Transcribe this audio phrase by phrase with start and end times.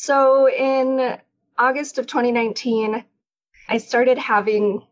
[0.00, 1.18] So in
[1.58, 3.04] August of 2019,
[3.68, 4.86] I started having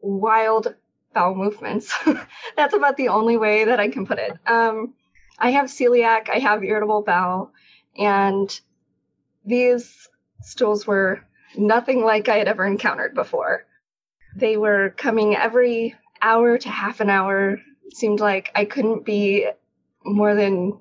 [0.00, 0.74] wild
[1.12, 1.92] bowel movements.
[2.56, 4.32] That's about the only way that I can put it.
[4.46, 4.94] Um,
[5.38, 7.52] I have celiac, I have irritable bowel,
[7.98, 8.58] and
[9.44, 10.08] these
[10.40, 11.20] stools were
[11.58, 13.66] nothing like I had ever encountered before.
[14.36, 17.60] They were coming every hour to half an hour.
[17.84, 19.50] It seemed like I couldn't be
[20.02, 20.78] more than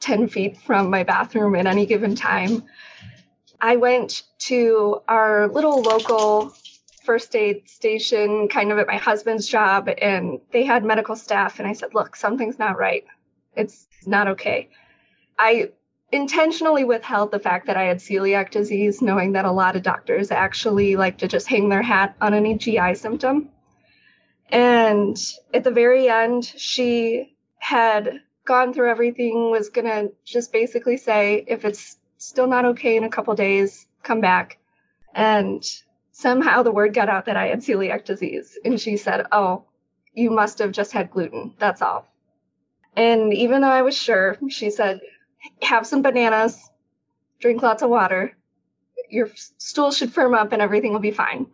[0.00, 2.62] 10 feet from my bathroom at any given time.
[3.60, 6.54] I went to our little local
[7.04, 11.58] first aid station, kind of at my husband's job, and they had medical staff.
[11.58, 13.04] And I said, Look, something's not right.
[13.56, 14.68] It's not okay.
[15.38, 15.70] I
[16.12, 20.30] intentionally withheld the fact that I had celiac disease, knowing that a lot of doctors
[20.30, 23.50] actually like to just hang their hat on any GI symptom.
[24.50, 25.16] And
[25.54, 31.44] at the very end, she had gone through everything, was going to just basically say,
[31.46, 34.58] if it's still not okay in a couple days, come back.
[35.14, 35.64] And
[36.12, 38.58] somehow the word got out that I had celiac disease.
[38.64, 39.64] And she said, Oh,
[40.12, 41.54] you must have just had gluten.
[41.58, 42.06] That's all.
[42.96, 45.00] And even though I was sure, she said,
[45.62, 46.70] Have some bananas,
[47.40, 48.36] drink lots of water.
[49.08, 51.46] Your stool should firm up and everything will be fine.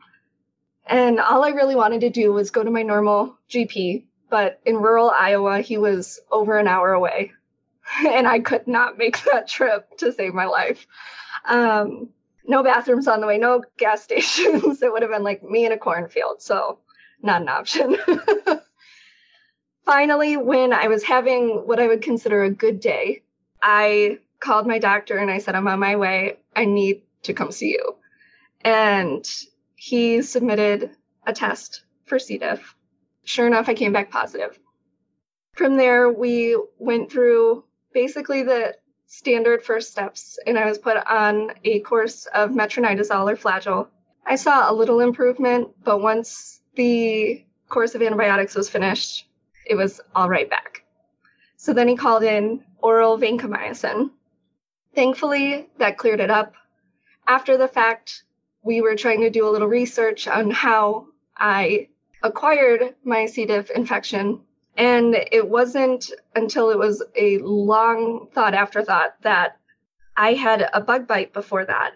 [0.86, 4.76] And all I really wanted to do was go to my normal GP, but in
[4.76, 7.32] rural Iowa, he was over an hour away.
[8.06, 10.86] and I could not make that trip to save my life.
[11.46, 12.10] Um,
[12.46, 14.82] no bathrooms on the way, no gas stations.
[14.82, 16.78] it would have been like me in a cornfield, so
[17.22, 17.96] not an option.
[19.84, 23.22] Finally, when I was having what I would consider a good day,
[23.62, 26.38] I called my doctor and I said, I'm on my way.
[26.54, 27.96] I need to come see you.
[28.62, 29.24] And
[29.76, 30.90] he submitted
[31.26, 32.38] a test for C.
[32.38, 32.74] diff.
[33.24, 34.58] Sure enough, I came back positive.
[35.52, 37.64] From there, we went through
[37.96, 38.76] basically the
[39.06, 43.88] standard first steps, and I was put on a course of metronidazole or flagyl.
[44.26, 49.26] I saw a little improvement, but once the course of antibiotics was finished,
[49.64, 50.84] it was all right back.
[51.56, 54.10] So then he called in oral vancomycin.
[54.94, 56.52] Thankfully, that cleared it up.
[57.26, 58.24] After the fact,
[58.62, 61.88] we were trying to do a little research on how I
[62.22, 63.46] acquired my C.
[63.46, 64.42] diff infection
[64.76, 69.56] and it wasn't until it was a long thought afterthought that
[70.16, 71.92] I had a bug bite before that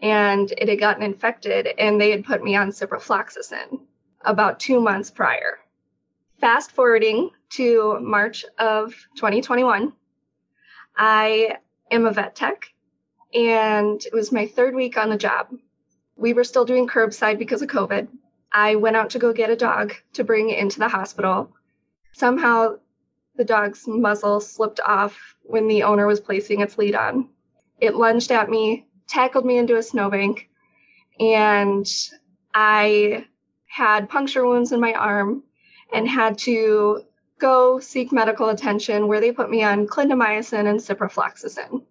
[0.00, 3.80] and it had gotten infected and they had put me on ciprofloxacin
[4.22, 5.58] about two months prior.
[6.40, 9.92] Fast forwarding to March of 2021,
[10.96, 11.58] I
[11.90, 12.72] am a vet tech
[13.34, 15.48] and it was my third week on the job.
[16.16, 18.08] We were still doing curbside because of COVID.
[18.52, 21.52] I went out to go get a dog to bring into the hospital
[22.12, 22.76] Somehow,
[23.36, 27.28] the dog's muzzle slipped off when the owner was placing its lead on.
[27.80, 30.48] It lunged at me, tackled me into a snowbank,
[31.18, 31.86] and
[32.54, 33.26] I
[33.66, 35.42] had puncture wounds in my arm
[35.92, 37.02] and had to
[37.38, 41.82] go seek medical attention where they put me on clindamycin and ciprofloxacin.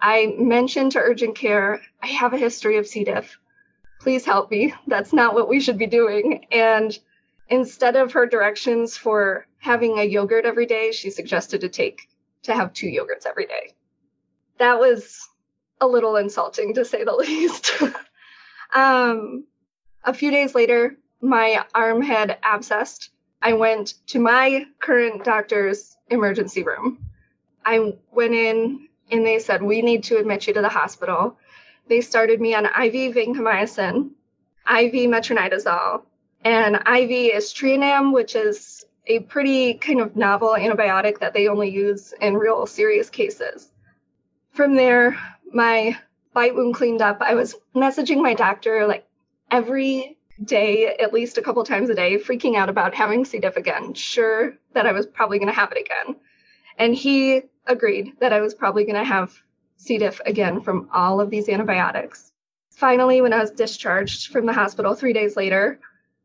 [0.00, 3.04] I mentioned to urgent care, I have a history of C.
[3.04, 3.38] diff.
[4.00, 4.72] Please help me.
[4.86, 6.46] That's not what we should be doing.
[6.52, 6.96] And
[7.48, 12.08] instead of her directions for having a yogurt every day, she suggested to take
[12.42, 13.74] to have two yogurts every day.
[14.58, 15.28] That was
[15.80, 17.72] a little insulting to say the least.
[18.74, 19.44] um,
[20.04, 23.10] a few days later, my arm had abscessed.
[23.42, 26.98] I went to my current doctor's emergency room.
[27.64, 31.36] I went in and they said, We need to admit you to the hospital.
[31.88, 34.10] They started me on IV vancomycin,
[34.68, 36.02] IV metronidazole,
[36.44, 42.12] and IV aztreonam, which is a pretty kind of novel antibiotic that they only use
[42.20, 43.72] in real serious cases.
[44.52, 45.18] From there,
[45.52, 45.96] my
[46.34, 47.18] bite wound cleaned up.
[47.20, 49.06] I was messaging my doctor like
[49.50, 53.38] every day, at least a couple times a day, freaking out about having C.
[53.38, 56.16] diff again, sure that I was probably going to have it again.
[56.76, 59.32] And he agreed that I was probably going to have
[59.76, 59.98] C.
[59.98, 62.32] diff again from all of these antibiotics.
[62.70, 65.80] Finally, when I was discharged from the hospital three days later,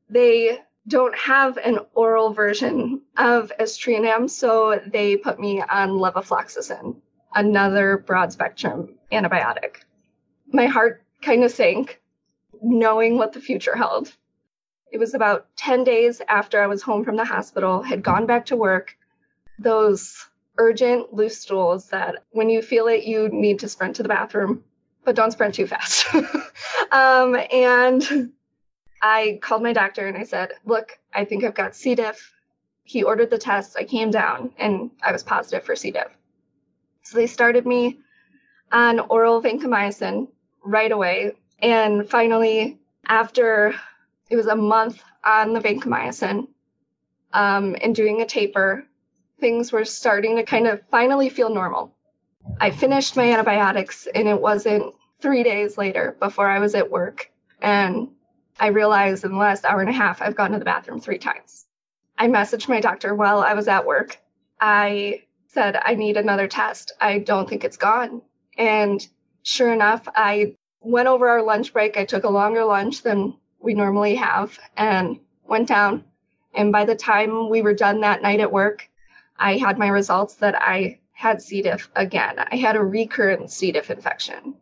[0.10, 6.96] they don't have an oral version of aztreonam, so they put me on levofloxacin,
[7.36, 9.78] another broad spectrum antibiotic.
[10.52, 12.02] My heart kind of sank
[12.62, 14.16] knowing what the future held.
[14.92, 18.46] It was about 10 days after I was home from the hospital, had gone back
[18.48, 18.96] to work.
[19.58, 20.16] Those
[20.58, 24.64] urgent loose stools that when you feel it, you need to sprint to the bathroom,
[25.04, 26.06] but don't sprint too fast.
[26.92, 28.32] um, and
[29.04, 31.94] I called my doctor and I said, Look, I think I've got C.
[31.94, 32.34] diff.
[32.86, 33.76] He ordered the test.
[33.78, 35.92] I came down and I was positive for C.
[35.92, 36.18] diff.
[37.04, 38.00] So they started me
[38.72, 40.30] on oral vancomycin
[40.64, 41.34] right away.
[41.60, 43.76] And finally, after
[44.30, 46.48] it was a month on the vancomycin
[47.34, 48.86] um, and doing a taper,
[49.42, 51.94] things were starting to kind of finally feel normal.
[52.62, 57.30] I finished my antibiotics and it wasn't three days later before I was at work.
[57.62, 58.10] And
[58.60, 61.18] I realized in the last hour and a half, I've gone to the bathroom three
[61.18, 61.66] times.
[62.18, 64.20] I messaged my doctor while I was at work.
[64.62, 66.92] I said, I need another test.
[67.02, 68.22] I don't think it's gone.
[68.58, 69.06] And
[69.44, 71.98] sure enough, I went over our lunch break.
[71.98, 76.04] I took a longer lunch than we normally have and went down.
[76.54, 78.90] And by the time we were done that night at work,
[79.38, 81.62] I had my results that I had C.
[81.62, 82.36] diff again.
[82.52, 83.72] I had a recurrent C.
[83.72, 84.56] diff infection.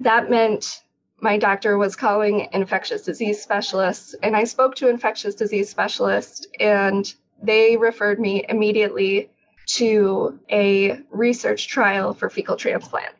[0.00, 0.82] That meant
[1.20, 7.14] my doctor was calling infectious disease specialists and i spoke to infectious disease specialists, and
[7.42, 9.30] they referred me immediately
[9.66, 13.14] to a research trial for fecal transplant.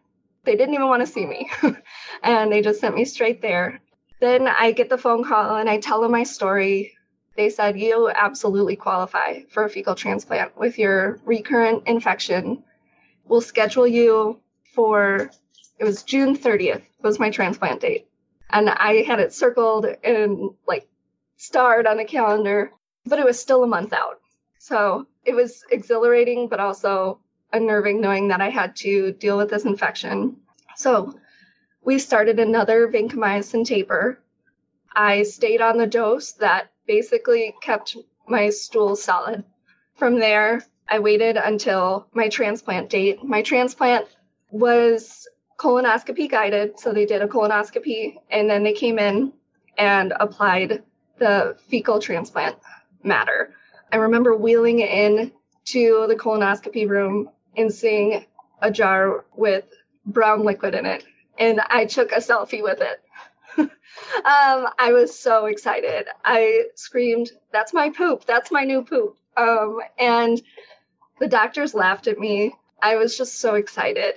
[0.45, 1.51] They didn't even want to see me
[2.23, 3.81] and they just sent me straight there.
[4.21, 6.93] Then i get the phone call and i tell them my story.
[7.37, 12.65] They said you absolutely qualify for a fecal transplant with your recurrent infection.
[13.27, 14.41] We'll schedule you
[14.75, 15.31] for
[15.79, 18.09] it was June 30th was my transplant date.
[18.51, 20.89] And I had it circled and like
[21.37, 22.73] starred on the calendar,
[23.07, 24.21] but it was still a month out.
[24.59, 27.21] So it was exhilarating, but also
[27.53, 30.37] unnerving knowing that I had to deal with this infection.
[30.77, 31.19] So
[31.83, 34.21] we started another vancomycin taper.
[34.95, 37.97] I stayed on the dose that basically kept
[38.27, 39.45] my stool solid.
[39.95, 43.23] From there, I waited until my transplant date.
[43.23, 44.07] My transplant
[44.51, 46.79] was colonoscopy guided.
[46.79, 49.33] So they did a colonoscopy and then they came in
[49.77, 50.83] and applied
[51.19, 52.57] the fecal transplant
[53.03, 53.55] matter.
[53.93, 55.33] I remember wheeling in
[55.67, 58.25] to the colonoscopy room and seeing
[58.63, 59.65] a jar with
[60.07, 61.05] brown liquid in it.
[61.39, 63.03] And I took a selfie with it.
[63.59, 63.71] um,
[64.79, 66.07] I was so excited.
[66.25, 68.25] I screamed, That's my poop.
[68.25, 69.17] That's my new poop.
[69.37, 70.41] Um, and
[71.21, 72.55] the doctors laughed at me.
[72.83, 74.15] I was just so excited.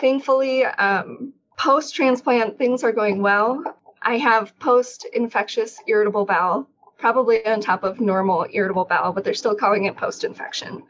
[0.00, 3.62] Thankfully, um, post transplant, things are going well.
[4.02, 9.34] I have post infectious irritable bowel, probably on top of normal irritable bowel, but they're
[9.34, 10.84] still calling it post infection.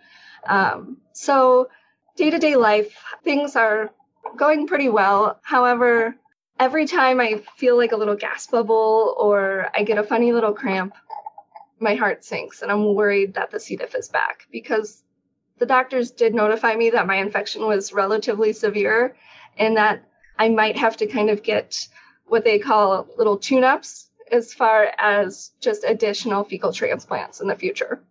[0.46, 1.68] Um, so,
[2.16, 3.90] day to day life, things are
[4.36, 5.40] going pretty well.
[5.42, 6.14] However,
[6.60, 10.52] every time I feel like a little gas bubble or I get a funny little
[10.52, 10.94] cramp,
[11.80, 13.76] my heart sinks and I'm worried that the C.
[13.76, 15.04] diff is back because
[15.58, 19.16] the doctors did notify me that my infection was relatively severe
[19.56, 20.02] and that
[20.38, 21.88] I might have to kind of get
[22.26, 27.56] what they call little tune ups as far as just additional fecal transplants in the
[27.56, 28.02] future.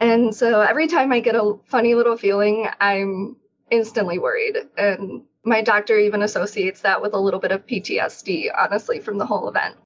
[0.00, 3.36] And so every time I get a funny little feeling, I'm
[3.70, 4.56] instantly worried.
[4.76, 9.26] And my doctor even associates that with a little bit of PTSD, honestly, from the
[9.26, 9.76] whole event.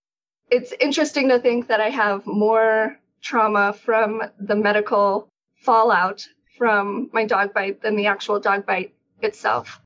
[0.50, 7.24] It's interesting to think that I have more trauma from the medical fallout from my
[7.24, 9.80] dog bite than the actual dog bite itself.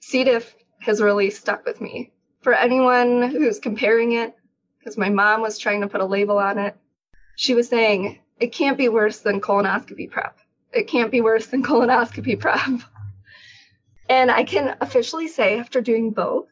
[0.00, 0.24] C.
[0.24, 2.10] diff has really stuck with me.
[2.40, 4.34] For anyone who's comparing it,
[4.78, 6.76] because my mom was trying to put a label on it,
[7.36, 10.38] she was saying, it can't be worse than colonoscopy prep.
[10.72, 12.60] It can't be worse than colonoscopy prep.
[14.10, 16.46] And I can officially say, after doing both,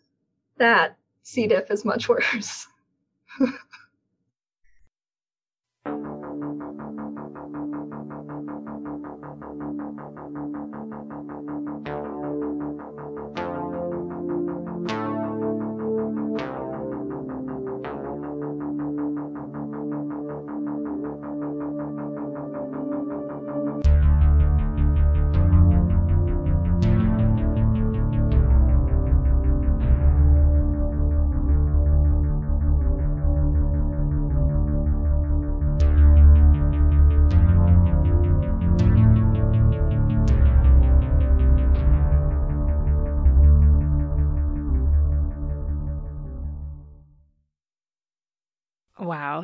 [0.59, 1.47] that C.
[1.47, 2.67] diff is much worse.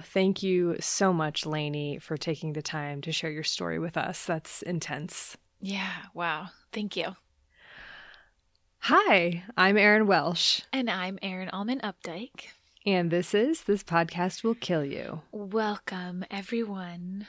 [0.03, 0.09] Wow.
[0.09, 4.25] Thank you so much, Lainey, for taking the time to share your story with us.
[4.25, 5.37] That's intense.
[5.61, 5.93] Yeah.
[6.13, 6.49] Wow.
[6.73, 7.15] Thank you.
[8.81, 10.63] Hi, I'm Erin Welsh.
[10.73, 12.47] And I'm Erin Allmann Updike.
[12.85, 15.23] And this is This Podcast Will Kill You.
[15.31, 17.29] Welcome, everyone.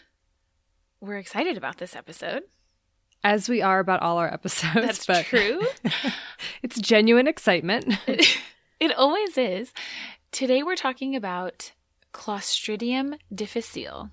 [1.00, 2.42] We're excited about this episode.
[3.24, 4.74] As we are about all our episodes.
[4.74, 5.62] That's but true.
[6.64, 7.94] it's genuine excitement.
[8.80, 9.74] it always is.
[10.32, 11.72] Today we're talking about
[12.14, 14.12] Clostridium difficile,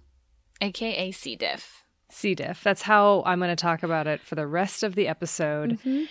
[0.61, 1.37] aka C.
[1.37, 1.85] diff.
[2.11, 2.35] C.
[2.35, 2.63] diff.
[2.65, 5.79] That's how I'm going to talk about it for the rest of the episode.
[5.79, 6.05] Mm-hmm.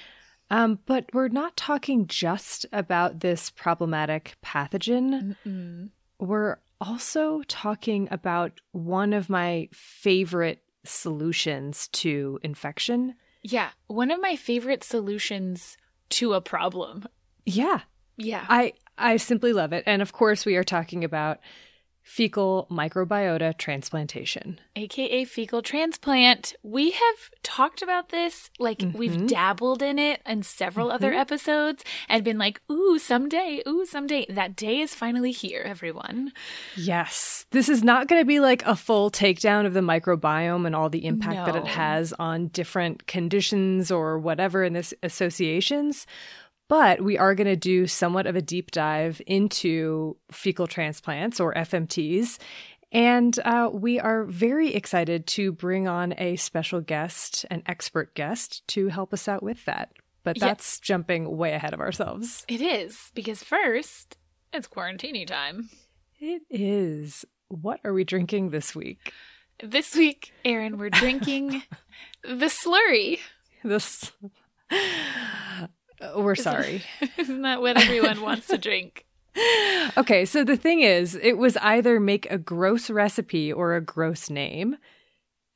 [0.52, 5.36] Um, but we're not talking just about this problematic pathogen.
[5.46, 5.90] Mm-mm.
[6.20, 13.16] We're also talking about one of my favorite solutions to infection.
[13.44, 15.78] Yeah, one of my favorite solutions
[16.10, 17.08] to a problem.
[17.46, 17.82] Yeah.
[18.18, 18.46] Yeah.
[18.50, 19.84] I I simply love it.
[19.86, 21.40] And of course we are talking about
[22.10, 24.60] fecal microbiota transplantation.
[24.76, 26.56] AKA fecal transplant.
[26.64, 28.94] We have talked about this, like Mhm.
[28.96, 31.20] we've dabbled in it in several other Mhm.
[31.20, 34.26] episodes and been like, ooh, someday, ooh, someday.
[34.28, 36.34] That day is finally here, everyone.
[36.76, 37.46] Yes.
[37.52, 40.90] This is not going to be like a full takedown of the microbiome and all
[40.90, 46.08] the impact that it has on different conditions or whatever in this associations.
[46.70, 51.54] But we are going to do somewhat of a deep dive into fecal transplants or
[51.54, 52.38] FMTs.
[52.92, 58.68] And uh, we are very excited to bring on a special guest, an expert guest,
[58.70, 59.92] to help us out with that.
[60.24, 60.46] But Yeah.
[60.48, 62.46] that's jumping way ahead of ourselves.
[62.48, 64.18] It is, because first,
[64.54, 65.70] it's quarantini time.
[66.20, 67.26] It is.
[67.48, 69.12] What are we drinking this week?
[69.64, 71.64] This week, Erin, we're drinking
[72.24, 73.20] the slurry.
[73.64, 74.12] This.
[76.02, 76.84] Uh, we're sorry.
[77.18, 79.06] Isn't that what everyone wants to drink?
[79.98, 84.30] Okay, so the thing is, it was either make a gross recipe or a gross
[84.30, 84.76] name,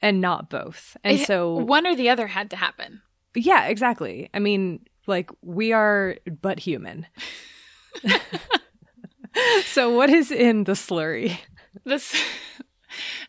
[0.01, 0.95] and not both.
[1.03, 3.01] And It- so, one or the other had to happen.
[3.35, 4.29] yeah, exactly.
[4.33, 7.07] I mean, like, we are but human.
[9.65, 11.37] so, what is in the slurry?
[11.83, 12.13] This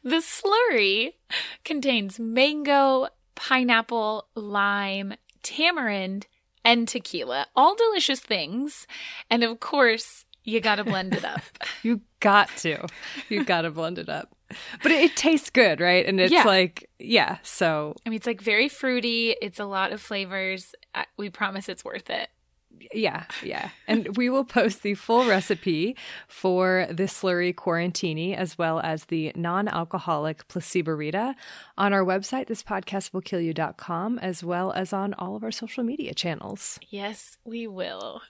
[0.02, 1.14] the slurry
[1.64, 6.26] contains mango, pineapple, lime, tamarind,
[6.64, 7.46] and tequila.
[7.54, 8.86] All delicious things.
[9.30, 11.40] And of course, you got to blend it up.
[11.82, 12.86] You got to.
[13.28, 14.34] You got to blend it up.
[14.82, 16.06] But it, it tastes good, right?
[16.06, 16.44] And it's Yeah.
[16.44, 19.34] like, yeah, so I mean, it's like very fruity.
[19.42, 20.74] It's a lot of flavors.
[21.18, 22.28] We promise it's worth it.
[22.92, 23.70] Yeah, yeah.
[23.86, 25.96] And we will post the full recipe
[26.28, 31.34] for the slurry quarantini as well as the non alcoholic placeborita
[31.78, 36.78] on our website, thispodcastwillkillyou.com, as well as on all of our social media channels.
[36.90, 38.22] Yes, we will.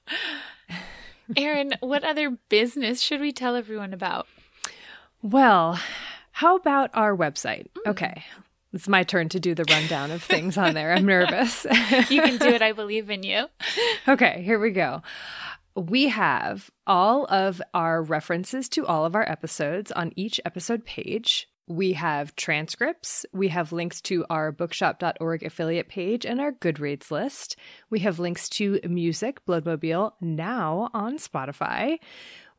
[1.37, 4.27] Erin, what other business should we tell everyone about?
[5.23, 5.81] Well,
[6.33, 7.67] how about our website?
[7.77, 7.91] Hmm.
[7.91, 8.25] Okay.
[8.75, 10.93] It's my turn to do the rundown of things on there.
[10.93, 11.65] I'm nervous.
[12.11, 12.61] You can do it.
[12.61, 13.47] I believe in you.
[14.09, 15.01] Okay, here we go.
[15.75, 21.49] We have all of our references to all of our episodes on each episode page.
[21.67, 23.25] We have transcripts.
[23.33, 27.57] We have links to our bookshop.org affiliate page and our Goodreads list.
[27.89, 31.97] We have links to music, Bloodmobile, now on Spotify.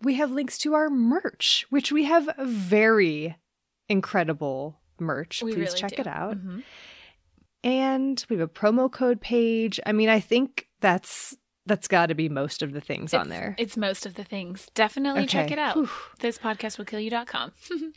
[0.01, 3.35] We have links to our merch, which we have very
[3.87, 5.41] incredible merch.
[5.43, 6.01] We Please really check do.
[6.01, 6.37] it out.
[6.37, 6.63] Mhm.
[7.63, 9.79] And we have a promo code page.
[9.85, 11.35] I mean, I think that's
[11.67, 13.55] that's got to be most of the things on there.
[13.57, 14.69] It's most of the things.
[14.75, 15.75] Definitely check it out.
[15.75, 15.89] Whew.
[16.19, 17.53] This podcast will kill you.com.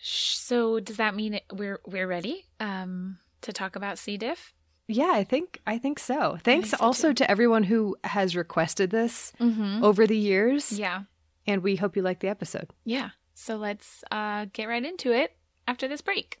[0.00, 4.52] so does that mean we're we're ready um to talk about C diff?
[4.86, 6.38] Yeah, I think I think so.
[6.44, 7.14] Thanks so, also too.
[7.14, 9.82] to everyone who has requested this Mm-hmm.
[9.82, 10.72] over the years.
[10.72, 11.02] Yeah.
[11.46, 12.70] And we hope you like the episode.
[12.84, 13.10] Yeah.
[13.34, 15.32] So let's uh, get right into it
[15.66, 16.40] after this break.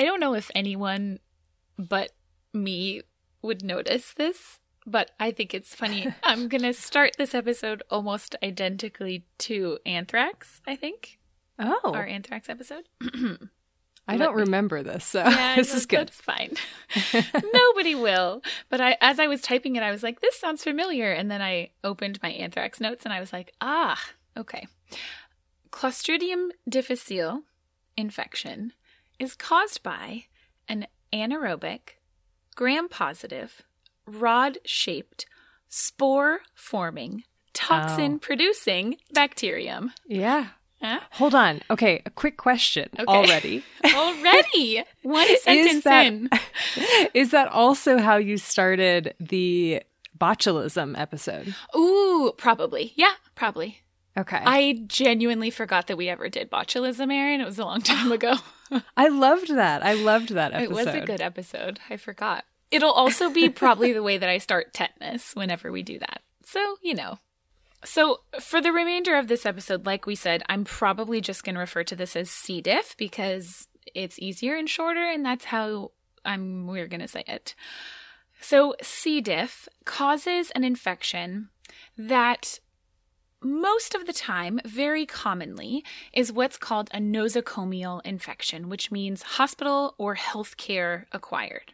[0.00, 1.18] I don't know if anyone
[1.76, 2.12] but
[2.54, 3.02] me
[3.42, 6.06] would notice this, but I think it's funny.
[6.22, 11.18] I'm going to start this episode almost identically to Anthrax, I think.
[11.58, 12.84] Oh, Our Anthrax episode.
[14.08, 16.08] I don't me- remember this, so Yeah, this is good.
[16.08, 16.56] That's fine.
[17.52, 18.40] Nobody will.
[18.70, 21.42] But I, as I was typing it, I was like, "This sounds familiar," and then
[21.42, 24.00] I opened my anthrax notes, and I was like, "Ah,
[24.34, 24.66] okay."
[25.70, 27.42] Clostridium difficile
[27.98, 28.72] infection
[29.20, 30.24] is caused by
[30.68, 31.80] an anaerobic,
[32.56, 33.62] gram-positive,
[34.06, 35.26] rod-shaped,
[35.68, 39.92] spore-forming, toxin-producing bacterium.
[40.06, 40.48] Yeah.
[40.80, 41.00] Huh?
[41.12, 41.60] Hold on.
[41.70, 43.04] Okay, a quick question Okay.
[43.06, 43.62] already.
[43.84, 46.30] Already one sentence is that, in.
[47.14, 49.82] is that also how you started the
[50.18, 51.54] botulism episode?
[51.76, 52.92] Ooh, probably.
[52.96, 53.82] Yeah, probably.
[54.20, 54.40] Okay.
[54.44, 57.40] I genuinely forgot that we ever did botulism, Erin.
[57.40, 58.34] It was a long time ago.
[58.96, 59.82] I loved that.
[59.82, 60.70] I loved that episode.
[60.70, 61.80] it was a good episode.
[61.88, 62.44] I forgot.
[62.70, 66.20] It'll also be probably the way that I start tetanus whenever we do that.
[66.44, 67.18] So, you know.
[67.82, 71.60] So, for the remainder of this episode, like we said, I'm probably just going to
[71.60, 72.60] refer to this as C.
[72.60, 77.54] diff because it's easier and shorter, and that's how I'm we're going to say it.
[78.38, 79.22] So, C.
[79.22, 81.48] diff causes an infection
[81.96, 82.60] that
[83.42, 89.94] most of the time, very commonly, is what's called a nosocomial infection, which means hospital
[89.98, 91.72] or healthcare acquired.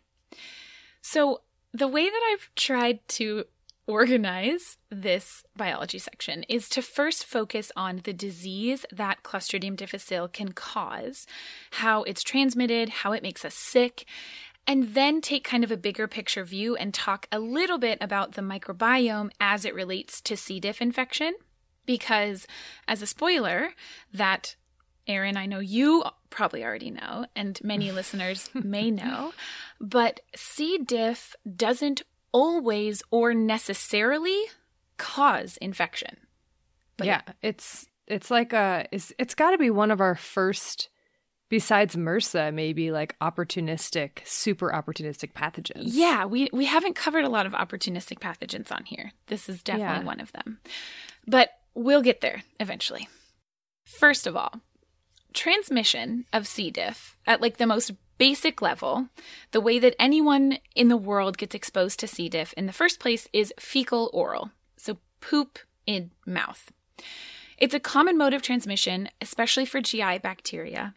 [1.02, 3.44] So, the way that I've tried to
[3.86, 10.52] organize this biology section is to first focus on the disease that Clostridium difficile can
[10.52, 11.26] cause,
[11.72, 14.06] how it's transmitted, how it makes us sick,
[14.66, 18.32] and then take kind of a bigger picture view and talk a little bit about
[18.32, 20.58] the microbiome as it relates to C.
[20.58, 21.34] diff infection.
[21.86, 22.46] Because,
[22.88, 23.70] as a spoiler,
[24.12, 24.56] that
[25.06, 29.32] Erin, I know you probably already know, and many listeners may know,
[29.80, 30.78] but C.
[30.78, 34.36] diff doesn't always or necessarily
[34.98, 36.16] cause infection.
[36.96, 40.88] But yeah, it's it's like a it's it's got to be one of our first
[41.48, 45.82] besides MRSA maybe like opportunistic super opportunistic pathogens.
[45.84, 49.12] Yeah, we, we haven't covered a lot of opportunistic pathogens on here.
[49.28, 50.04] This is definitely Yeah.
[50.04, 50.58] one of them.
[51.26, 53.08] But we'll get there eventually.
[53.84, 54.60] First of all,
[55.32, 56.70] transmission of C.
[56.70, 59.08] diff at like the most basic level,
[59.52, 62.28] the way that anyone in the world gets exposed to C.
[62.28, 64.50] diff in the first place is fecal oral.
[64.76, 66.72] So poop in mouth.
[67.58, 70.94] It's a common mode of transmission, especially for GI bacteria.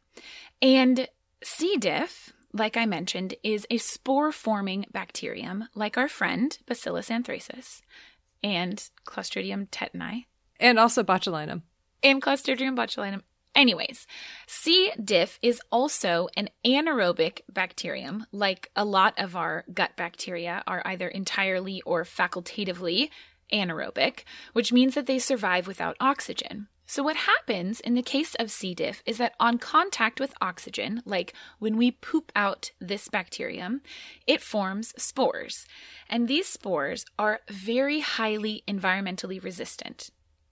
[0.61, 1.07] And
[1.43, 1.77] C.
[1.77, 7.81] diff, like I mentioned, is a spore forming bacterium like our friend Bacillus anthracis
[8.41, 10.25] and Clostridium tetani
[10.60, 11.63] And also botulinum.
[12.04, 13.22] and Clostridium botulinum.
[13.56, 14.06] Anyways,
[14.48, 14.91] C.
[15.04, 21.08] diff is also an anaerobic bacterium, like a lot of our gut bacteria are either
[21.08, 23.10] entirely or facultatively
[23.52, 26.67] anaerobic, which means that they survive without oxygen.
[26.86, 28.74] So, what happens in the case of C.
[28.74, 33.82] diff is that on contact with oxygen, like when we poop out this bacterium,
[34.26, 35.65] it forms spores.
[36.10, 40.10] And these spores are very highly environmentally resistant,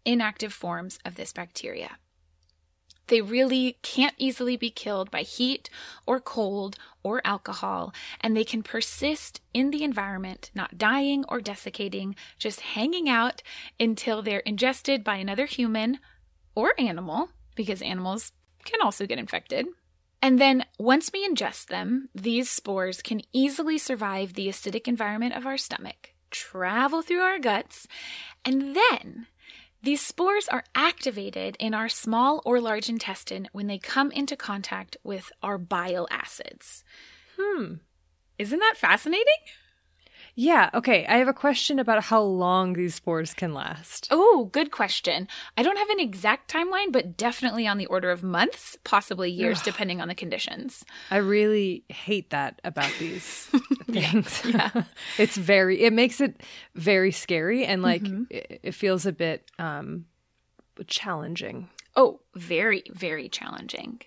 [0.08, 1.98] inactive forms of this bacteria.
[3.08, 5.70] They really can't easily be killed by heat
[6.06, 12.16] or cold or alcohol, and they can persist in the environment, not dying or desiccating,
[12.38, 13.42] just hanging out
[13.80, 16.00] until they're ingested by another human
[16.56, 18.32] or animal, because animals
[18.66, 19.68] can also get infected.
[20.22, 25.46] And then once we ingest them, these spores can easily survive the acidic environment of
[25.46, 27.88] our stomach, travel through our guts,
[28.44, 29.28] and then
[29.84, 34.98] these spores are activated in our small or large intestine when they come into contact
[35.04, 36.84] with our bile acids.
[37.38, 37.76] Hmm.
[38.38, 39.26] Isn't that fascinating?
[40.40, 40.70] Yeah.
[40.76, 41.04] Okay.
[41.08, 44.08] I have a question about how long these spores can last.
[44.12, 45.28] Oh, good question.
[45.58, 49.64] I don't have an exact timeline, but definitely on the order of months, possibly years,
[49.64, 50.86] depending on the conditions.
[51.10, 53.50] I really hate that about these
[53.90, 54.44] things.
[54.46, 54.84] yeah.
[55.18, 56.44] it's very, it makes it
[56.76, 58.24] very scary and like Mm-hmm.
[58.30, 60.06] it, it feels a bit um
[60.86, 61.68] challenging.
[61.96, 64.02] Oh, very, very challenging.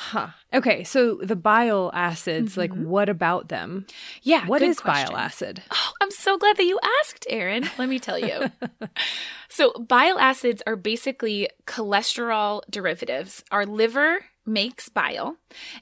[0.00, 0.28] Huh.
[0.54, 0.82] Okay.
[0.82, 2.86] So the bile acids, like mm-hmm.
[2.86, 3.86] what about them?
[4.22, 4.46] Yeah.
[4.46, 5.12] What is question.
[5.12, 5.62] bile acid?
[5.70, 7.68] Oh, I'm so glad that you asked, Erin.
[7.76, 8.50] Let me tell you.
[9.50, 13.44] so, bile acids are basically cholesterol derivatives.
[13.50, 15.36] Our liver makes bile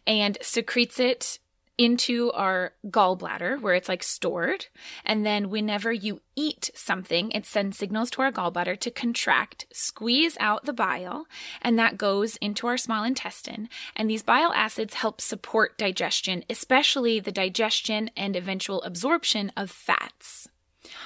[0.04, 1.38] and secretes it
[1.78, 4.66] into our gallbladder where it's like stored.
[5.04, 10.36] And then whenever you eat something, it sends signals to our gallbladder to contract, squeeze
[10.40, 11.26] out the bile,
[11.62, 13.68] and that goes into our small intestine.
[13.94, 20.48] And these bile acids help support digestion, especially the digestion and eventual absorption of fats.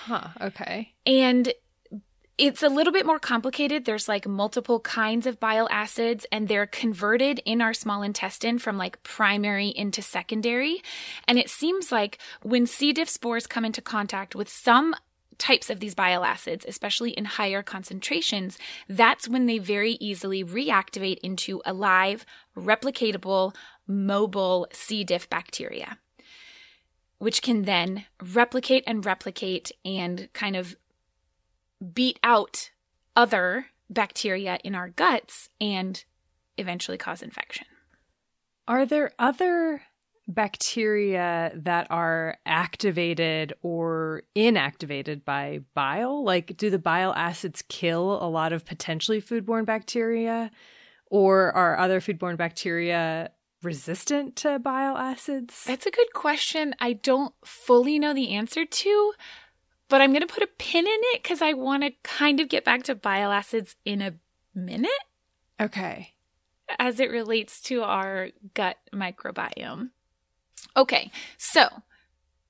[0.07, 0.29] Huh.
[0.41, 0.95] Okay.
[1.05, 1.53] And
[2.39, 3.85] it's a little bit more complicated.
[3.85, 8.79] There's like multiple kinds of bile acids, and they're converted in our small intestine from
[8.79, 10.83] like primary into secondary.
[11.29, 12.93] And it seems like when C.
[12.93, 14.95] diff spores come into contact with some
[15.39, 21.19] types of these bile acids, especially in higher concentrations, that's when they very easily reactivate
[21.19, 22.25] into a live,
[22.57, 23.55] replicatable,
[23.87, 25.05] mobile C.
[25.05, 25.99] diff bacteria,
[27.19, 30.77] which can then replicate and replicate and kind of
[31.83, 32.71] beat out
[33.17, 36.05] other bacteria in our guts and
[36.57, 37.67] eventually cause infection.
[38.67, 39.83] Are there other
[40.29, 46.25] bacteria that are activated or inactivated by bile?
[46.25, 50.51] Like, do the bile acids kill a lot of potentially foodborne bacteria?
[51.07, 55.65] Or are other foodborne bacteria resistant to bile acids?
[55.67, 56.75] That's a good question.
[56.81, 59.13] I don't fully know the answer to,
[59.93, 62.49] but I'm going to put a pin in it because I want to kind of
[62.49, 64.15] get back to bile acids in a
[64.55, 64.91] minute
[65.61, 66.15] Okay.
[66.79, 69.91] as it relates to our gut microbiome.
[70.75, 71.69] Okay, so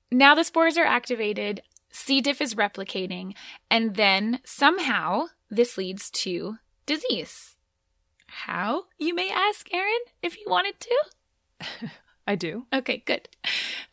[0.09, 2.21] now the spores are activated, C.
[2.21, 3.33] diff is replicating,
[3.69, 7.57] and then somehow this leads to disease.
[8.27, 11.91] How, you may ask, Erin, if you wanted to?
[12.25, 12.67] I do.
[12.71, 13.27] Okay, good.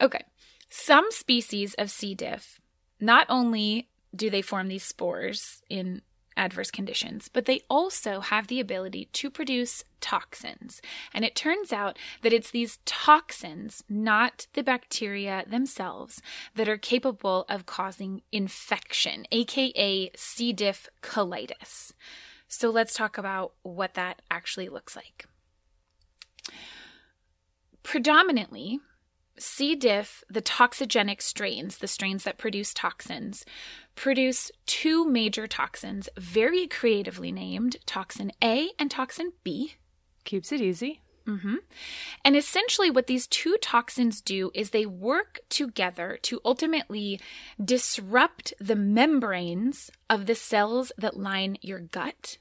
[0.01, 0.23] Okay.
[0.69, 2.15] Some species of C.
[2.15, 2.60] diff,
[3.01, 6.03] not only do they form these spores in
[6.37, 10.81] adverse conditions, but they also have the ability to produce toxins.
[11.13, 16.23] And it turns out that it's these toxins, not the bacteria themselves,
[16.55, 20.53] that are capable of causing infection, aka C.
[20.53, 21.93] diff colitis.
[22.49, 25.27] So let's talk about what that actually looks like.
[27.83, 28.81] Predominantly,
[29.41, 29.75] C.
[29.75, 33.45] diff, the toxigenic strains, the strains that produce toxins,
[33.95, 39.75] produce two major toxins, very creatively named Toxin A and Toxin B.
[40.25, 41.01] Keeps it easy.
[41.27, 41.57] Mm-hmm.
[42.25, 47.21] And essentially, what these two toxins do is they work together to ultimately
[47.63, 52.39] disrupt the membranes of the cells that line your gut.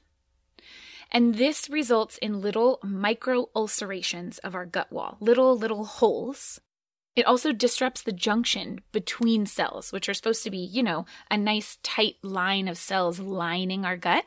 [1.10, 6.60] And this results in little micro ulcerations of our gut wall, little, little holes.
[7.16, 11.36] It also disrupts the junction between cells, which are supposed to be, you know, a
[11.36, 14.24] nice tight line of cells lining our gut.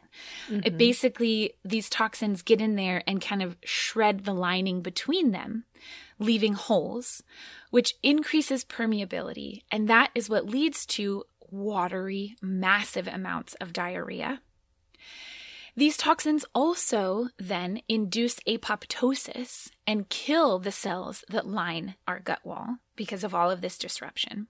[0.49, 0.77] It mm-hmm.
[0.77, 5.63] basically, these toxins get in there and kind of shred the lining between them,
[6.19, 7.23] leaving holes,
[7.71, 9.61] which increases permeability.
[9.71, 14.41] And that is what leads to watery, massive amounts of diarrhea.
[15.75, 22.77] These toxins also then induce apoptosis and kill the cells that line our gut wall
[22.95, 24.47] because of all of this disruption.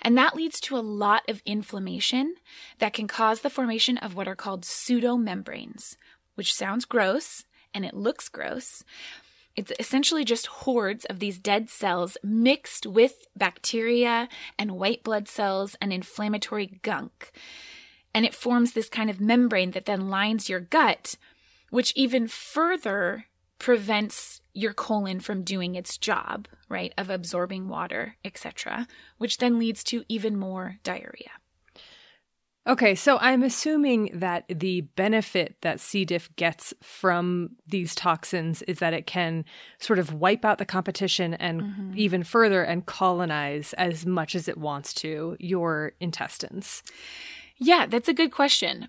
[0.00, 2.36] And that leads to a lot of inflammation
[2.78, 5.96] that can cause the formation of what are called pseudomembranes,
[6.36, 7.44] which sounds gross
[7.74, 8.84] and it looks gross.
[9.56, 15.76] It's essentially just hordes of these dead cells mixed with bacteria and white blood cells
[15.80, 17.32] and inflammatory gunk.
[18.14, 21.16] And it forms this kind of membrane that then lines your gut,
[21.70, 23.26] which even further
[23.58, 28.86] prevents your colon from doing its job, right, of absorbing water, etc.,
[29.18, 31.30] which then leads to even more diarrhea.
[32.64, 36.04] Okay, so I'm assuming that the benefit that C.
[36.04, 39.44] diff gets from these toxins is that it can
[39.80, 41.92] sort of wipe out the competition and mm-hmm.
[41.96, 46.84] even further and colonize as much as it wants to your intestines.
[47.64, 48.88] Yeah, that's a good question.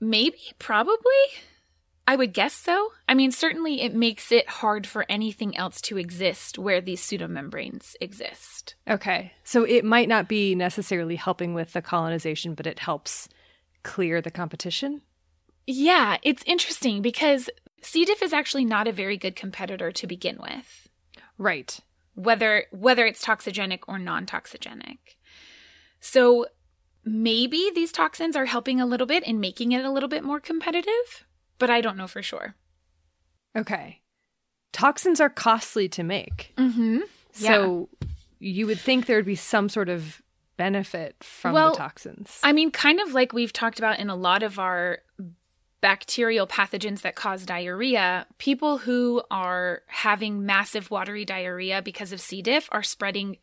[0.00, 1.24] Maybe, probably.
[2.06, 2.92] I would guess so.
[3.08, 7.96] I mean, certainly it makes it hard for anything else to exist where these pseudomembranes
[8.00, 8.76] exist.
[8.88, 9.32] Okay.
[9.42, 13.28] So it might not be necessarily helping with the colonization, but it helps
[13.82, 15.02] clear the competition?
[15.66, 17.50] Yeah, it's interesting because
[17.82, 18.04] C.
[18.04, 20.88] diff is actually not a very good competitor to begin with.
[21.36, 21.78] Right.
[22.14, 24.98] Whether whether it's toxigenic or non-toxigenic.
[26.00, 26.46] So
[27.04, 30.40] maybe these toxins are helping a little bit in making it a little bit more
[30.40, 31.24] competitive
[31.58, 32.54] but I don't know for sure.
[33.56, 34.00] Okay.
[34.72, 36.52] Toxins are costly to make.
[36.56, 37.00] Mm-hmm.
[37.32, 38.08] So yeah.
[38.38, 40.22] you would think there would be some sort of
[40.56, 42.40] benefit from well, the toxins.
[42.42, 44.98] I mean, kind of like we've talked about in a lot of our
[45.80, 52.42] bacterial pathogens that cause diarrhea, people who are having massive watery diarrhea because of C.
[52.42, 53.38] diff are spreading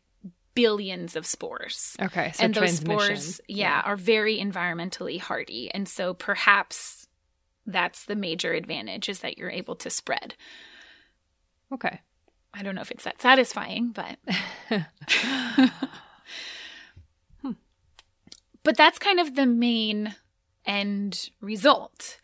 [0.56, 1.96] billions of spores.
[2.02, 7.06] Okay, so and those spores, yeah, yeah, are very environmentally hardy, and so perhaps
[7.66, 10.34] that's the major advantage is that you're able to spread.
[11.72, 12.00] Okay.
[12.54, 14.18] I don't know if it's that satisfying, but
[17.42, 17.52] hmm.
[18.62, 20.14] But that's kind of the main
[20.64, 22.18] end result.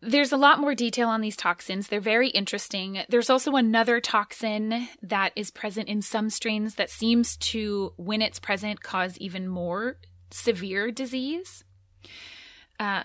[0.00, 1.88] There's a lot more detail on these toxins.
[1.88, 3.02] They're very interesting.
[3.08, 8.38] There's also another toxin that is present in some strains that seems to, when it's
[8.38, 9.96] present, cause even more
[10.30, 11.64] severe disease.
[12.78, 13.02] Uh,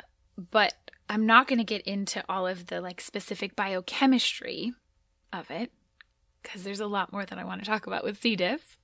[0.52, 0.74] but
[1.10, 4.74] I'm not going to get into all of the like specific biochemistry
[5.32, 5.72] of it
[6.42, 8.36] because there's a lot more that I want to talk about with C.
[8.36, 8.78] diff.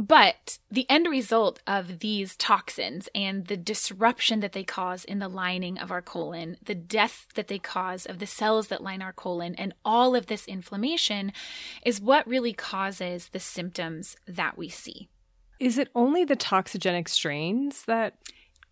[0.00, 5.28] But the end result of these toxins and the disruption that they cause in the
[5.28, 9.12] lining of our colon, the death that they cause of the cells that line our
[9.12, 11.34] colon, and all of this inflammation
[11.84, 15.10] is what really causes the symptoms that we see.
[15.58, 18.14] Is it only the toxigenic strains that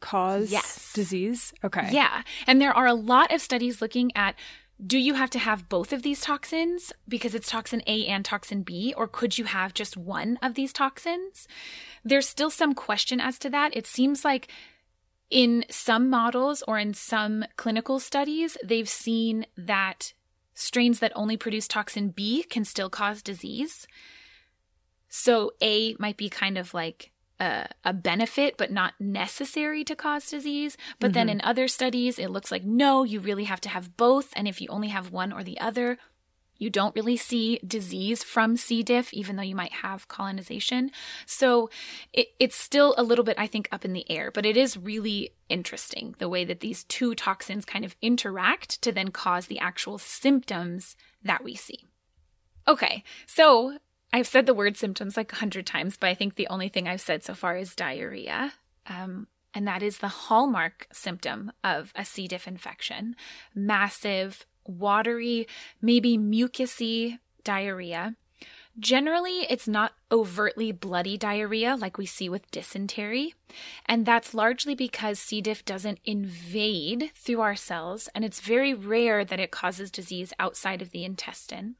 [0.01, 0.95] cause yes.
[0.95, 1.53] disease?
[1.63, 1.91] Okay.
[1.93, 2.23] Yeah.
[2.47, 4.35] And there are a lot of studies looking at
[4.85, 8.63] do you have to have both of these toxins because it's toxin A and toxin
[8.63, 11.49] B, or could you have just one of these toxins?
[12.05, 13.77] There's still some question as to that.
[13.77, 14.49] It seems like
[15.31, 20.13] in some models or in some clinical studies, they've seen that
[20.55, 23.87] strains that only produce toxin B can still cause disease.
[25.09, 27.11] So A might be kind of like
[27.41, 30.77] a, a, benefit but not necessary to cause disease.
[30.99, 31.15] But mm-hmm.
[31.15, 34.33] then in other studies, it looks like no, you really have to have both.
[34.35, 35.99] And if you only have one or the other,
[36.59, 38.83] you don't really see disease from C.
[38.83, 40.91] diff, even though you might have colonization.
[41.25, 41.71] So
[42.13, 44.77] it, it's still a little bit, I think, up in the air, but it is
[44.77, 49.61] really interesting the way that these two toxins kind of interact to then cause the
[49.61, 51.85] actual symptoms that we see.
[52.67, 53.79] Okay, so
[54.13, 56.89] I've said the word symptoms like a hundred times, but I think the only thing
[56.89, 58.55] I've said so far is diarrhea.
[58.87, 62.29] Um, and that is the hallmark symptom of a C.
[62.29, 63.17] diff infection
[63.55, 65.47] massive, watery,
[65.81, 68.15] maybe mucousy diarrhea.
[68.79, 73.35] Generally, it's not overtly bloody diarrhea like we see with dysentery,
[73.87, 75.41] and that's largely because C.
[75.41, 80.81] diff doesn't invade through our cells, and it's very rare that it causes disease outside
[80.81, 81.75] of the intestine.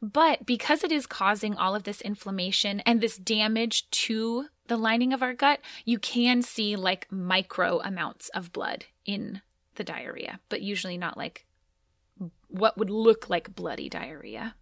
[0.00, 5.12] But because it is causing all of this inflammation and this damage to the lining
[5.12, 9.42] of our gut, you can see like micro amounts of blood in
[9.74, 11.46] the diarrhea, but usually not like
[12.48, 14.54] what would look like bloody diarrhea.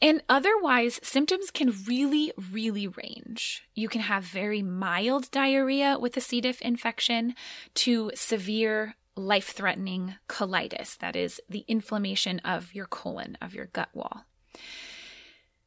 [0.00, 3.62] And otherwise, symptoms can really, really range.
[3.74, 6.40] You can have very mild diarrhea with a C.
[6.40, 7.34] diff infection
[7.74, 13.88] to severe life threatening colitis, that is, the inflammation of your colon, of your gut
[13.94, 14.24] wall.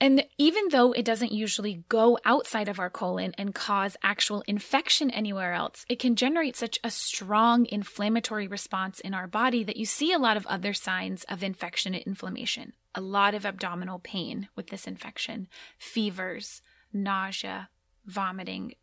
[0.02, 5.10] And even though it doesn't usually go outside of our colon and cause actual infection
[5.10, 9.86] anywhere else, it can generate such a strong inflammatory response in our body that you
[9.86, 12.74] see a lot of other signs of infection and inflammation.
[12.94, 17.70] A lot of abdominal pain with this infection, fevers, nausea,
[18.06, 18.76] vomiting,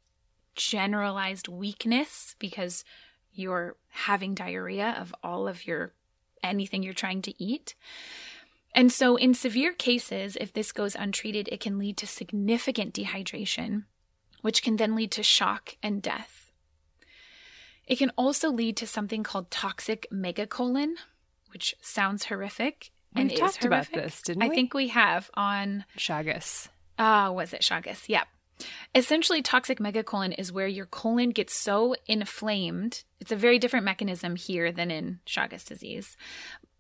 [0.55, 2.85] generalized weakness because
[3.33, 5.95] you're having diarrhea of all of your
[6.43, 7.75] anything you're trying to eat.
[8.75, 13.85] And so, in severe cases, if this goes untreated, it can lead to significant dehydration,
[14.41, 16.51] which can then lead to shock and death.
[17.87, 20.95] It can also lead to something called toxic megacolon,
[21.53, 22.91] which sounds horrific.
[23.15, 24.47] We and is talked about this, didn't we?
[24.47, 26.69] I think we have on Chagas.
[26.99, 28.09] Ah, was it Chagas?
[28.09, 28.27] Yep.
[28.95, 33.05] Essentially, toxic megacolon is where your colon gets so inflamed.
[33.21, 36.17] It's a very different mechanism here than in Chagas disease,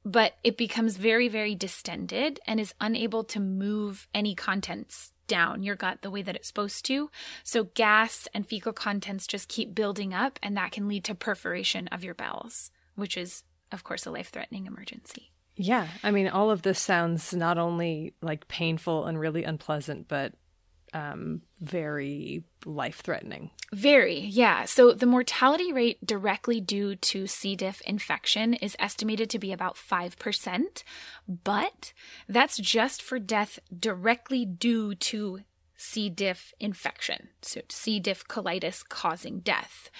[0.05, 5.77] but it becomes very, very distended and is unable to move any contents down your
[5.77, 7.11] gut the way that it's supposed to.
[7.45, 11.89] So, gas and fecal contents just keep building up, and that can lead to perforation
[11.89, 15.33] of your bowels, which is, of course, a life threatening emergency.
[15.57, 15.89] Yeah.
[16.03, 20.35] I mean, all of this sounds not only like painful and really unpleasant, but
[20.93, 23.51] um, very life threatening.
[23.73, 24.65] Very, yeah.
[24.65, 27.57] So the mortality rate directly due to C.
[27.57, 30.83] diff infection is estimated to be about 5%,
[31.45, 31.93] but
[32.29, 35.41] that's just for death directly due to
[35.77, 36.11] C.
[36.11, 37.29] diff infection.
[37.41, 37.99] So C.
[37.99, 39.91] diff colitis causing death.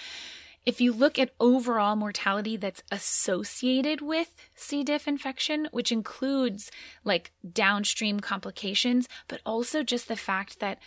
[0.65, 4.83] If you look at overall mortality that's associated with C.
[4.83, 6.71] diff infection, which includes
[7.03, 10.79] like downstream complications, but also just the fact that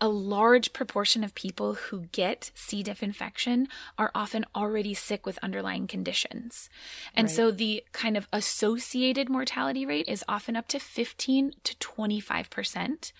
[0.00, 2.82] a large proportion of people who get C.
[2.82, 6.68] diff infection are often already sick with underlying conditions.
[7.14, 7.34] And Right.
[7.36, 13.12] so the kind of associated mortality rate is often up to 15 to 25%.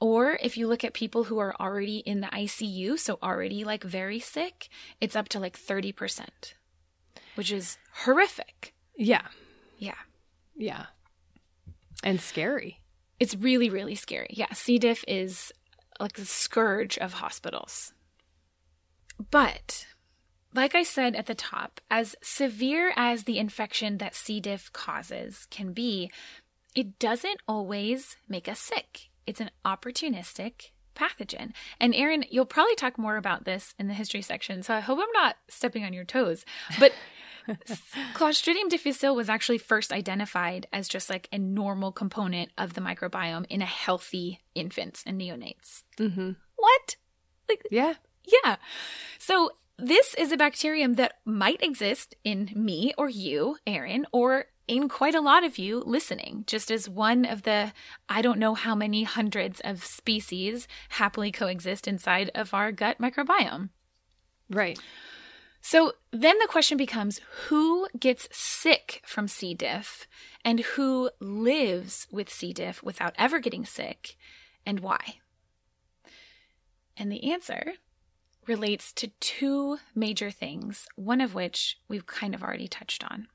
[0.00, 3.84] Or if you look at people who are already in the ICU, so already like
[3.84, 6.54] very sick, it's up to like 30%,
[7.34, 8.74] which is horrific.
[8.96, 9.26] Yeah.
[9.76, 9.98] Yeah.
[10.56, 10.86] Yeah.
[12.02, 12.80] And scary.
[13.18, 14.30] It's really, really scary.
[14.30, 14.78] Yeah, C.
[14.78, 15.52] diff is
[16.00, 17.92] like the scourge of hospitals.
[19.30, 19.86] But,
[20.54, 24.40] like I said at the top, as severe as the infection that C.
[24.40, 26.10] diff causes can be,
[26.74, 29.09] it doesn't always make us sick.
[29.30, 31.52] It's an opportunistic pathogen.
[31.78, 34.98] And Erin, you'll probably talk more about this in the history section, so I hope
[35.00, 36.44] I'm not stepping on your toes.
[36.80, 36.92] But
[38.14, 43.46] Clostridium difficile was actually first identified as just like a normal component of the microbiome
[43.48, 45.84] in a healthy infants and neonates.
[45.96, 46.32] Mm-hmm.
[46.56, 46.96] What?
[47.48, 47.94] Like, Yeah.
[48.44, 48.56] yeah.
[49.20, 54.88] So this is a bacterium that might exist in me or you, Erin, or in
[54.88, 57.72] quite a lot of you listening, just as one of the
[58.08, 63.70] I don't know how many hundreds of species happily coexist inside of our gut microbiome.
[64.48, 64.78] Right.
[65.60, 69.54] So then the question becomes who gets sick from C.
[69.54, 70.06] diff
[70.44, 72.52] and who lives with C.
[72.52, 74.16] diff without ever getting sick
[74.64, 75.16] and why?
[76.96, 77.72] And the answer
[78.46, 83.26] relates to two major things, one of which we've kind of already touched on.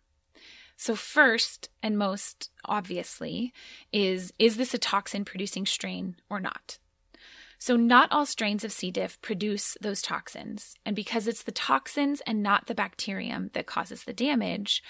[0.78, 3.54] So, first and most obviously
[3.92, 6.80] is is this a toxin producing strain or not?
[7.58, 8.92] So, not all strains of C.
[8.92, 10.76] diff produce those toxins.
[10.86, 14.84] And because it's the toxins and not the bacterium that causes the damage,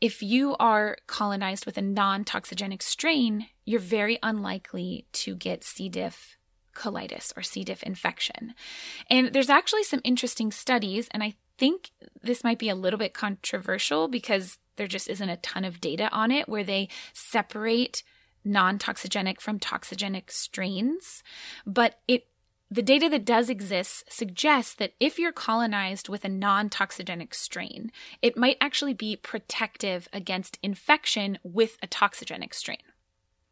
[0.00, 5.88] if you are colonized with a non toxigenic strain, you're very unlikely to get C.
[5.88, 6.36] diff
[6.74, 7.64] colitis or C.
[7.64, 8.54] diff infection.
[9.08, 11.90] And there's actually some interesting studies, and I think
[12.22, 16.08] this might be a little bit controversial because there just isn't a ton of data
[16.10, 18.02] on it where they separate
[18.44, 21.22] non toxigenic from toxigenic strains.
[21.66, 22.26] But it
[22.70, 27.92] the data that does exist suggests that if you're colonized with a non toxigenic strain,
[28.20, 32.78] it might actually be protective against infection with a toxigenic strain.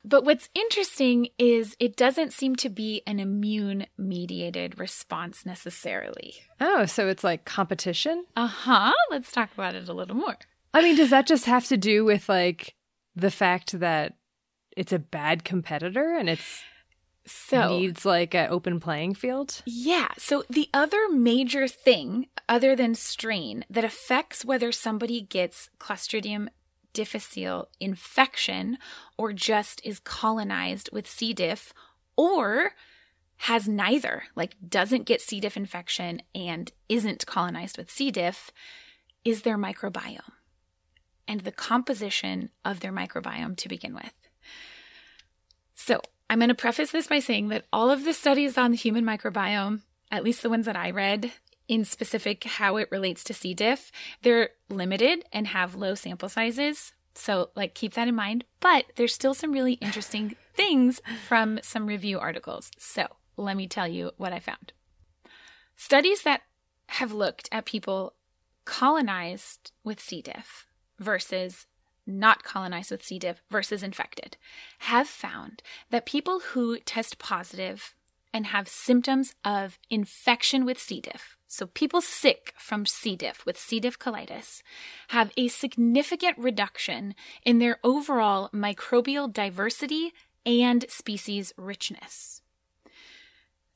[0.04, 6.34] But what's interesting is it doesn't seem to be an immune mediated response necessarily.
[6.60, 8.24] Oh, so it's like competition?
[8.36, 8.92] Uh huh.
[9.10, 10.36] Let's talk about it a little more.
[10.74, 12.74] I mean, does that just have to do with like
[13.14, 14.14] the fact that
[14.76, 16.62] it's a bad competitor and it's
[17.26, 19.62] So, needs like an open playing field?
[19.66, 20.08] Yeah.
[20.18, 26.48] So the other major thing, other than strain, that affects whether somebody gets Clostridium
[26.92, 28.78] difficile infection
[29.16, 31.32] or just is colonized with C.
[31.32, 31.72] diff
[32.16, 32.72] or
[33.36, 35.40] has neither, like doesn't get C.
[35.40, 38.11] diff infection and isn't colonized with C.
[38.11, 38.51] diff,
[39.24, 40.32] is their microbiome
[41.26, 44.12] and the composition of their microbiome to begin with.
[45.74, 48.76] So, I'm going to preface this by saying that all of the studies on the
[48.76, 51.30] human microbiome, at least the ones that I read,
[51.73, 53.55] in specific how it relates to C.
[53.55, 56.93] diff, they're limited and have low sample sizes.
[57.14, 58.45] So, like, keep that in mind.
[58.61, 62.70] But there's still some really interesting things from some review articles.
[62.77, 63.07] So
[63.39, 64.75] let me tell you what I found.
[65.75, 66.43] Studies that
[66.89, 68.16] have looked at people
[68.66, 70.20] colonized with C.
[70.20, 70.66] diff
[70.99, 71.66] versus
[72.07, 73.18] not colonized with C.
[73.18, 74.37] diff versus infected
[74.81, 77.95] have found that people who test positive
[78.33, 81.01] and have symptoms of infection with C.
[81.01, 83.14] diff, so people sick from C.
[83.14, 83.78] diff with C.
[83.78, 84.62] diff colitis,
[85.09, 90.14] have a significant reduction in their overall microbial diversity
[90.46, 92.40] and species richness.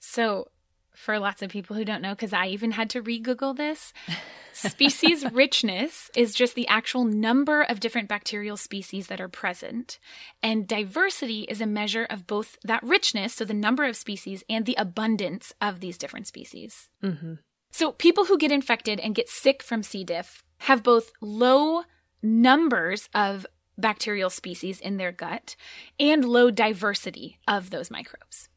[0.00, 0.48] So,
[0.94, 3.92] for lots of people who don't know, because I even had to re Google this,
[4.54, 9.98] species richness is just the actual number of different bacterial species that are present.
[10.42, 14.64] And diversity is a measure of both that richness, so the number of species, and
[14.64, 16.88] the abundance of these different species.
[17.04, 17.34] Mm-hmm.
[17.76, 20.02] So, people who get infected and get sick from C.
[20.02, 21.82] diff have both low
[22.22, 23.44] numbers of
[23.76, 25.56] bacterial species in their gut
[26.00, 28.48] and low diversity of those microbes.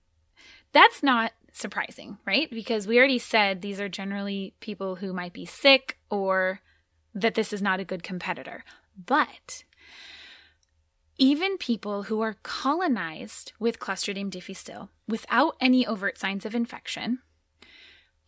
[0.72, 2.50] That's not surprising, right?
[2.50, 6.62] Because we already said these are generally people who might be sick or
[7.14, 8.64] that this is not a good competitor.
[9.06, 9.66] But
[11.18, 17.20] even people who are colonized with Clostridium difficile without any overt signs of infection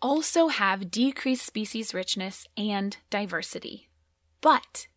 [0.02, 3.90] also have decreased species richness and diversity.
[4.42, 4.88] But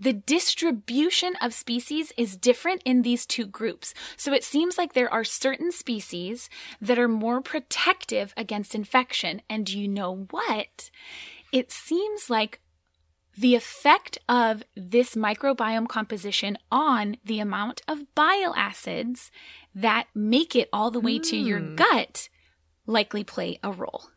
[0.00, 3.94] the distribution of species is different in these two groups.
[4.16, 6.48] So it seems like there are certain species
[6.80, 9.42] that are more protective against infection.
[9.50, 10.90] And you know what?
[11.52, 12.60] It seems like
[13.36, 19.30] the effect of this microbiome composition on the amount of bile acids
[19.74, 21.22] that make it all the way mm.
[21.30, 21.76] to your Hmm.
[21.76, 22.28] gut
[22.86, 24.10] likely play a role.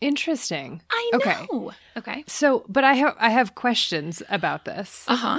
[0.00, 0.82] Interesting.
[0.90, 1.46] I Okay.
[1.52, 1.72] know.
[1.96, 2.24] Okay.
[2.26, 5.04] So, but I have I have questions about this.
[5.08, 5.38] Uh huh.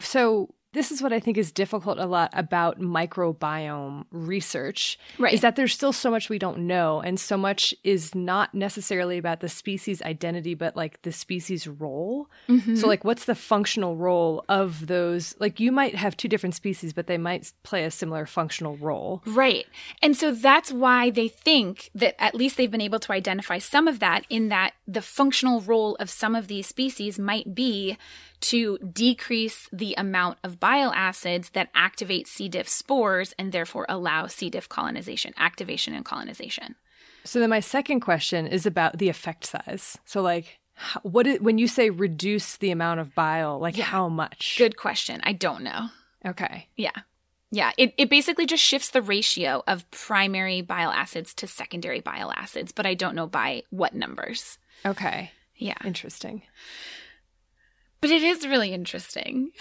[0.00, 5.32] So, this is what I think is difficult a lot about microbiome research Right.
[5.34, 9.18] is that there's still so much we don't know and so much is not necessarily
[9.18, 12.28] about the species identity but like the species role.
[12.48, 12.76] Mm-hmm.
[12.76, 16.92] So like what's the functional role of those like you might have two different species
[16.92, 19.22] but they might play a similar functional role.
[19.26, 19.66] Right.
[20.00, 23.86] And so that's why they think that at least they've been able to identify some
[23.88, 27.96] of that in that the functional role of some of these species might be
[28.42, 32.48] to decrease the amount of bile acids that activate C.
[32.48, 34.50] diff spores and therefore allow C.
[34.50, 36.74] diff colonization, activation and colonization.
[37.24, 39.98] So then my second question is about the effect size.
[40.04, 40.58] So like
[41.02, 43.84] what is, when you say reduce the amount of bile like Yeah.
[43.84, 44.56] how much?
[44.58, 45.20] Good question.
[45.22, 45.88] I don't know.
[46.26, 46.68] Okay.
[46.76, 46.90] Yeah.
[47.54, 52.32] Yeah, it, it basically just shifts the ratio of primary bile acids to secondary bile
[52.34, 54.56] acids, but I don't know by what numbers.
[54.86, 55.30] Okay.
[55.56, 55.76] Yeah.
[55.84, 56.42] Interesting.
[58.02, 59.50] But it is really interesting.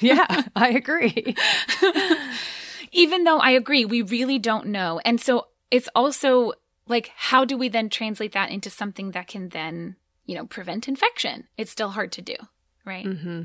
[0.00, 1.34] Yeah, I agree.
[2.92, 5.00] Even though I agree, we really don't know.
[5.04, 6.52] And so it's also
[6.86, 10.86] like, how do we then translate that into something that can then, you know, prevent
[10.86, 11.48] infection?
[11.56, 12.36] It's still hard to do,
[12.84, 13.04] right?
[13.04, 13.42] hmm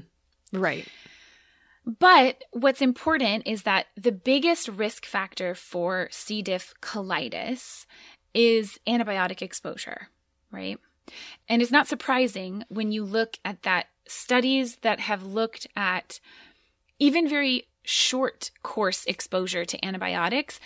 [0.53, 0.87] Right.
[1.85, 6.43] But what's important is that the biggest risk factor for C.
[6.43, 7.87] diff colitis
[8.35, 10.09] is antibiotic exposure,
[10.51, 10.77] right?
[11.49, 16.19] And it's not surprising when you look at that studies that have looked at
[16.99, 20.59] even very short course exposure to antibiotics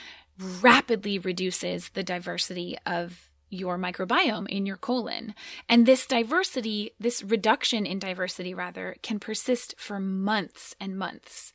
[0.62, 5.34] rapidly reduces the diversity of your microbiome in your colon.
[5.70, 11.54] And this diversity, this reduction in diversity rather, can persist for months and months,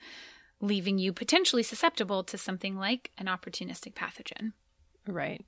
[0.60, 4.52] leaving you potentially susceptible to something like an opportunistic pathogen.
[5.06, 5.44] Right.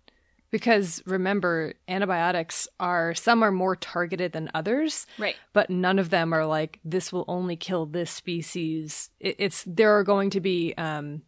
[0.51, 5.35] Because remember, antibiotics are some are more targeted than others, Right.
[5.53, 9.11] but none of them are like this will only kill this species.
[9.19, 11.23] It, it's there are going to be um,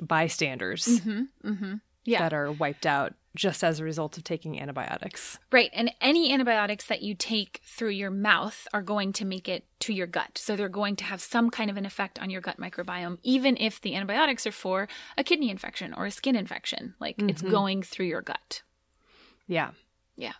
[0.00, 1.48] bystanders Mm-hmm.
[1.50, 1.74] Mm-hmm.
[2.04, 2.18] Yeah.
[2.20, 5.38] that are wiped out just as a result of taking antibiotics.
[5.50, 5.70] Right.
[5.72, 9.92] And any antibiotics that you take through your mouth are going to make it to
[9.92, 10.38] your gut.
[10.38, 13.56] So they're going to have some kind of an effect on your gut microbiome, even
[13.56, 16.94] if the antibiotics are for a kidney infection or a skin infection.
[17.00, 17.50] Like it's mm-hmm.
[17.50, 18.62] going through your gut.
[19.46, 19.70] Yeah.
[20.16, 20.34] Yeah.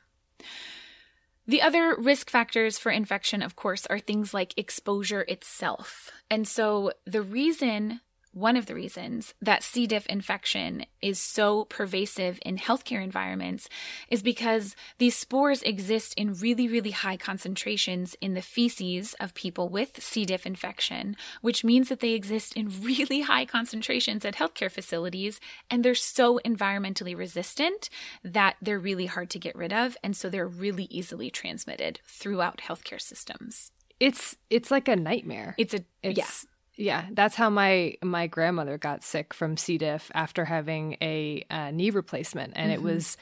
[1.47, 6.11] The other risk factors for infection, of course, are things like exposure itself.
[6.31, 8.01] And so the reason,
[8.35, 9.87] one of the reasons that C.
[9.87, 13.69] diff infection is so pervasive in healthcare environments
[14.09, 19.69] is because these spores exist in really, really high concentrations in the feces of people
[19.69, 20.25] with C.
[20.25, 25.85] diff infection, which means that they exist in really high concentrations at healthcare facilities and
[25.85, 27.89] they're so environmentally resistant
[28.23, 29.97] that they're really hard to get rid of.
[30.03, 33.71] And so they're really easily transmitted throughout healthcare systems.
[34.01, 35.55] It's it's like a nightmare.
[35.57, 36.51] It's a, It's yeah.
[36.77, 39.79] Yeah, that's how my my grandmother got sick from C.
[39.79, 42.87] diff after having a, a knee replacement, and mm-hmm.
[42.87, 43.17] it was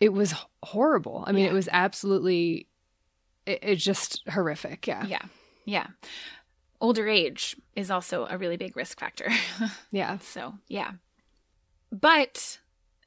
[0.00, 1.24] it was horrible.
[1.26, 1.50] I mean, yeah.
[1.50, 2.66] it was absolutely
[3.46, 4.86] it, it's just horrific.
[4.86, 5.22] Yeah, yeah,
[5.64, 5.86] yeah.
[6.80, 9.30] Older age is also a really big risk factor.
[9.90, 10.18] yeah.
[10.18, 10.92] So yeah,
[11.90, 12.58] but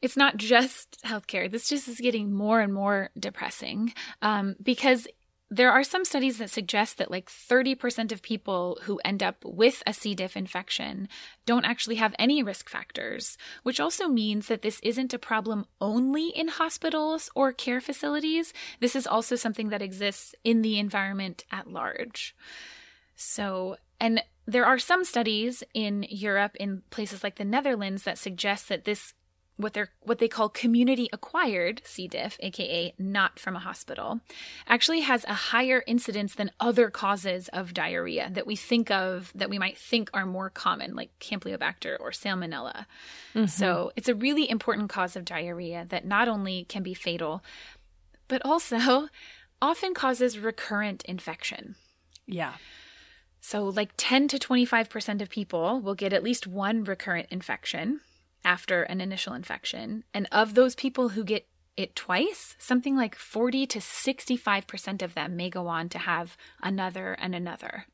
[0.01, 1.51] it's not just healthcare.
[1.51, 5.07] This just is getting more and more depressing um, because
[5.49, 9.81] there are some studies that suggest that like 30% of people who end up with
[9.87, 10.13] a C.
[10.13, 11.07] diff infection
[11.45, 16.27] don't actually have any risk factors, which also means that this isn't a problem only
[16.29, 18.51] in hospitals or care facilities.
[18.81, 22.35] This is also something that exists in the environment at large.
[23.15, 28.69] So, and there are some studies in Europe, in places like the Netherlands, that suggest
[28.69, 29.13] that this
[29.57, 32.07] what they're what they call community acquired C.
[32.07, 34.21] diff, aka not from a hospital,
[34.67, 39.49] actually has a higher incidence than other causes of diarrhea that we think of that
[39.49, 42.85] we might think are more common, like Campylobacter or Salmonella.
[43.33, 43.45] Mm-hmm.
[43.47, 47.43] So it's a really important cause of diarrhea that not only can be fatal,
[48.27, 49.09] but also
[49.61, 51.75] often causes recurrent infection.
[52.27, 52.53] Yeah.
[53.39, 58.01] So, like 10 to 25% of people will get at least one recurrent infection
[58.47, 60.05] after an initial infection.
[60.13, 61.45] And of those people who get
[61.75, 67.11] it twice, something like 40 to 65% of them may go on to have another
[67.19, 67.85] and another.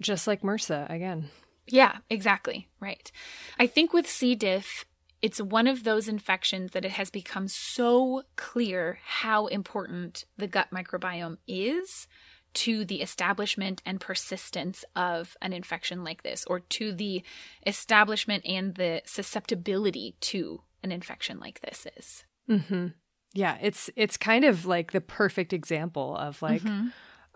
[0.00, 1.28] Just like MRSA again.
[1.66, 2.66] Yeah, exactly.
[2.80, 3.12] Right.
[3.58, 4.34] I think with C.
[4.34, 4.86] diff,
[5.20, 10.68] it's one of those infections that it has become so clear how important the gut
[10.72, 12.06] microbiome is
[12.54, 17.22] to the establishment and persistence of an infection like this, or to the
[17.66, 22.24] establishment and the susceptibility to an infection like this is.
[22.48, 22.88] Mm-hmm.
[23.34, 26.88] Yeah, it's it's kind of like the perfect example of like, mm-hmm.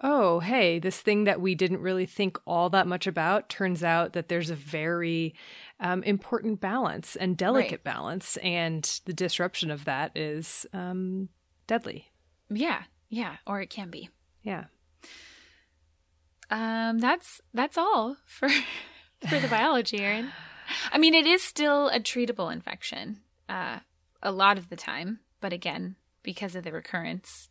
[0.03, 4.15] oh, hey, this thing that we didn't really think all that much about turns out
[4.15, 5.35] that there's a very
[5.81, 7.85] um, important balance and delicate right.
[7.85, 11.29] balance, and the disruption of that is um,
[11.67, 12.11] deadly.
[12.49, 14.09] Yeah, yeah, or it can be.
[14.43, 14.65] Yeah
[16.53, 18.49] um, that's that's all for
[19.29, 20.31] for the biology, Erin.
[20.93, 23.81] I mean, it is still a treatable infection uh,
[24.23, 27.49] a lot of the time, but again, because of the recurrence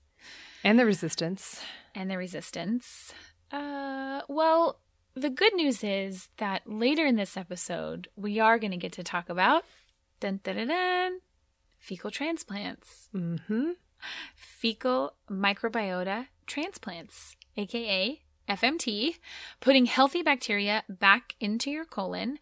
[0.63, 1.61] and the resistance
[1.95, 3.11] and the resistance.
[3.51, 4.79] Uh, well,
[5.15, 9.03] the good news is that later in this episode, we are going to get to
[9.03, 9.63] talk about
[10.19, 11.19] dun, dun, dun, dun,
[11.79, 13.09] fecal transplants.
[13.15, 13.71] Mm-hmm.
[14.35, 19.15] Fecal microbiota transplants, aka FMT,
[19.59, 22.39] putting healthy bacteria back into your colon.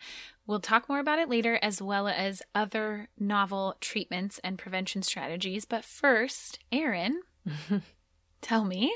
[0.47, 5.65] We'll talk more about it later, as well as other novel treatments and prevention strategies.
[5.65, 7.21] But first, Erin,
[8.41, 8.93] tell me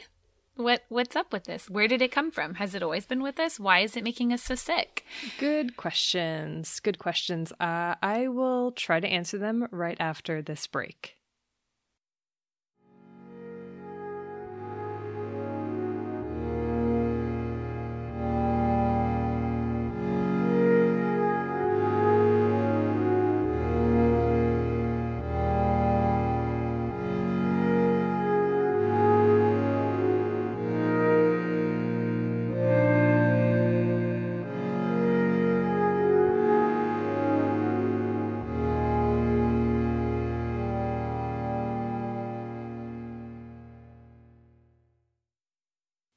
[0.55, 1.69] what what's up with this?
[1.69, 2.55] Where did it come from?
[2.55, 3.59] Has it always been with us?
[3.59, 5.05] Why is it making us so sick?
[5.39, 6.79] Good questions.
[6.79, 7.51] Good questions.
[7.59, 11.17] Uh, I will try to answer them right after this break.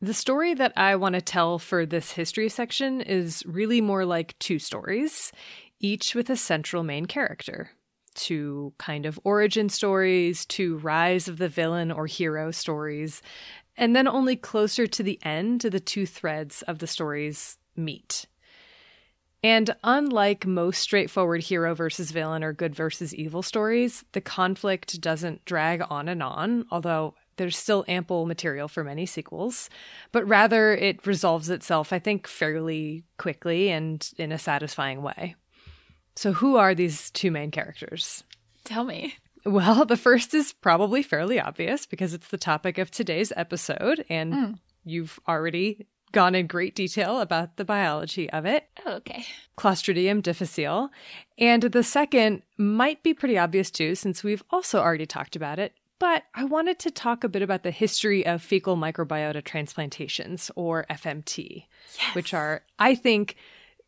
[0.06, 4.38] The story that I want to tell for this history section is really more like
[4.38, 5.32] two stories,
[5.80, 7.70] each with a central main character.
[8.14, 13.20] Two kind of origin stories, two rise of the villain or hero stories,
[13.76, 18.26] and then only closer to the end do the two threads of the stories meet.
[19.42, 25.44] And unlike most straightforward hero versus villain or good versus evil stories, the conflict doesn't
[25.44, 29.68] drag on and on, although there's still ample material for many sequels,
[30.12, 35.34] but rather it resolves itself, I think, fairly quickly and in a satisfying way.
[36.14, 38.24] So, who are these two main characters?
[38.64, 39.14] Tell me.
[39.44, 44.32] Well, the first is probably fairly obvious because it's the topic of today's episode, and
[44.32, 44.58] mm.
[44.84, 48.68] you've already gone in great detail about the biology of it.
[48.84, 49.24] Oh, okay.
[49.58, 50.90] Clostridium difficile.
[51.38, 55.74] And the second might be pretty obvious too, since we've also already talked about it,
[55.98, 60.84] but I wanted to talk a bit about the history of fecal microbiota transplantations, or
[60.90, 61.64] FMT,
[61.98, 62.14] yes.
[62.14, 63.36] which are, I think,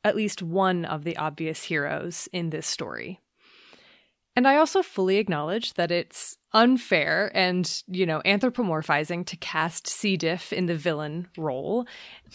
[0.05, 3.21] at least one of the obvious heroes in this story.
[4.35, 10.16] And I also fully acknowledge that it's unfair and, you know, anthropomorphizing to cast C.
[10.16, 11.86] diff in the villain role,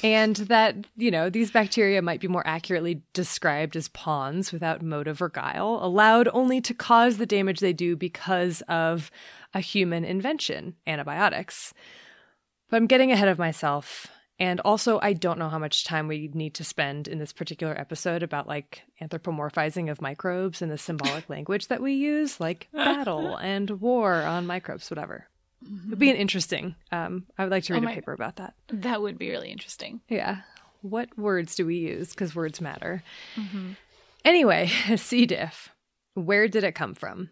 [0.03, 5.21] and that, you know, these bacteria might be more accurately described as pawns without motive
[5.21, 9.09] or guile, allowed only to cause the damage they do because of
[9.53, 11.73] a human invention, antibiotics.
[12.69, 14.07] But I'm getting ahead of myself.
[14.39, 17.79] And also, I don't know how much time we need to spend in this particular
[17.79, 23.35] episode about like anthropomorphizing of microbes and the symbolic language that we use, like battle
[23.37, 25.27] and war on microbes, whatever.
[25.87, 26.75] It'd be an interesting.
[26.91, 28.53] Um, I would like to read Oh a paper about that.
[28.67, 30.01] That would be really interesting.
[30.09, 30.41] Yeah.
[30.81, 32.09] What words do we use?
[32.09, 33.01] Because words matter.
[34.25, 34.67] Anyway,
[34.97, 35.25] C.
[35.25, 35.69] diff.
[36.15, 37.29] Where did it come from?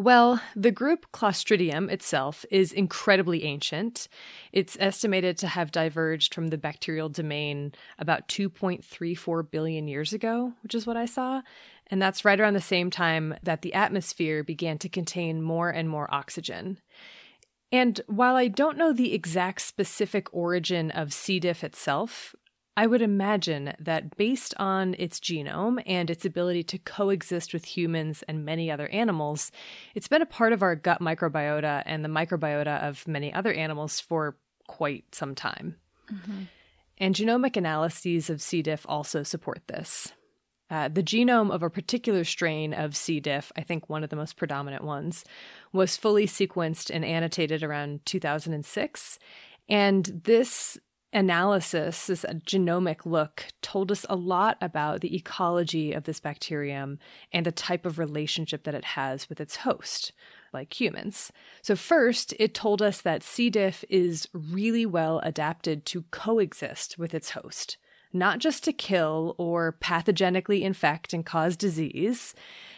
[0.00, 4.08] Well, the group Clostridium itself is incredibly ancient.
[4.50, 10.74] It's estimated to have diverged from the bacterial domain about 2.34 billion years ago, which
[10.74, 11.42] is what I saw.
[11.88, 15.86] And that's right around the same time that the atmosphere began to contain more and
[15.86, 16.78] more oxygen.
[17.70, 21.38] And while I don't know the exact specific origin of C.
[21.38, 22.34] diff itself,
[22.76, 28.22] I would imagine that based on its genome and its ability to coexist with humans
[28.28, 29.50] and many other animals,
[29.94, 34.00] it's been a part of our gut microbiota and the microbiota of many other animals
[34.00, 35.76] for quite some time.
[36.98, 38.62] And genomic analyses of C.
[38.62, 40.12] diff also support this.
[40.70, 43.18] Uh, the genome of a particular strain of C.
[43.18, 45.24] diff, I think one of the most predominant ones,
[45.72, 49.18] was fully sequenced and annotated around 2006.
[49.68, 50.78] And this
[51.12, 56.98] analysis, this genomic look, told us a lot about the ecology of this bacterium
[57.32, 60.12] and the type of relationship that it has with its host,
[60.52, 61.32] like humans.
[61.62, 63.50] So, first, it told us that C.
[63.50, 67.76] diff is really well adapted to coexist with its host
[68.12, 72.34] not just to kill or pathogenically infect and cause disease,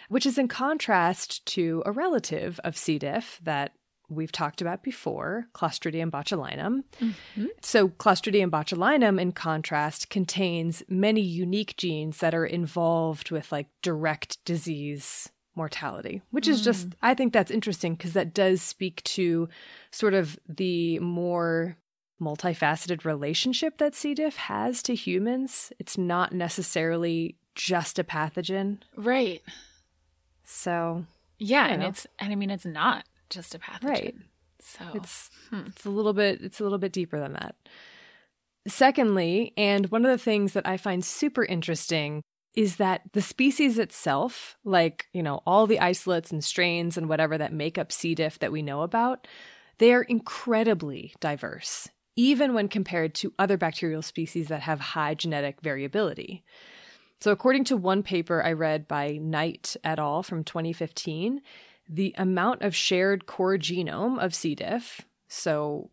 [0.09, 2.99] which is in contrast to a relative of C.
[2.99, 3.73] diff that
[4.15, 6.85] we've talked about before, Clostridium botulinum.
[7.01, 7.47] Mm-hmm.
[7.63, 14.45] So, Clostridium botulinum, in contrast, contains many unique genes that are involved with like direct
[14.45, 16.95] disease mortality, which is just, mm.
[17.03, 19.49] I think that's interesting because that does speak to
[19.91, 21.77] sort of the more
[22.21, 24.15] multifaceted relationship that C.
[24.15, 25.73] diff has to humans.
[25.79, 28.79] It's not necessarily just a pathogen.
[28.97, 29.43] Right.
[30.45, 31.05] So,
[31.39, 31.89] Yeah, and know.
[31.89, 33.89] it's and I mean it's not just a pathogen.
[33.89, 34.17] Right.
[34.61, 35.63] So it's hmm.
[35.67, 37.57] it's a little bit it's a little bit deeper than that.
[38.69, 42.23] Secondly, and one of the things that I find super interesting
[42.55, 47.39] is that the species itself, like, you know, all the isolates and strains and whatever
[47.39, 48.15] that make up C.
[48.15, 49.27] diff that we know about,
[49.79, 55.61] they are incredibly diverse, even when compared to other bacterial species that have high genetic
[55.63, 56.45] variability.
[57.21, 60.23] So, according to one paper I read by Knight et al.
[60.23, 61.41] from 2015,
[61.89, 64.55] the amount of shared core genome of C.
[64.55, 65.91] diff, so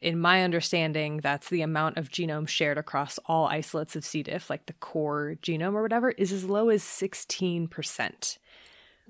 [0.00, 4.22] in my understanding, that's the amount of genome shared across all isolates of C.
[4.22, 8.38] diff, like the core genome or whatever, is as low as 16%,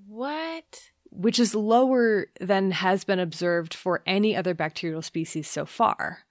[0.07, 0.91] what?
[1.11, 6.24] which is lower than has been observed for any other bacterial species so far.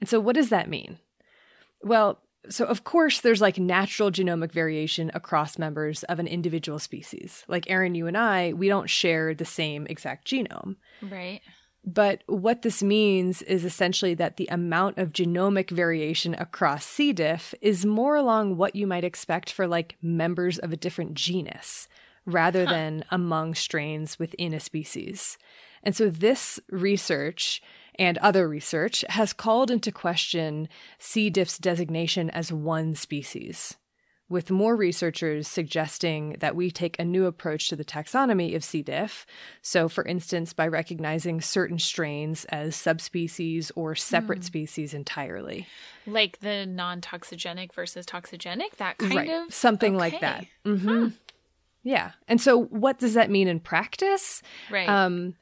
[0.00, 0.98] And so, what does that mean?
[1.82, 7.44] Well, so of course, there's like natural genomic variation across members of an individual species.
[7.48, 10.76] Like Erin, you and I, we don't share the same exact genome.
[11.02, 11.40] Right.
[11.84, 17.12] But what this means is essentially that the amount of genomic variation across C.
[17.12, 21.86] diff is more along what you might expect for like members of a different genus
[22.24, 25.38] rather than among strains within a species.
[25.84, 27.62] And so this research
[27.98, 30.68] and other research has called into question
[30.98, 31.30] C.
[31.30, 33.76] diff's designation as one species
[34.28, 38.82] with more researchers suggesting that we take a new approach to the taxonomy of C.
[38.82, 39.24] diff.
[39.62, 45.66] So, for instance, by recognizing certain strains as subspecies or separate species entirely.
[46.06, 49.30] Like the non-toxigenic versus toxigenic, that kind right.
[49.30, 50.50] of Something like okay.
[50.64, 50.78] that.
[50.80, 51.08] hmm
[51.84, 52.12] Yeah.
[52.26, 54.42] And so, what does that mean in practice?
[54.70, 54.88] Right.
[54.88, 55.34] Um,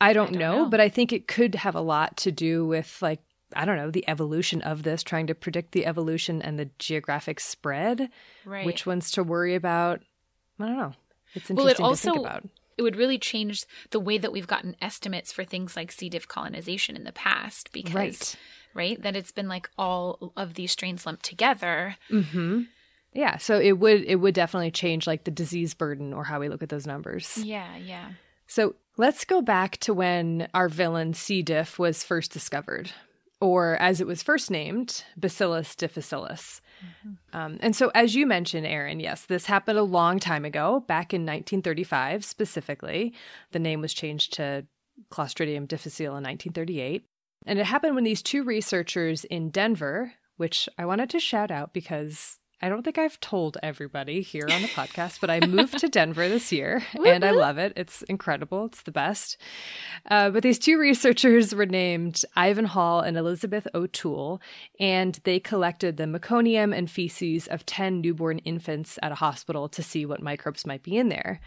[0.00, 0.68] I don't, don't know, know.
[0.70, 3.20] but I think it could have a lot to do with like
[3.54, 7.38] I don't know the evolution of this, trying to predict the evolution and the geographic
[7.40, 8.10] spread.
[8.44, 8.66] right.
[8.66, 10.02] Which ones to worry about?
[10.58, 10.92] I don't know.
[11.34, 12.48] It's interesting Well, it to think about.
[12.76, 16.08] it would really change the way that we've gotten estimates for things like C.
[16.08, 18.36] diff colonization in the past because Right.
[18.74, 21.96] right that it's been like all of these strains lumped together.
[22.10, 22.62] Mm-hmm.
[23.12, 26.48] Yeah, so it would it would definitely change like the disease burden or how we
[26.48, 27.38] look at those numbers.
[27.38, 28.10] Yeah, yeah.
[28.46, 31.42] So let's go back to when our villain C.
[31.42, 32.92] diff was first discovered,
[33.40, 36.36] or as it was first named, Bacillus difficile.
[37.32, 41.12] Um, and so, as you mentioned, Erin, yes, this happened a long time ago, back
[41.12, 43.14] in 1935 specifically.
[43.52, 44.66] The name was changed to
[45.10, 47.04] Clostridium difficile in 1938.
[47.46, 51.72] And it happened when these two researchers in Denver, which I wanted to shout out
[51.72, 55.88] because I don't think I've told everybody here on the podcast, but I moved to
[55.90, 57.74] Denver this year and I love it.
[57.76, 58.64] It's incredible.
[58.64, 59.36] It's the best.
[60.10, 64.40] Uh, but these two researchers were named Ivan Hall and Elizabeth O'Toole,
[64.80, 69.82] and they collected the meconium and feces of 10 newborn infants at a hospital to
[69.82, 71.40] see what microbes might be in there.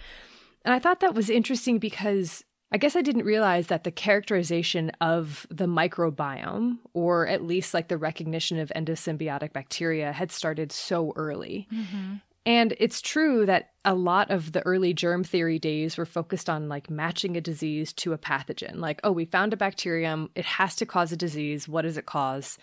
[0.63, 4.91] And I thought that was interesting because I guess I didn't realize that the characterization
[5.01, 11.13] of the microbiome, or at least like the recognition of endosymbiotic bacteria, had started so
[11.15, 11.67] early.
[11.73, 12.15] Mm-hmm.
[12.45, 16.69] And it's true that a lot of the early germ theory days were focused on
[16.69, 18.77] like matching a disease to a pathogen.
[18.77, 21.67] Like, oh, we found a bacterium, it has to cause a disease.
[21.67, 22.57] What does it cause?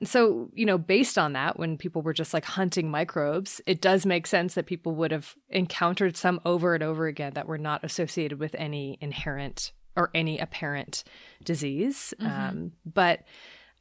[0.00, 3.80] And so, you know, based on that, when people were just like hunting microbes, it
[3.80, 7.58] does make sense that people would have encountered some over and over again that were
[7.58, 11.04] not associated with any inherent or any apparent
[11.44, 12.12] disease.
[12.20, 12.32] Mm-hmm.
[12.32, 13.22] Um, but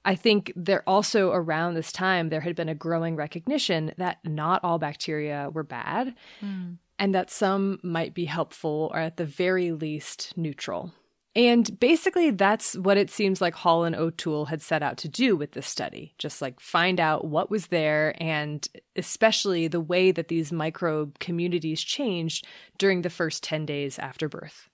[0.06, 4.64] I think there also around this time, there had been a growing recognition that not
[4.64, 6.78] all bacteria were bad mm.
[7.00, 10.94] and that some might be helpful or at the very least neutral.
[11.36, 15.36] And basically, that's what it seems like Hall and O'Toole had set out to do
[15.36, 20.28] with this study just like find out what was there and especially the way that
[20.28, 22.46] these microbe communities changed
[22.78, 24.70] during the first 10 days after birth.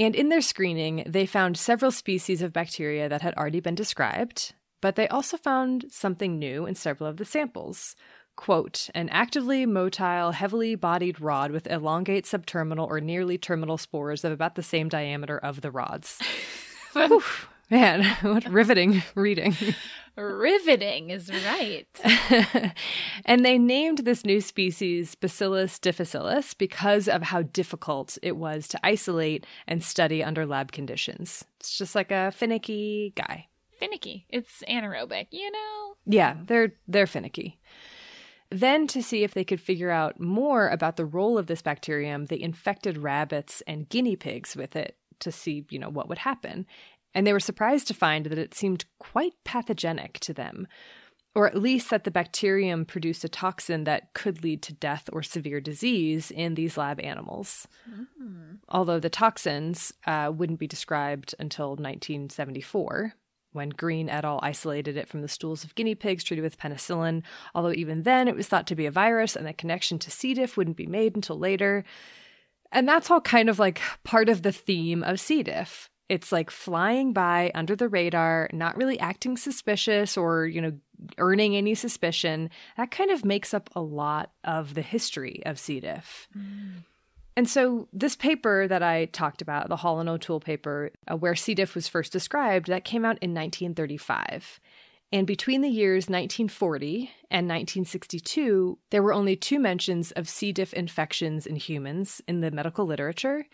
[0.00, 4.54] And in their screening, they found several species of bacteria that had already been described,
[4.80, 7.94] but they also found something new in several of the samples
[8.40, 14.32] quote, an actively motile, heavily bodied rod with elongate subterminal or nearly terminal spores of
[14.32, 16.18] about the same diameter of the rods.
[16.94, 17.22] Whew,
[17.70, 19.54] man, what riveting reading.
[20.16, 21.86] riveting is right.
[23.26, 28.80] and they named this new species Bacillus difficile because of how difficult it was to
[28.82, 31.44] isolate and study under lab conditions.
[31.58, 33.48] It's just like a finicky guy.
[33.78, 34.24] Finicky.
[34.30, 35.94] It's anaerobic, you know?
[36.06, 37.58] Yeah, they're they're finicky.
[38.50, 42.26] Then, to see if they could figure out more about the role of this bacterium,
[42.26, 46.66] they infected rabbits and guinea pigs with it to see, you know, what would happen.
[47.14, 50.66] And they were surprised to find that it seemed quite pathogenic to them,
[51.34, 55.22] or at least that the bacterium produced a toxin that could lead to death or
[55.22, 57.68] severe disease in these lab animals.
[57.88, 58.58] Mm.
[58.68, 63.14] Although the toxins uh, wouldn't be described until 1974
[63.52, 64.40] when Green et al.
[64.42, 67.22] isolated it from the stools of guinea pigs treated with penicillin,
[67.54, 70.34] although even then it was thought to be a virus and the connection to C.
[70.34, 71.84] diff wouldn't be made until later.
[72.72, 75.42] And that's all kind of like part of the theme of C.
[75.42, 75.90] diff.
[76.08, 80.72] It's like flying by under the radar, not really acting suspicious or, you know,
[81.18, 82.50] earning any suspicion.
[82.76, 85.80] That kind of makes up a lot of the history of C.
[85.80, 86.28] diff.
[86.36, 86.82] Mm.
[87.40, 91.34] And so, this paper that I talked about, the Hall and O'Toole paper, uh, where
[91.34, 91.54] C.
[91.54, 94.60] diff was first described, that came out in 1935.
[95.10, 100.52] And between the years 1940 and 1962, there were only two mentions of C.
[100.52, 103.46] diff infections in humans in the medical literature.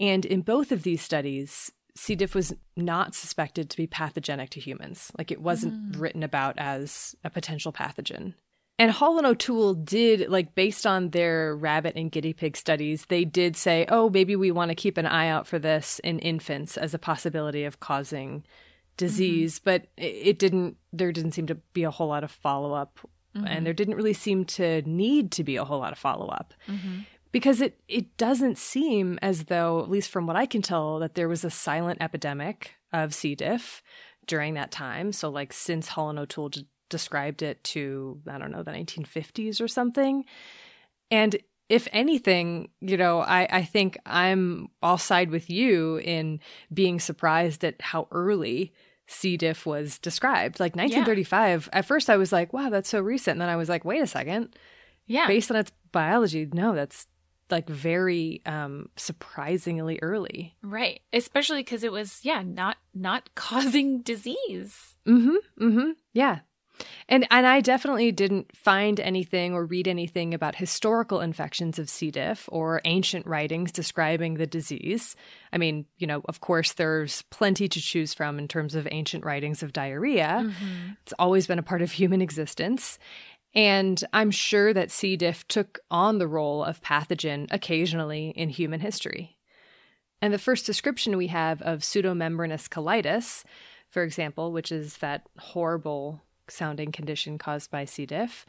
[0.00, 2.16] And in both of these studies, C.
[2.16, 5.12] diff was not suspected to be pathogenic to humans.
[5.16, 6.00] Like it wasn't mm.
[6.00, 8.34] written about as a potential pathogen.
[8.80, 13.26] And Hall and O'Toole did, like, based on their rabbit and guinea pig studies, they
[13.26, 16.78] did say, oh, maybe we want to keep an eye out for this in infants
[16.78, 18.42] as a possibility of causing
[18.96, 19.58] disease.
[19.58, 19.64] Mm-hmm.
[19.64, 22.98] But it didn't, there didn't seem to be a whole lot of follow up.
[23.36, 23.46] Mm-hmm.
[23.48, 26.54] And there didn't really seem to need to be a whole lot of follow up.
[26.66, 27.00] Mm-hmm.
[27.32, 31.16] Because it, it doesn't seem as though, at least from what I can tell, that
[31.16, 33.34] there was a silent epidemic of C.
[33.34, 33.82] diff
[34.26, 35.12] during that time.
[35.12, 36.50] So, like, since Hall and O'Toole
[36.90, 40.24] described it to, I don't know, the 1950s or something.
[41.10, 41.36] And
[41.70, 46.40] if anything, you know, I, I think I'm all side with you in
[46.74, 48.72] being surprised at how early
[49.06, 49.36] C.
[49.36, 50.60] diff was described.
[50.60, 51.78] Like 1935, yeah.
[51.78, 53.36] at first I was like, wow, that's so recent.
[53.36, 54.54] And then I was like, wait a second.
[55.06, 55.26] Yeah.
[55.26, 57.06] Based on its biology, no, that's
[57.50, 64.94] like very um surprisingly early right especially because it was yeah not not causing disease
[65.06, 66.40] mm-hmm mm-hmm yeah
[67.08, 72.10] and and I definitely didn't find anything or read anything about historical infections of C.
[72.10, 75.16] diff or ancient writings describing the disease.
[75.52, 79.24] I mean, you know, of course there's plenty to choose from in terms of ancient
[79.24, 80.42] writings of diarrhea.
[80.44, 80.92] Mm-hmm.
[81.02, 82.98] It's always been a part of human existence.
[83.54, 85.16] And I'm sure that C.
[85.16, 89.36] diff took on the role of pathogen occasionally in human history.
[90.22, 93.42] And the first description we have of pseudomembranous colitis,
[93.88, 98.06] for example, which is that horrible sounding condition caused by C.
[98.06, 98.46] diff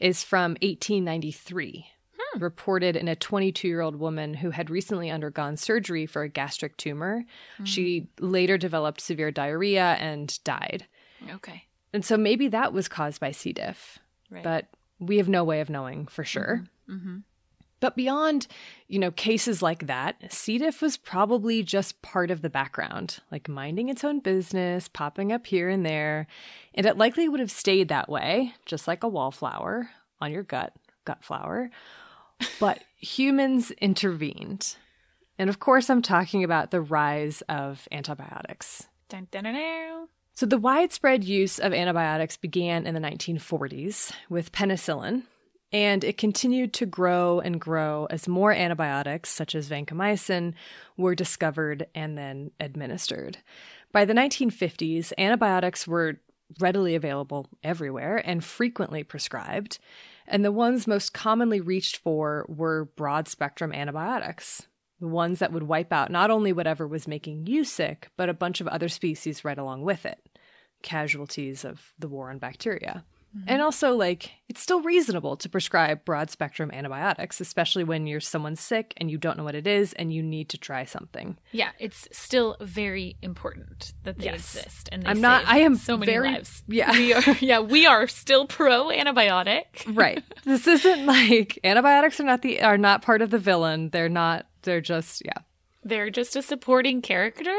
[0.00, 1.86] is from 1893.
[2.32, 2.42] Hmm.
[2.42, 6.76] reported in a 22 year old woman who had recently undergone surgery for a gastric
[6.76, 7.24] tumor.
[7.64, 8.26] She hmm.
[8.26, 10.86] later developed severe diarrhea and died.
[11.30, 11.64] Okay.
[11.92, 13.52] And so maybe that was caused by C.
[13.52, 13.98] diff,
[14.30, 14.42] Right.
[14.42, 16.64] but we have no way of knowing for sure.
[16.88, 16.94] mm-hmm.
[16.96, 17.18] mm-hmm.
[17.82, 18.46] But beyond,
[18.86, 20.56] you know, cases like that, C.
[20.56, 25.48] diff was probably just part of the background, like minding its own business, popping up
[25.48, 26.28] here and there.
[26.74, 30.72] And it likely would have stayed that way, just like a wallflower on your gut,
[31.04, 31.70] gut flower.
[32.60, 34.76] But humans intervened.
[35.36, 38.86] And of course, I'm talking about the rise of antibiotics.
[39.08, 40.06] Dun, dun, dun.
[40.34, 45.24] So, the widespread use of antibiotics began in the 1940s with penicillin,
[45.72, 50.54] and it continued to grow and grow as more antibiotics, such as vancomycin,
[50.96, 53.38] were discovered and then administered.
[53.92, 56.20] By the 1950s, antibiotics were
[56.60, 59.78] readily available everywhere and frequently prescribed,
[60.26, 64.66] and the ones most commonly reached for were broad spectrum antibiotics.
[65.00, 68.34] The ones that would wipe out not only whatever was making you sick, but a
[68.34, 70.20] bunch of other species right along with it,
[70.82, 73.04] casualties of the war on bacteria.
[73.46, 78.56] And also, like, it's still reasonable to prescribe broad spectrum antibiotics, especially when you're someone
[78.56, 81.38] sick and you don't know what it is and you need to try something.
[81.50, 84.54] Yeah, it's still very important that they Yes.
[84.56, 84.88] exist.
[84.92, 86.62] And they I'm not- I am so many very- lives.
[86.68, 86.92] yeah.
[86.92, 87.22] we are.
[87.40, 89.64] Yeah, we are still pro antibiotic.
[89.94, 90.22] Right.
[90.44, 93.88] this isn't like antibiotics are not the are not part of the villain.
[93.90, 95.38] They're not they're just yeah.
[95.84, 97.56] They're just a supporting character.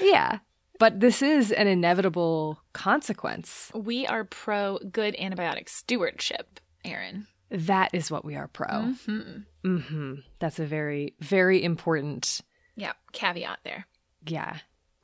[0.00, 0.38] Yeah.
[0.82, 3.70] But this is an inevitable consequence.
[3.72, 7.28] We are pro good antibiotic stewardship, Erin.
[7.50, 8.66] That is what we are pro.
[8.66, 9.38] Mm-hmm.
[9.64, 10.14] Mm-hmm.
[10.40, 12.40] That's a very, very important
[12.74, 13.86] Yeah, caveat there.
[14.26, 14.56] Yeah.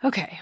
[0.02, 0.40] Okay.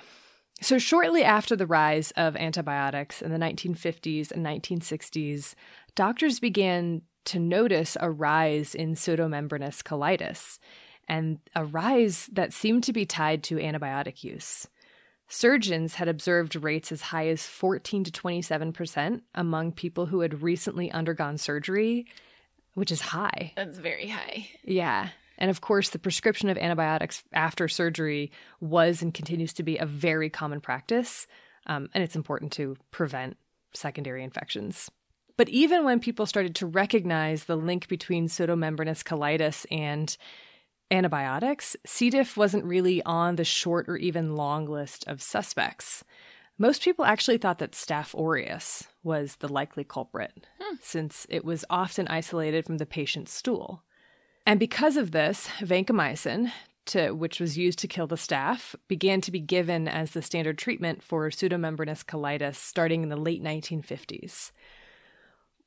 [0.63, 5.55] So, shortly after the rise of antibiotics in the 1950s and 1960s,
[5.95, 10.59] doctors began to notice a rise in pseudomembranous colitis,
[11.07, 14.67] and a rise that seemed to be tied to antibiotic use.
[15.29, 20.91] Surgeons had observed rates as high as 14 to 27% among people who had recently
[20.93, 22.07] undergone surgery,
[22.75, 23.53] which is high.
[23.57, 24.49] That's very high.
[24.63, 25.09] Yeah.
[25.39, 29.87] And of course, the prescription of antibiotics after surgery was and continues to be a
[29.87, 31.27] very common practice.
[31.67, 33.37] Um, and it's important to prevent
[33.75, 34.91] secondary infections.
[35.37, 40.17] But even when people started to recognize the link between pseudomembranous colitis and
[40.91, 42.11] antibiotics, C.
[42.11, 46.05] diff wasn't really on the short or even long list of suspects.
[46.59, 50.77] Most people actually thought that Staph aureus was the likely culprit, hmm.
[50.81, 53.83] since it was often isolated from the patient's stool.
[54.47, 56.53] And because of this, vancomycin,
[56.87, 60.57] to, which was used to kill the staph, began to be given as the standard
[60.57, 64.53] treatment for pseudomembranous colitis starting in the late 1950s.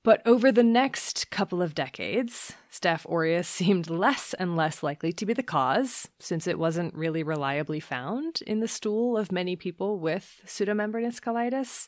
[0.09, 5.23] But over the next couple of decades, Staph aureus seemed less and less likely to
[5.23, 9.99] be the cause, since it wasn't really reliably found in the stool of many people
[9.99, 11.87] with pseudomembranous colitis.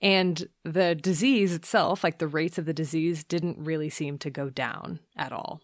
[0.00, 4.48] And the disease itself, like the rates of the disease, didn't really seem to go
[4.48, 5.60] down at all.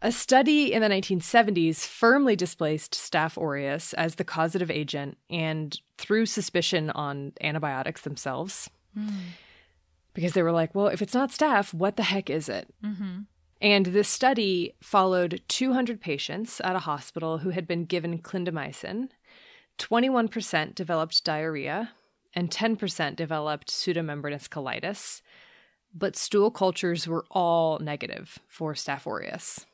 [0.00, 6.24] A study in the 1970s firmly displaced Staph aureus as the causative agent and threw
[6.24, 8.70] suspicion on antibiotics themselves.
[8.94, 9.18] Hmm.
[10.14, 12.68] Because they were like, well, if it's not staph, what the heck is it?
[12.84, 13.20] Mm-hmm.
[13.60, 19.08] And this study followed 200 patients at a hospital who had been given clindamycin.
[19.78, 21.92] 21% developed diarrhea,
[22.34, 25.22] and 10% developed pseudomembranous colitis.
[25.94, 29.66] But stool cultures were all negative for Staph aureus.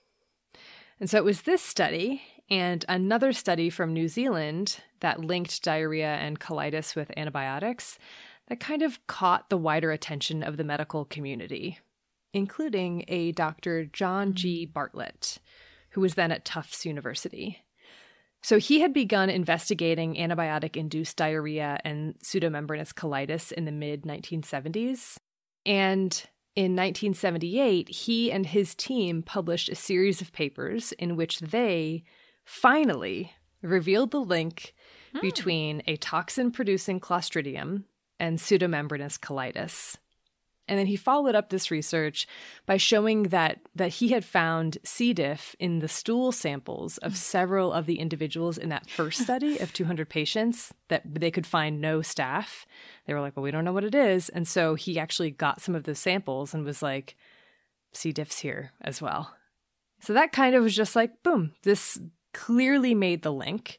[1.01, 6.17] And so it was this study and another study from New Zealand that linked diarrhea
[6.17, 7.99] and colitis with antibiotics
[8.49, 11.79] that kind of caught the wider attention of the medical community,
[12.33, 13.85] including a Dr.
[13.85, 14.65] John G.
[14.67, 15.39] Bartlett,
[15.91, 17.59] who was then at Tufts University.
[18.43, 25.17] So he had begun investigating antibiotic induced diarrhea and pseudomembranous colitis in the mid 1970s.
[25.67, 26.13] And
[26.55, 32.05] in 1978, he and his team published a series of papers in which they
[32.45, 34.73] finally revealed the link
[35.13, 35.21] hmm.
[35.21, 37.85] between a toxin producing Clostridium
[38.19, 39.97] and pseudomembranous colitis.
[40.71, 42.29] And then he followed up this research
[42.67, 45.15] by showing that that he had found C.
[45.15, 49.73] diff in the stool samples of several of the individuals in that first study of
[49.73, 52.67] 200 patients that they could find no staph.
[53.07, 55.63] They were like, "Well, we don't know what it is." And so he actually got
[55.63, 57.17] some of those samples and was like,
[57.93, 58.13] "C.
[58.13, 59.39] diff's here as well."
[60.01, 61.99] So that kind of was just like, boom, this
[62.33, 63.79] clearly made the link.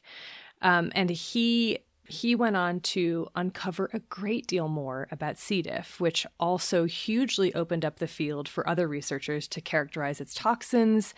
[0.62, 1.78] Um, and he
[2.10, 5.62] he went on to uncover a great deal more about C.
[5.62, 11.14] diff, which also hugely opened up the field for other researchers to characterize its toxins,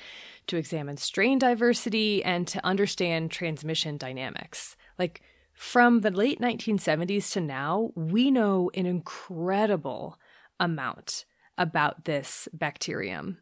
[0.47, 4.76] to examine strain diversity, and to understand transmission dynamics.
[4.99, 5.22] Like
[5.55, 10.18] from the late 1970s to now, we know an incredible
[10.61, 11.24] amount
[11.57, 13.38] about this bacterium.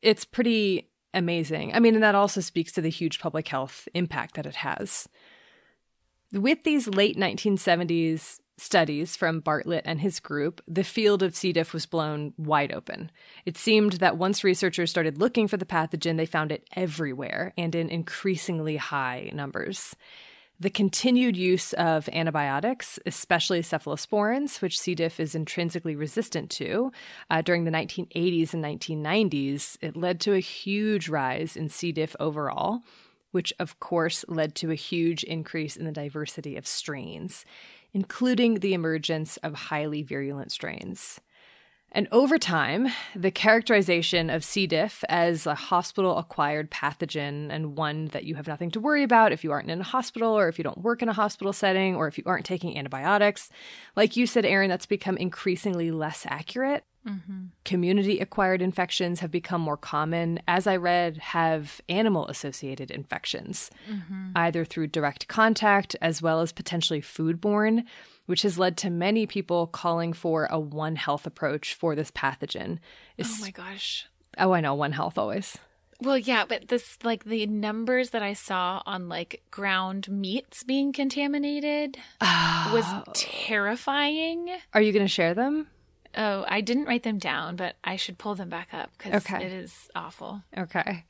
[0.00, 1.74] It's pretty amazing.
[1.74, 5.08] I mean, and that also speaks to the huge public health impact that it has.
[6.32, 11.52] With these late 1970s studies from Bartlett and his group, the field of C.
[11.52, 13.10] diff was blown wide open.
[13.46, 17.74] It seemed that once researchers started looking for the pathogen, they found it everywhere and
[17.74, 19.96] in increasingly high numbers.
[20.60, 24.94] The continued use of antibiotics, especially cephalosporins, which C.
[24.94, 26.92] diff is intrinsically resistant to,
[27.30, 31.92] uh, during the 1980s and 1990s, it led to a huge rise in C.
[31.92, 32.82] diff overall
[33.30, 37.44] which of course led to a huge increase in the diversity of strains,
[37.92, 41.20] including the emergence of highly virulent strains.
[41.90, 44.66] And over time, the characterization of C.
[44.66, 49.32] diff as a hospital acquired pathogen and one that you have nothing to worry about
[49.32, 51.96] if you aren't in a hospital or if you don't work in a hospital setting
[51.96, 53.48] or if you aren't taking antibiotics,
[53.96, 56.84] like you said, Erin, that's become increasingly less accurate.
[57.06, 57.46] Mm-hmm.
[57.64, 60.40] Community acquired infections have become more common.
[60.48, 64.30] As I read, have animal associated infections, mm-hmm.
[64.36, 67.84] either through direct contact as well as potentially foodborne,
[68.26, 72.78] which has led to many people calling for a One Health approach for this pathogen.
[73.16, 74.06] It's, oh my gosh.
[74.36, 75.56] Oh, I know, One Health always.
[76.00, 80.92] Well, yeah, but this, like, the numbers that I saw on, like, ground meats being
[80.92, 82.70] contaminated oh.
[82.72, 84.48] was terrifying.
[84.74, 85.66] Are you going to share them?
[86.20, 89.44] Oh, I didn't write them down, but I should pull them back up because okay.
[89.44, 90.42] it is awful.
[90.56, 91.04] Okay.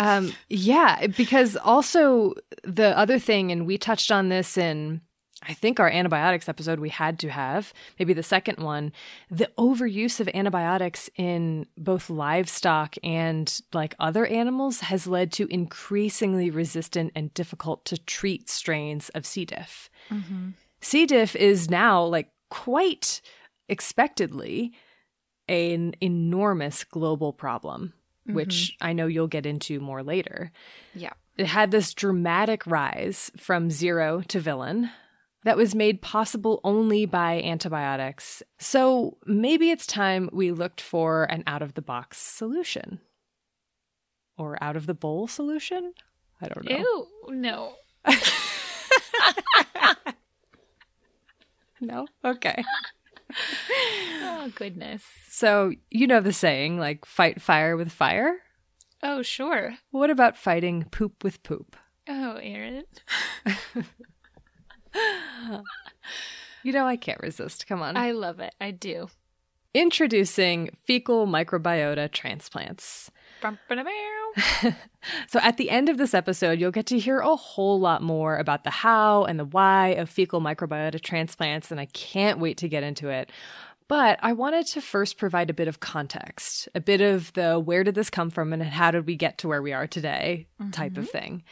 [0.00, 2.34] Um, yeah, because also
[2.64, 5.00] the other thing, and we touched on this in,
[5.44, 8.90] I think, our antibiotics episode we had to have, maybe the second one,
[9.30, 16.50] the overuse of antibiotics in both livestock and like other animals has led to increasingly
[16.50, 19.44] resistant and difficult to treat strains of C.
[19.44, 19.88] diff.
[20.10, 20.48] Mm-hmm.
[20.80, 21.06] C.
[21.06, 23.20] diff is now like quite
[23.68, 24.72] expectedly
[25.48, 27.92] an enormous global problem,
[28.26, 28.34] mm-hmm.
[28.34, 30.52] which I know you'll get into more later.
[30.94, 31.12] Yeah.
[31.36, 34.90] It had this dramatic rise from zero to villain
[35.44, 38.42] that was made possible only by antibiotics.
[38.58, 43.00] So maybe it's time we looked for an out of the box solution.
[44.38, 45.92] Or out of the bowl solution?
[46.40, 46.78] I don't know.
[46.78, 47.74] Ew, no.
[51.80, 52.06] no?
[52.24, 52.64] Okay
[54.22, 55.02] oh, goodness.
[55.28, 58.36] So, you know the saying, like, fight fire with fire?
[59.02, 59.74] Oh, sure.
[59.90, 61.76] What about fighting poop with poop?
[62.08, 62.84] Oh, Erin.
[66.62, 67.66] you know, I can't resist.
[67.66, 67.96] Come on.
[67.96, 68.54] I love it.
[68.60, 69.08] I do.
[69.74, 73.10] Introducing fecal microbiota transplants.
[75.28, 78.36] so, at the end of this episode, you'll get to hear a whole lot more
[78.36, 82.68] about the how and the why of fecal microbiota transplants, and I can't wait to
[82.68, 83.30] get into it.
[83.88, 87.84] But I wanted to first provide a bit of context, a bit of the where
[87.84, 90.92] did this come from and how did we get to where we are today type
[90.92, 91.02] mm-hmm.
[91.02, 91.42] of thing.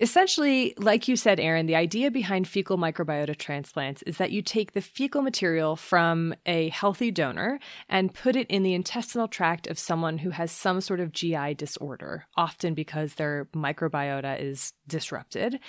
[0.00, 4.72] Essentially, like you said, Erin, the idea behind fecal microbiota transplants is that you take
[4.72, 9.78] the fecal material from a healthy donor and put it in the intestinal tract of
[9.78, 15.60] someone who has some sort of GI disorder, often because their microbiota is disrupted.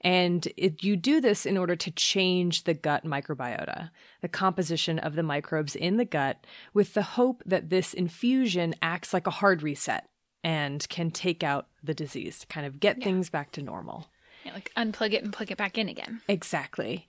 [0.00, 3.90] And it, you do this in order to change the gut microbiota,
[4.22, 9.12] the composition of the microbes in the gut, with the hope that this infusion acts
[9.12, 10.08] like a hard reset
[10.44, 13.04] and can take out the disease to kind of get yeah.
[13.04, 14.06] things back to normal.
[14.44, 16.20] Yeah, like unplug it and plug it back in again.
[16.28, 17.08] Exactly.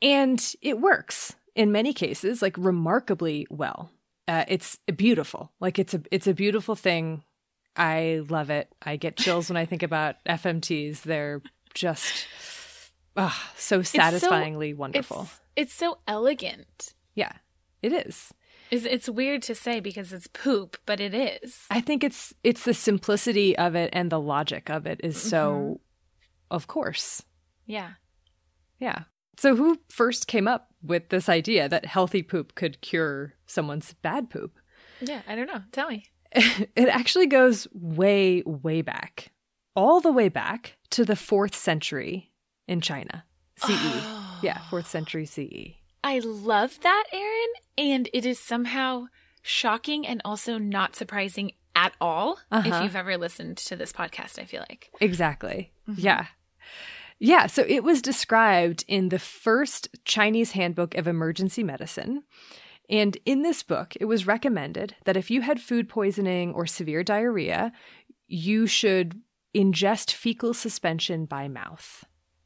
[0.00, 3.90] And it works in many cases, like remarkably well.
[4.28, 5.50] Uh, it's beautiful.
[5.60, 7.24] Like it's a it's a beautiful thing.
[7.76, 8.72] I love it.
[8.80, 11.02] I get chills when I think about FMTs.
[11.02, 11.42] They're
[11.74, 12.26] just
[13.16, 15.20] oh, so satisfyingly it's so, wonderful.
[15.22, 16.94] It's, it's so elegant.
[17.14, 17.32] Yeah,
[17.82, 18.32] it is.
[18.70, 21.64] It's, it's weird to say because it's poop, but it is.
[21.70, 25.52] I think it's it's the simplicity of it and the logic of it is so
[25.52, 25.74] mm-hmm.
[26.50, 27.22] of course.
[27.66, 27.92] Yeah.
[28.78, 29.04] Yeah.
[29.38, 34.30] So who first came up with this idea that healthy poop could cure someone's bad
[34.30, 34.58] poop?
[35.00, 35.62] Yeah, I don't know.
[35.72, 36.06] Tell me.
[36.32, 39.32] it actually goes way way back.
[39.74, 42.32] All the way back to the 4th century
[42.66, 43.24] in China.
[43.58, 43.68] CE.
[43.68, 44.22] Oh.
[44.42, 45.76] Yeah, 4th century CE.
[46.06, 49.06] I love that, Erin, and it is somehow
[49.42, 52.68] shocking and also not surprising at all uh-huh.
[52.68, 54.92] if you've ever listened to this podcast, I feel like.
[55.00, 55.72] Exactly.
[55.88, 56.00] Mm-hmm.
[56.00, 56.26] Yeah.
[57.18, 62.22] Yeah, so it was described in the first Chinese Handbook of Emergency Medicine.
[62.88, 67.02] And in this book, it was recommended that if you had food poisoning or severe
[67.02, 67.72] diarrhea,
[68.28, 69.20] you should
[69.52, 72.04] ingest fecal suspension by mouth.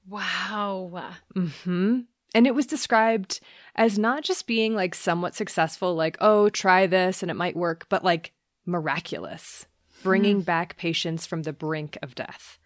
[0.08, 1.12] Wow.
[1.34, 2.00] hmm
[2.34, 3.40] And it was described
[3.74, 7.86] as not just being like somewhat successful, like, oh, try this and it might work,
[7.88, 8.32] but like
[8.66, 9.66] miraculous,
[9.98, 10.02] hmm.
[10.02, 12.58] bringing back patients from the brink of death.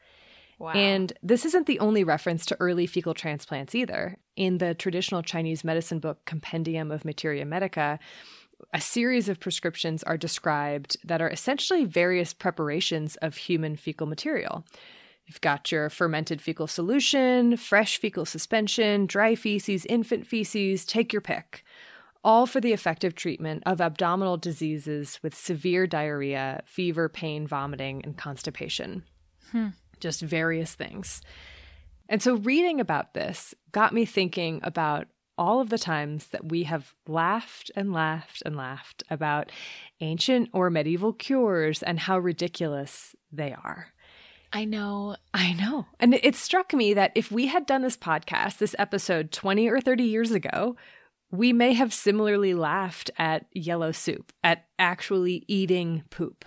[0.59, 0.73] Wow.
[0.73, 4.19] And this isn't the only reference to early fecal transplants either.
[4.37, 7.99] In the traditional Chinese medicine book, Compendium of Materia Medica,
[8.73, 14.65] a series of prescriptions are described that are essentially various preparations of human fecal material.
[15.27, 21.23] You've got your fermented fecal solution, fresh fecal suspension, dry feces, infant feces, take your
[21.23, 21.65] pick.
[22.23, 28.17] All for the effective treatment of abdominal diseases with severe diarrhea, fever, pain, vomiting, and
[28.17, 29.05] constipation.
[29.51, 29.69] Hmm.
[30.01, 31.21] Just various things.
[32.09, 36.65] And so, reading about this got me thinking about all of the times that we
[36.65, 39.51] have laughed and laughed and laughed about
[40.01, 43.89] ancient or medieval cures and how ridiculous they are.
[44.55, 45.17] I know.
[45.35, 45.87] I know.
[45.99, 49.81] And it struck me that if we had done this podcast, this episode 20 or
[49.81, 50.77] 30 years ago,
[51.33, 56.45] we may have similarly laughed at yellow soup, at actually eating poop.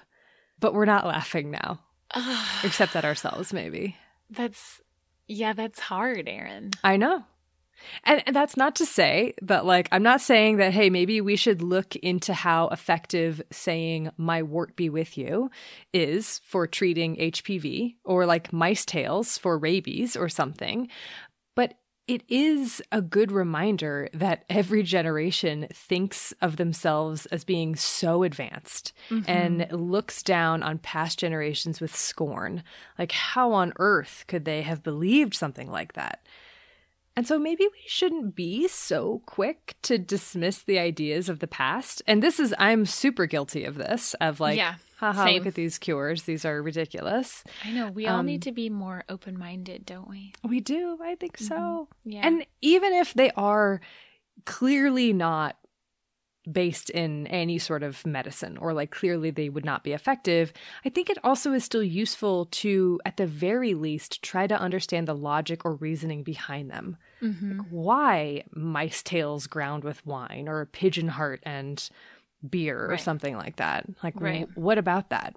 [0.58, 1.82] But we're not laughing now,
[2.64, 3.98] except at ourselves, maybe.
[4.30, 4.82] that's
[5.28, 6.72] yeah, that's hard, Erin.
[6.86, 7.26] I know.
[8.04, 11.36] And, and that's not to say that, like, I'm not saying that, hey, maybe we
[11.36, 15.50] should look into how effective saying, my wart be with you,
[15.94, 20.90] is for treating HPV or like mice tails for rabies or something.
[21.56, 21.76] But
[22.08, 28.94] it is a good reminder that every generation thinks of themselves as being so advanced
[29.10, 29.30] mm-hmm.
[29.30, 32.64] and looks down on past generations with scorn.
[32.98, 36.26] Like, how on earth could they have believed something like that?
[37.18, 42.02] And so maybe we shouldn't be so quick to dismiss the ideas of the past.
[42.08, 45.38] And this is, I'm super guilty of this, of like, Yeah, haha, same.
[45.40, 46.24] look at these cures.
[46.24, 47.44] These are ridiculous.
[47.66, 47.90] I know.
[47.90, 50.32] We all Um, need to be more open minded, don't we?
[50.48, 51.00] We do.
[51.04, 51.88] I think so.
[52.06, 52.22] Yeah.
[52.26, 53.82] And even if they are
[54.46, 55.58] clearly not
[56.50, 60.54] based in any sort of medicine or like clearly they would not be effective,
[60.86, 65.08] I think it also is still useful to, at the very least, try to understand
[65.08, 66.96] the logic or reasoning behind them.
[67.20, 71.88] Hmm Why mice tails ground with wine or a pigeon heart and
[72.48, 73.00] beer or Right.
[73.00, 73.86] something like that?
[74.04, 74.48] Like, Right.
[74.54, 75.36] what about that?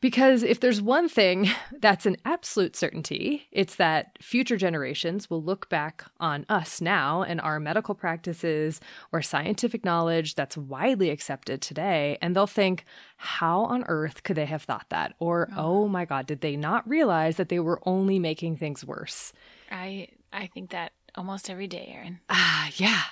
[0.00, 1.48] Because if there's one thing
[1.80, 7.40] that's an absolute certainty, it's that future generations will look back on us now and
[7.40, 8.80] our medical practices
[9.12, 12.84] or scientific knowledge that's widely accepted today, and they'll think,
[13.16, 15.14] how on earth could they have thought that?
[15.20, 19.32] Or, oh my God, did they not realize that they were only making things worse?
[19.70, 22.20] I I think that almost every day, Erin.
[22.30, 23.02] Ah, yeah.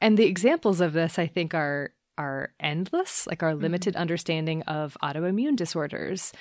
[0.00, 4.94] And the examples of this, I think, are are endless, like our limited understanding of
[5.02, 6.34] autoimmune disorders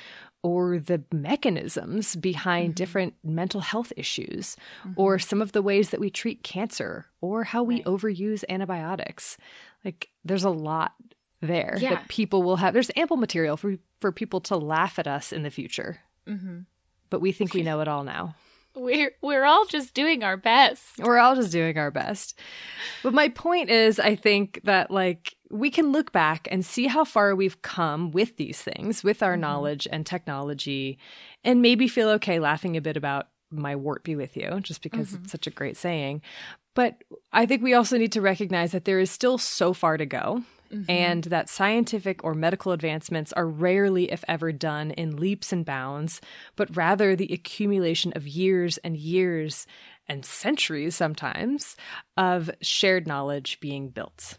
[0.44, 4.58] or the mechanisms behind different mental health issues
[4.98, 7.86] or some of the ways that we treat cancer or how we Right.
[7.86, 9.38] overuse antibiotics.
[9.86, 10.96] Like there's a lot
[11.40, 11.92] there Yeah.
[11.92, 12.74] that people will have.
[12.74, 16.00] There's ample material for for people to laugh at us in the future.
[16.28, 16.62] hmm
[17.10, 18.36] But we think we know it all now.
[18.80, 21.00] We're we're all just doing our best.
[21.00, 22.40] We're all just doing our best.
[23.04, 27.04] But my point is, I think that like we can look back and see how
[27.04, 29.42] far we've come with these things, with our mm-hmm.
[29.42, 30.98] knowledge and technology,
[31.44, 35.10] and maybe feel okay laughing a bit about my wart be with you, just because
[35.10, 35.24] mm-hmm.
[35.24, 36.22] it's such a great saying.
[36.76, 37.04] But
[37.34, 40.44] I think we also need to recognize that there is still so far to go.
[40.88, 46.22] And that scientific or medical advancements are rarely, if ever, done in leaps and bounds,
[46.56, 49.68] but rather the accumulation of years and years
[50.08, 51.76] and centuries sometimes
[52.18, 54.38] of shared knowledge being built.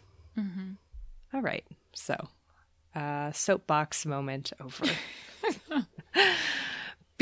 [1.33, 1.65] All right.
[1.93, 2.15] So,
[2.95, 4.85] uh, soapbox moment over.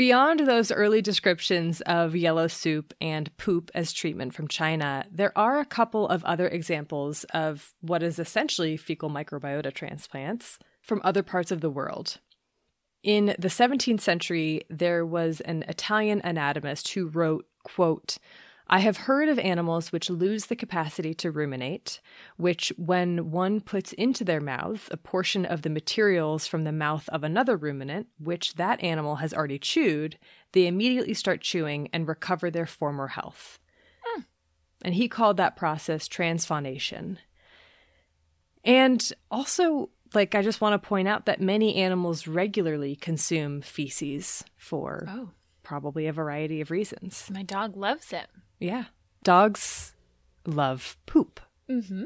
[0.00, 5.60] Beyond those early descriptions of yellow soup and poop as treatment from China, there are
[5.60, 11.50] a couple of other examples of what is essentially fecal microbiota transplants from other parts
[11.50, 12.16] of the world.
[13.02, 18.16] In the 17th century, there was an Italian anatomist who wrote, quote,
[18.72, 22.00] I have heard of animals which lose the capacity to ruminate,
[22.36, 27.08] which, when one puts into their mouth a portion of the materials from the mouth
[27.08, 30.18] of another ruminant, which that animal has already chewed,
[30.52, 33.58] they immediately start chewing and recover their former health.
[34.04, 34.20] Hmm.
[34.84, 37.18] And he called that process transfaunation.
[38.64, 44.44] And also, like, I just want to point out that many animals regularly consume feces
[44.56, 45.30] for Oh.
[45.64, 47.28] probably a variety of reasons.
[47.32, 48.28] My dog loves it.
[48.60, 48.84] Yeah.
[49.24, 49.94] Dogs
[50.46, 51.40] love poop.
[51.68, 52.04] Mm-hmm.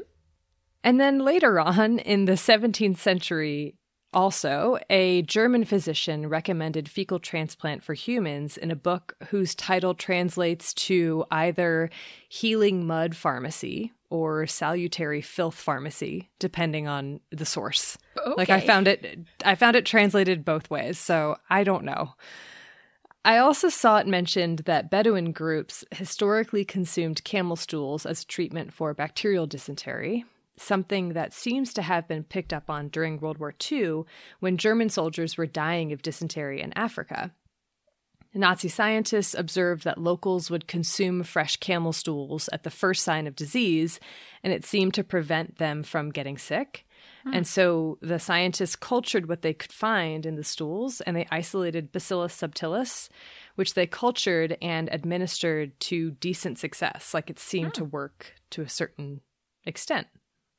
[0.83, 3.75] And then later on in the 17th century,
[4.15, 10.73] also, a German physician recommended fecal transplant for humans in a book whose title translates
[10.75, 11.89] to either
[12.29, 17.97] Healing Mud Pharmacy or Salutary Filth Pharmacy, depending on the source.
[18.37, 22.13] Like I found it I found it translated both ways, so I don't know.
[23.25, 28.71] I also saw it mentioned that Bedouin groups historically consumed camel stools as a treatment
[28.71, 30.25] for bacterial dysentery,
[30.57, 34.03] something that seems to have been picked up on during World War II
[34.41, 37.33] when German soldiers were dying of dysentery in Africa.
[38.35, 43.35] Nazi scientists observed that locals would consume fresh camel stools at the first sign of
[43.35, 43.99] disease,
[44.43, 46.85] and it seemed to prevent them from getting sick.
[47.33, 51.91] And so the scientists cultured what they could find in the stools and they isolated
[51.91, 53.09] Bacillus subtilis,
[53.55, 57.13] which they cultured and administered to decent success.
[57.13, 57.89] Like it seemed to hmm.
[57.89, 59.21] work to a certain
[59.65, 60.07] extent.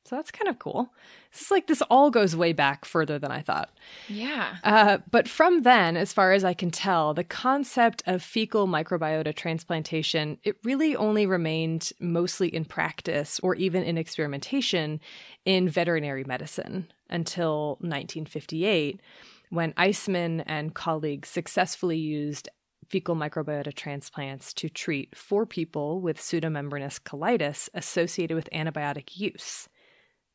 [0.07, 0.93] So that's kind of cool.
[1.33, 3.69] This is like this all goes way back further than I thought.
[4.07, 4.55] Yeah.
[4.63, 9.35] Uh, but from then, as far as I can tell, the concept of fecal microbiota
[9.35, 15.01] transplantation, it really only remained mostly in practice or even in experimentation
[15.43, 19.01] in veterinary medicine until 1958,
[19.49, 22.47] when Eiseman and colleagues successfully used
[22.87, 29.67] fecal microbiota transplants to treat four people with pseudomembranous colitis associated with antibiotic use.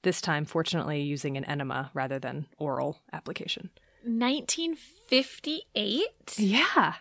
[0.03, 3.71] This time, fortunately, using an enema rather than oral application.
[4.05, 6.39] 1958?
[6.39, 6.95] Yeah.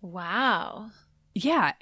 [0.00, 0.90] Wow.
[1.34, 1.72] Yeah.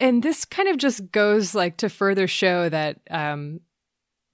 [0.00, 3.60] And this kind of just goes like to further show that um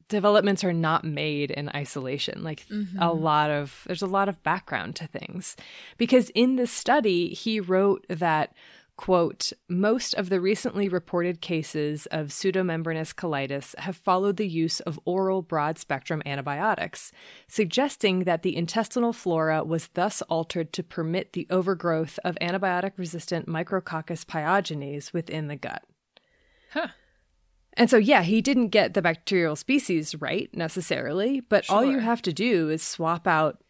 [0.08, 2.44] developments are not made in isolation.
[2.44, 2.66] Like
[2.98, 5.56] a lot of there's a lot of background to things.
[5.96, 8.52] Because in this study, he wrote that
[9.02, 15.00] quote, most of the recently reported cases of pseudomembranous colitis have followed the use of
[15.04, 17.10] oral broad spectrum antibiotics,
[17.48, 23.48] suggesting that the intestinal flora was thus altered to permit the overgrowth of antibiotic resistant
[23.48, 25.82] Micrococcus pyogenes within the gut.
[26.70, 26.86] Huh.
[27.72, 32.22] And so, yeah, he didn't get the bacterial species right necessarily, but all you have
[32.22, 33.64] to do is swap out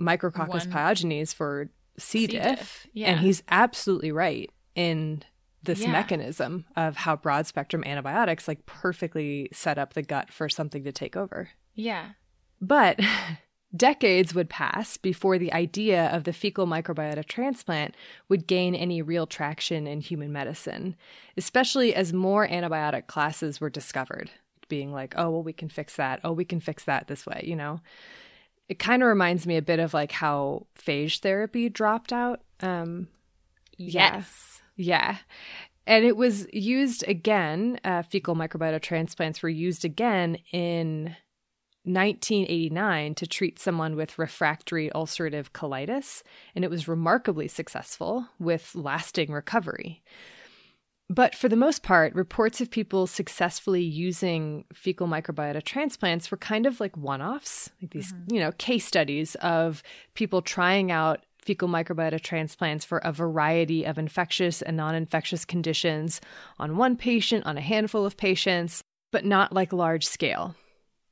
[0.00, 2.20] Micrococcus One- pyogenes for C.
[2.20, 2.26] C.
[2.28, 2.44] diff.
[2.44, 3.10] diff, yeah.
[3.10, 5.22] And he's absolutely right in
[5.62, 5.92] this Yeah.
[5.92, 10.92] mechanism of how broad spectrum antibiotics like perfectly set up the gut for something to
[10.92, 11.50] take over.
[11.74, 12.10] Yeah.
[12.60, 12.98] But
[13.76, 17.94] decades would pass before the idea of the fecal microbiota transplant
[18.28, 20.96] would gain any real traction in human medicine,
[21.36, 24.30] especially as more antibiotic classes were discovered,
[24.68, 26.20] being like, oh, well, we can fix that.
[26.24, 27.80] Oh, we can fix that this way, you know?
[28.68, 32.40] It kind of reminds me a bit of like how phage therapy dropped out.
[32.60, 33.08] Um,
[33.76, 33.92] Yes.
[33.94, 34.22] yeah.
[35.86, 41.16] And it was used again, uh, fecal microbiota transplants were used again in
[41.84, 46.22] 1989 to treat someone with refractory ulcerative colitis,
[46.54, 50.02] and it was remarkably successful with lasting recovery.
[51.08, 56.66] But for the most part, reports of people successfully using fecal microbiota transplants were kind
[56.66, 59.82] of like one offs, like these, you know, case studies of
[60.14, 66.20] people trying out fecal microbiota transplants for a variety of infectious and non infectious conditions
[66.58, 70.54] on one patient, on a handful of patients, but not like large scale.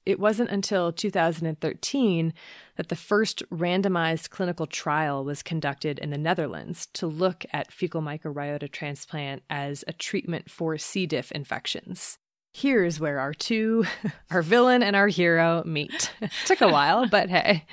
[0.09, 2.33] It wasn't until 2013
[2.77, 8.01] that the first randomized clinical trial was conducted in the Netherlands to look at fecal
[8.01, 11.05] microbiota transplant as a treatment for C.
[11.05, 12.19] diff infections.
[12.53, 13.85] Here's where our two,
[14.31, 16.13] our villain and our hero meet.
[16.47, 17.65] Took a while, but hey.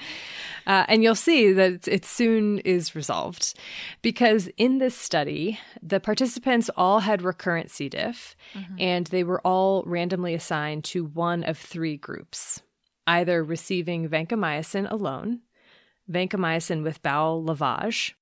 [0.68, 3.53] Uh, and you'll see that it soon is resolved
[4.02, 7.88] because in this study, the participants all had recurrent C.
[7.88, 8.35] diff
[8.80, 12.61] and they were all randomly assigned to one of three groups
[13.07, 15.41] either receiving vancomycin alone,
[16.11, 18.14] vancomycin with bowel lavage,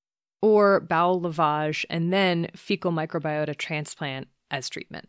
[0.42, 5.08] or bowel lavage and then fecal microbiota transplant as treatment.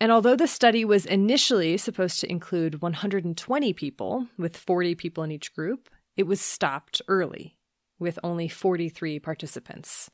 [0.00, 5.32] And although the study was initially supposed to include 120 people, with 40 people in
[5.32, 7.56] each group, it was stopped early,
[7.98, 10.10] with only 43 participants.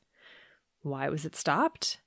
[0.82, 2.00] Why was it stopped?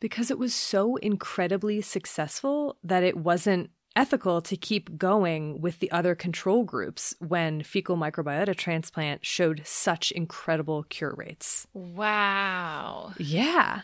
[0.00, 5.90] Because it was so incredibly successful that it wasn't ethical to keep going with the
[5.90, 11.66] other control groups when fecal microbiota transplant showed such incredible cure rates.
[11.74, 13.12] Wow.
[13.18, 13.82] Yeah.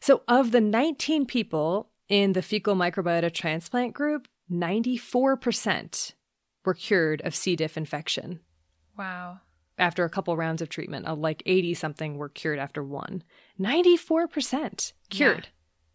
[0.00, 6.14] So, of the 19 people in the fecal microbiota transplant group, 94%
[6.64, 7.56] were cured of C.
[7.56, 8.40] diff infection.
[8.96, 9.40] Wow.
[9.78, 11.06] after a couple rounds of treatment.
[11.06, 13.22] Uh, like 80 something were cured after one.
[13.60, 15.36] 94% cured.
[15.44, 15.50] Yeah.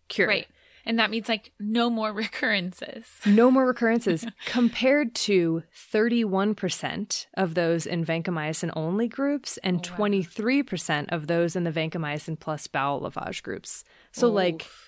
[0.07, 0.27] Cured.
[0.29, 0.47] Right.
[0.85, 3.05] And that means like no more recurrences.
[3.25, 5.63] No more recurrences compared to
[5.93, 9.97] 31% of those in vancomycin only groups and Wow.
[10.07, 13.83] 23% of those in the vancomycin plus bowel lavage groups.
[14.13, 14.82] So, like, Oof.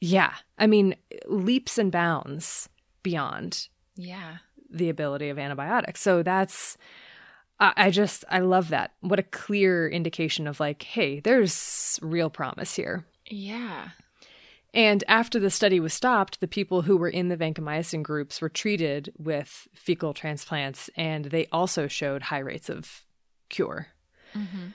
[0.00, 0.96] Yeah, I mean,
[1.26, 2.68] leaps and bounds
[3.02, 4.38] beyond yeah.
[4.70, 6.00] the ability of antibiotics.
[6.00, 6.76] So that's,
[7.60, 8.92] I, just, I love that.
[9.00, 13.04] What a clear indication of like, hey, there's real promise here.
[13.26, 13.90] Yeah.
[14.74, 18.48] And after the study was stopped, the people who were in the vancomycin groups were
[18.48, 23.04] treated with fecal transplants, and they also showed high rates of
[23.48, 23.86] cure.
[24.34, 24.70] Mm-hmm.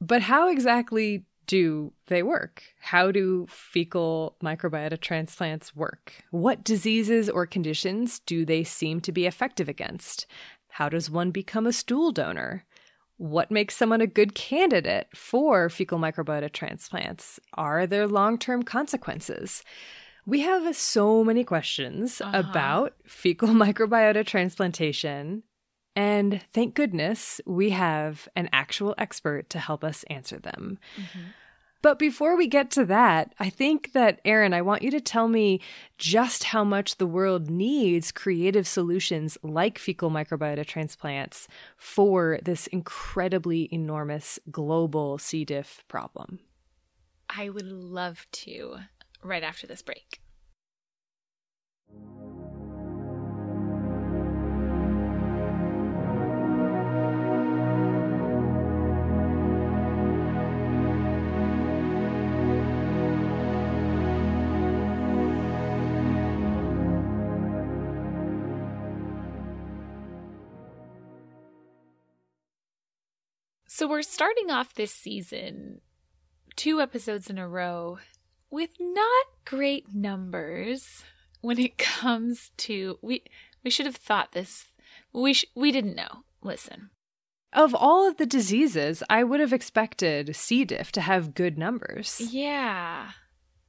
[0.00, 2.62] But how exactly do they work?
[2.80, 6.12] How do fecal microbiota transplants work?
[6.30, 10.26] What diseases or conditions do they seem to be effective against?
[10.68, 12.64] How does one become a stool donor?
[13.18, 17.40] What makes someone a good candidate for fecal microbiota transplants?
[17.54, 19.62] Are there long term consequences?
[20.26, 22.40] We have so many questions Uh-huh.
[22.40, 25.44] about fecal microbiota transplantation,
[25.96, 30.78] and thank goodness we have an actual expert to help us answer them.
[30.96, 31.20] Mm-hmm.
[31.82, 35.28] But before we get to that, I think that, Erin, I want you to tell
[35.28, 35.60] me
[35.98, 41.46] just how much the world needs creative solutions like fecal microbiota transplants
[41.76, 45.44] for this incredibly enormous global C.
[45.44, 46.40] diff problem.
[47.30, 48.78] I would love to
[49.22, 50.20] right after this break.
[73.76, 75.82] So we're starting off this season
[76.56, 77.98] two episodes in a row
[78.48, 81.04] with not great numbers
[81.42, 83.22] when it comes to we
[83.62, 84.70] we should have thought this
[85.12, 86.88] we sh- we didn't know listen
[87.52, 90.64] Of all of the diseases, I would have expected C.
[90.64, 92.18] diff to have good numbers.
[92.32, 93.10] yeah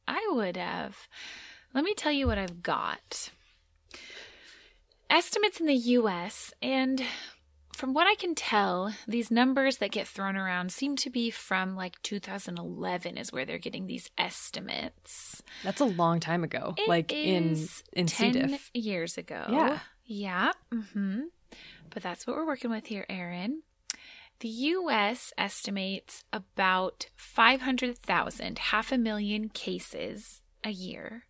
[0.07, 1.09] i would have
[1.73, 3.29] let me tell you what i've got
[5.09, 7.03] estimates in the us and
[7.77, 11.75] from what i can tell these numbers that get thrown around seem to be from
[11.75, 17.11] like 2011 is where they're getting these estimates That's a long time ago, It like
[17.13, 18.31] in in C.
[18.31, 18.71] 10 diff.
[18.73, 19.45] years ago.
[19.49, 19.79] Yeah.
[20.05, 20.51] Yeah.
[20.71, 21.21] hmm
[21.91, 23.61] But that's what we're working with here, Erin.
[24.39, 25.33] The U.S.
[25.37, 31.23] estimates about 500,000, half a million cases a year,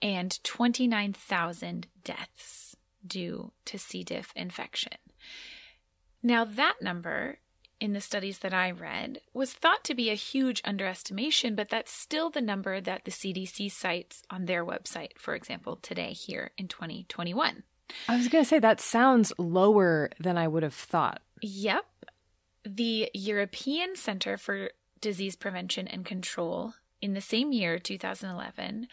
[0.00, 2.76] and 29,000 deaths
[3.06, 4.02] due to C.
[4.02, 4.96] diff infection.
[6.22, 7.38] Now, that number
[7.80, 11.90] in the studies that I read was thought to be a huge underestimation, but that's
[11.90, 16.68] still the number that the CDC cites on their website, for example, today here in
[16.68, 17.64] 2021.
[18.08, 21.22] I was going to say that sounds lower than I would have thought.
[21.40, 21.84] Yep.
[22.64, 24.70] The European Center for
[25.00, 28.86] Disease Prevention and Control in the same year, 2011,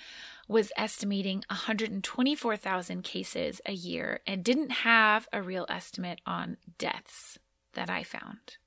[0.49, 7.37] was estimating 124,000 cases a year and didn't have a real estimate on deaths
[7.73, 8.57] that I found.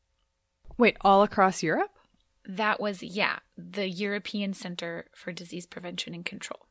[0.78, 1.90] Wait, all across Europe?
[2.46, 6.66] That was, yeah, the European Center for Disease Prevention and Control.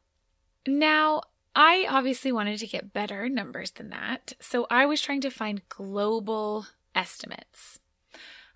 [0.65, 1.21] Now,
[1.55, 5.67] I obviously wanted to get better numbers than that, so I was trying to find
[5.67, 7.79] global estimates.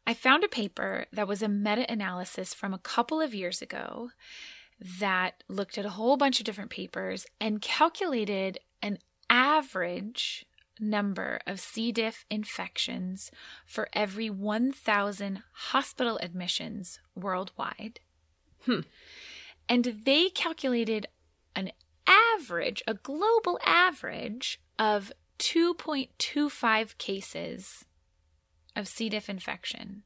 [0.08, 4.12] I found a paper that was a meta analysis from a couple of years ago
[4.80, 8.98] that looked at a whole bunch of different papers and calculated an
[9.30, 10.46] average
[10.80, 11.92] number of C.
[11.92, 13.32] diff infections
[13.66, 18.02] for every 1,000 hospital admissions worldwide.
[18.66, 18.82] Hmm.
[19.70, 21.08] And they calculated
[21.56, 21.72] an
[22.08, 27.86] average, a global average of 2.25 cases
[28.76, 29.10] of C.
[29.10, 30.04] diff infection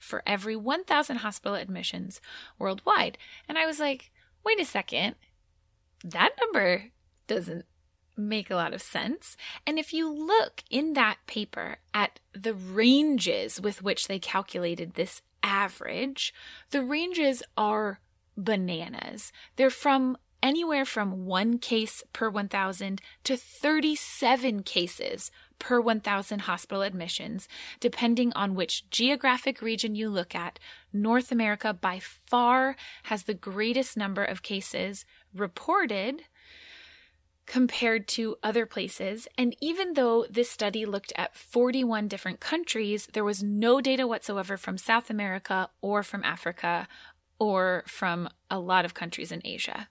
[0.00, 2.20] for every 1,000 hospital admissions
[2.58, 3.18] worldwide.
[3.48, 4.10] And I was like,
[4.44, 5.14] wait a second,
[6.02, 6.86] that number
[7.28, 7.66] doesn't
[8.16, 9.36] make a lot of sense.
[9.66, 15.22] And if you look in that paper at the ranges with which they calculated this
[15.42, 16.34] average,
[16.70, 18.00] the ranges are
[18.36, 19.32] bananas.
[19.56, 27.48] They're from anywhere from one case per 1,000 to 37 cases per 1,000 hospital admissions,
[27.78, 30.58] depending on which geographic region you look at.
[30.92, 35.04] North America by far has the greatest number of cases
[35.34, 36.22] reported
[37.46, 39.26] compared to other places.
[39.36, 44.56] And even though this study looked at 41 different countries, there was no data whatsoever
[44.56, 46.86] from South America or from Africa
[47.40, 49.88] or from a lot of countries in Asia.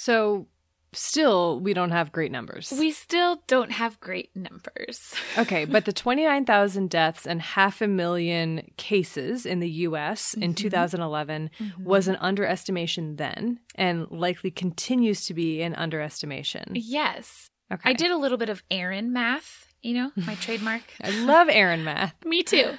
[0.00, 0.46] So
[0.92, 2.72] still we don't have great numbers.
[2.78, 5.12] We still don't have great numbers.
[5.38, 10.62] okay, but the 29,000 deaths and half a million cases in the US in Mm-hmm.
[10.62, 11.50] 2011
[11.84, 16.72] was an underestimation then and likely continues to be an underestimation.
[16.74, 17.50] yes.
[17.70, 17.90] Okay.
[17.90, 20.80] I did a little bit of Erin math, you know, my trademark.
[21.02, 22.14] I love Erin math.
[22.24, 22.70] Me too.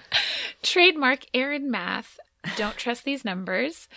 [0.64, 2.20] Trademark Erin math.
[2.56, 3.88] Don't trust these numbers.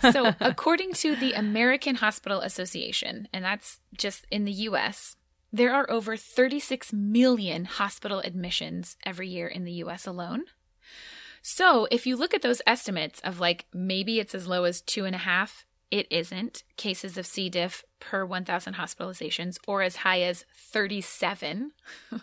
[0.00, 5.16] So, according to the American Hospital Association, and that's just in the US,
[5.52, 10.44] there are over 36 million hospital admissions every year in the US alone.
[11.42, 15.04] So, if you look at those estimates of like maybe it's as low as two
[15.04, 17.48] and a half, it isn't cases of C.
[17.48, 21.72] diff per 1,000 hospitalizations, or as high as 37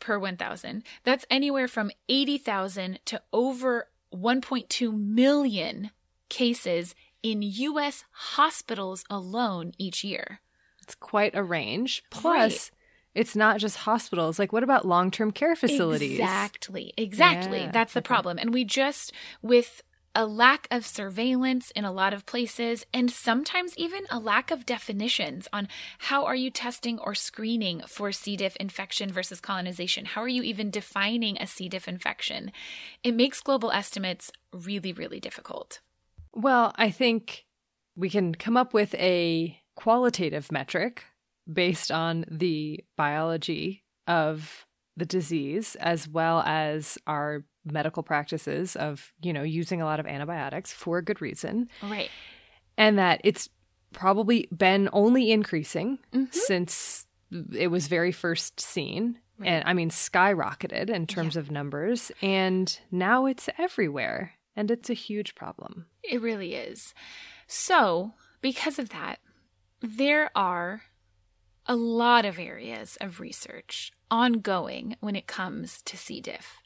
[0.00, 0.82] per 1,000.
[1.04, 5.90] That's anywhere from 80,000 to over 1.2 million
[6.28, 8.04] cases in U.S.
[8.10, 10.40] hospitals alone each year.
[10.82, 12.04] It's quite a range.
[12.10, 12.70] Plus, Right.
[13.14, 14.38] it's not just hospitals.
[14.38, 16.18] Like, what about long term care facilities?
[16.18, 16.92] Exactly.
[16.96, 17.60] Exactly.
[17.62, 18.06] Yeah, That's the okay.
[18.06, 18.38] problem.
[18.38, 19.12] And we just,
[19.42, 19.82] with
[20.16, 24.64] a lack of surveillance in a lot of places, and sometimes even a lack of
[24.64, 25.68] definitions on
[25.98, 28.34] how are you testing or screening for C.
[28.34, 30.06] diff infection versus colonization?
[30.06, 31.68] How are you even defining a C.
[31.68, 32.50] diff infection?
[33.04, 35.80] It makes global estimates really, really difficult.
[36.32, 37.44] Well, I think
[37.94, 41.04] we can come up with a qualitative metric
[41.52, 44.66] based on the biology of
[44.96, 50.06] the disease as well as our medical practices of, you know, using a lot of
[50.06, 52.10] antibiotics for a good reason Right.
[52.78, 53.48] and that it's
[53.92, 56.32] probably been only increasing Mhm.
[56.32, 57.06] since
[57.52, 59.48] it was very first seen Right.
[59.48, 64.94] and I mean skyrocketed in terms of numbers and now it's everywhere and it's a
[64.94, 65.86] huge problem.
[66.02, 66.94] It really is.
[67.46, 69.18] So, because of that,
[69.80, 70.82] there are
[71.66, 76.20] a lot of areas of research ongoing when it comes to C.
[76.20, 76.58] diff.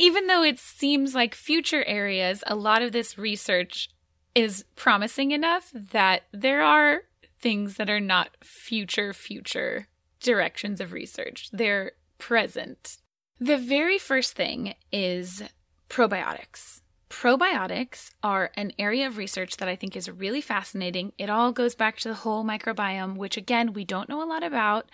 [0.00, 3.90] Even though it seems like future areas, a lot of this research
[4.34, 7.02] is promising enough that there are
[7.38, 11.50] things that are not future, future directions of research.
[11.52, 12.96] They're present.
[13.38, 15.42] The very first thing is
[15.90, 16.80] probiotics.
[17.10, 21.12] Probiotics are an area of research that I think is really fascinating.
[21.18, 24.44] It all goes back to the whole microbiome, which again, we don't know a lot
[24.44, 24.90] about,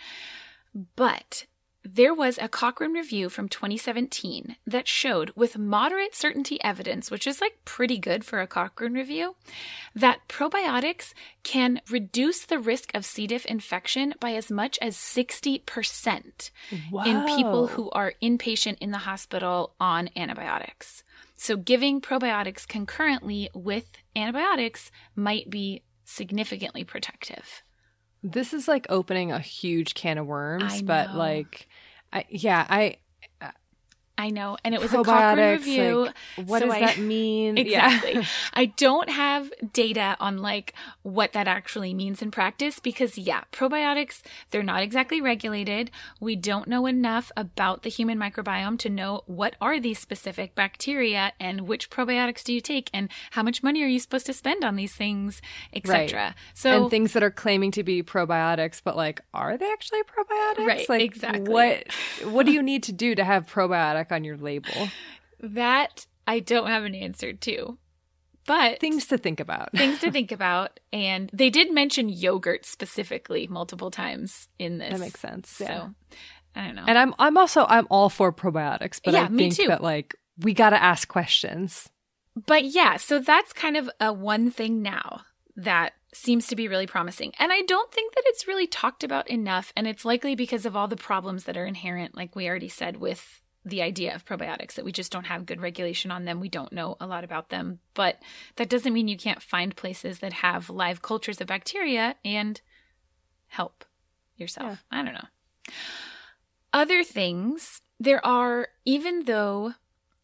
[0.96, 1.46] but
[1.94, 7.40] there was a Cochrane review from 2017 that showed, with moderate certainty evidence, which is
[7.40, 9.36] like pretty good for a Cochrane review,
[9.94, 13.26] that probiotics can reduce the risk of C.
[13.26, 16.50] diff infection by as much as 60%
[17.06, 21.04] in people who are inpatient in the hospital on antibiotics.
[21.36, 27.62] So, giving probiotics concurrently with antibiotics might be significantly protective.
[28.22, 31.68] This is like opening a huge can of worms, but like,
[32.12, 32.97] I, yeah, I
[34.18, 34.56] I know.
[34.64, 36.06] And it was a Cochrane review.
[36.06, 37.56] like, what so does I- that mean?
[37.66, 37.97] Yeah.
[37.97, 38.26] Exactly.
[38.55, 40.72] I don't have data on like
[41.02, 45.90] what that actually means in practice because yeah, probiotics, they're not exactly regulated.
[46.20, 51.32] We don't know enough about the human microbiome to know what are these specific bacteria
[51.40, 54.64] and which probiotics do you take and how much money are you supposed to spend
[54.64, 56.34] on these things, etc.
[56.55, 60.66] So and things that are claiming to be probiotics, but like, are they actually probiotics?
[60.66, 61.52] Right, Like, exactly.
[61.52, 61.84] What
[62.24, 63.47] What do you need to do to have
[64.12, 64.88] on your label?
[65.40, 67.78] that I don't have an answer to.
[68.46, 69.72] But Things to think about.
[69.76, 70.78] things to think about.
[70.92, 74.92] And they did mention yogurt specifically multiple times in this.
[74.92, 75.58] That makes sense.
[75.60, 75.66] Yeah.
[75.66, 75.90] So
[76.54, 76.84] I don't know.
[76.86, 79.66] And I'm I'm also I'm all for probiotics, but Yeah, I me think too.
[79.68, 81.88] that like we got to ask questions.
[82.46, 85.22] but yeah, so that's kind of a one thing now
[85.56, 87.32] that seems to be really promising.
[87.38, 89.72] And I don't think that it's really talked about enough.
[89.76, 92.98] And it's likely because of all the problems that are inherent, like we already said,
[92.98, 96.38] with the idea of probiotics, that we just don't have good regulation on them.
[96.38, 97.80] We don't know a lot about them.
[97.94, 98.22] But
[98.55, 102.60] that doesn't mean you can't find places that have live cultures of bacteria and
[103.48, 103.84] help
[104.36, 104.84] yourself.
[104.90, 105.74] I don't know.
[106.72, 109.74] Other things, there are, even though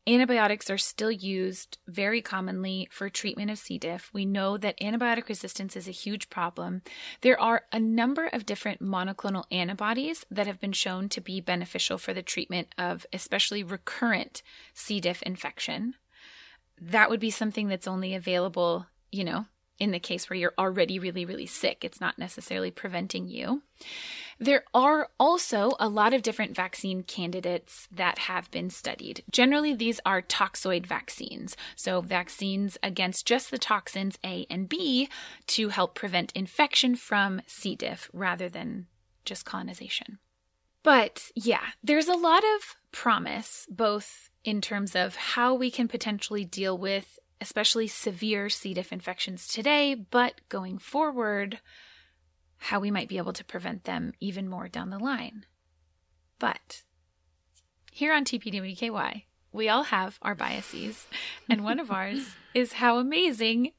[0.07, 3.79] antibiotics are still used very commonly for treatment of C.
[3.79, 6.83] diff, we know that antibiotic resistance is a huge problem.
[7.21, 11.99] There are a number of different monoclonal antibodies that have been shown to be beneficial
[11.99, 14.43] for the treatment of especially recurrent
[14.75, 15.01] C.
[15.01, 15.95] diff infection.
[16.81, 19.47] That would be something that's only available, you know,
[19.79, 21.85] in the case where you're already really, really sick.
[21.85, 23.63] It's not necessarily preventing you.
[24.39, 29.23] There are also a lot of different vaccine candidates that have been studied.
[29.31, 35.09] Generally, these are toxoid vaccines, so vaccines against just the toxins A and B
[35.49, 37.77] to help prevent infection from C.
[37.77, 38.87] diff rather than
[39.25, 40.19] just colonization.
[40.83, 46.45] But yeah, there's a lot of promise, both in terms of how we can potentially
[46.45, 48.73] deal with especially severe C.
[48.73, 51.61] diff infections today, but going forward,
[52.63, 55.45] how we might be able to prevent them even more down the line.
[56.39, 56.83] But
[57.91, 61.09] here on TPWKY, we all have our biases,
[61.51, 63.73] and one of ours is how amazing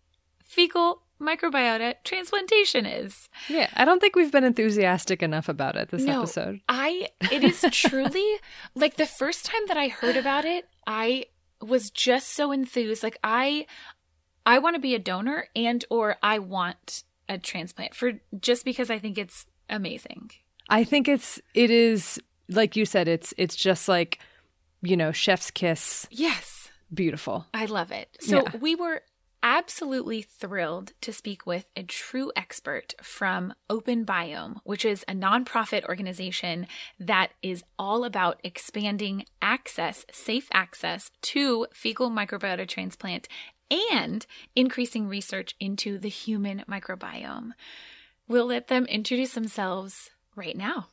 [0.44, 3.30] fecal microbiota transplantation is.
[3.48, 6.60] Yeah, I don't think we've been enthusiastic enough about it this no, episode.
[6.68, 8.36] I it is truly
[8.76, 11.28] like the first time that I heard about it, I
[11.62, 13.02] was just so enthused.
[13.02, 13.66] Like I
[14.46, 18.90] I want to be a donor and or I want a transplant for just because
[18.90, 20.32] I think it's amazing.
[20.70, 22.20] I think it's it is
[22.50, 24.20] like you said it's it's just like
[24.82, 26.08] you know chef's kiss.
[26.12, 26.70] Yes.
[26.94, 27.48] Beautiful.
[27.54, 28.10] I love it.
[28.20, 28.58] So Yeah.
[28.60, 29.02] we were
[29.46, 36.66] absolutely thrilled to speak with a true expert from OpenBiome, which is a nonprofit organization
[36.98, 43.28] that is all about expanding access, safe access to fecal microbiota transplant
[43.72, 44.26] and
[44.56, 47.52] increasing research into the human microbiome.
[48.28, 50.88] We'll let them introduce themselves right now.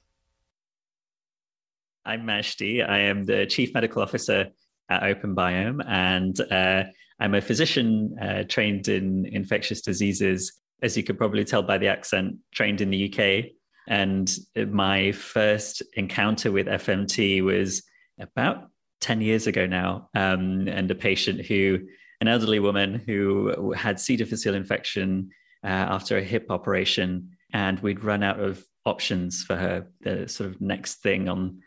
[2.05, 2.89] I'm Majdi.
[2.89, 4.49] I am the Chief Medical Officer
[4.89, 6.85] at OpenBiome, and uh,
[7.21, 10.61] I'm a physician uh, trained in infectious diseases.
[10.83, 13.53] As you could probably tell by the accent, trained in the UK.
[13.87, 14.31] And
[14.73, 17.83] my first encounter with FMT was
[18.19, 18.71] about
[19.01, 20.09] 10 years ago now.
[20.15, 21.81] Um, and a patient who,
[22.21, 24.17] an elderly woman who had C.
[24.17, 25.31] difficile infection
[25.65, 27.31] uh, after a hip operation.
[27.53, 29.87] And we'd run out of options for her.
[30.03, 31.61] The sort of next thing on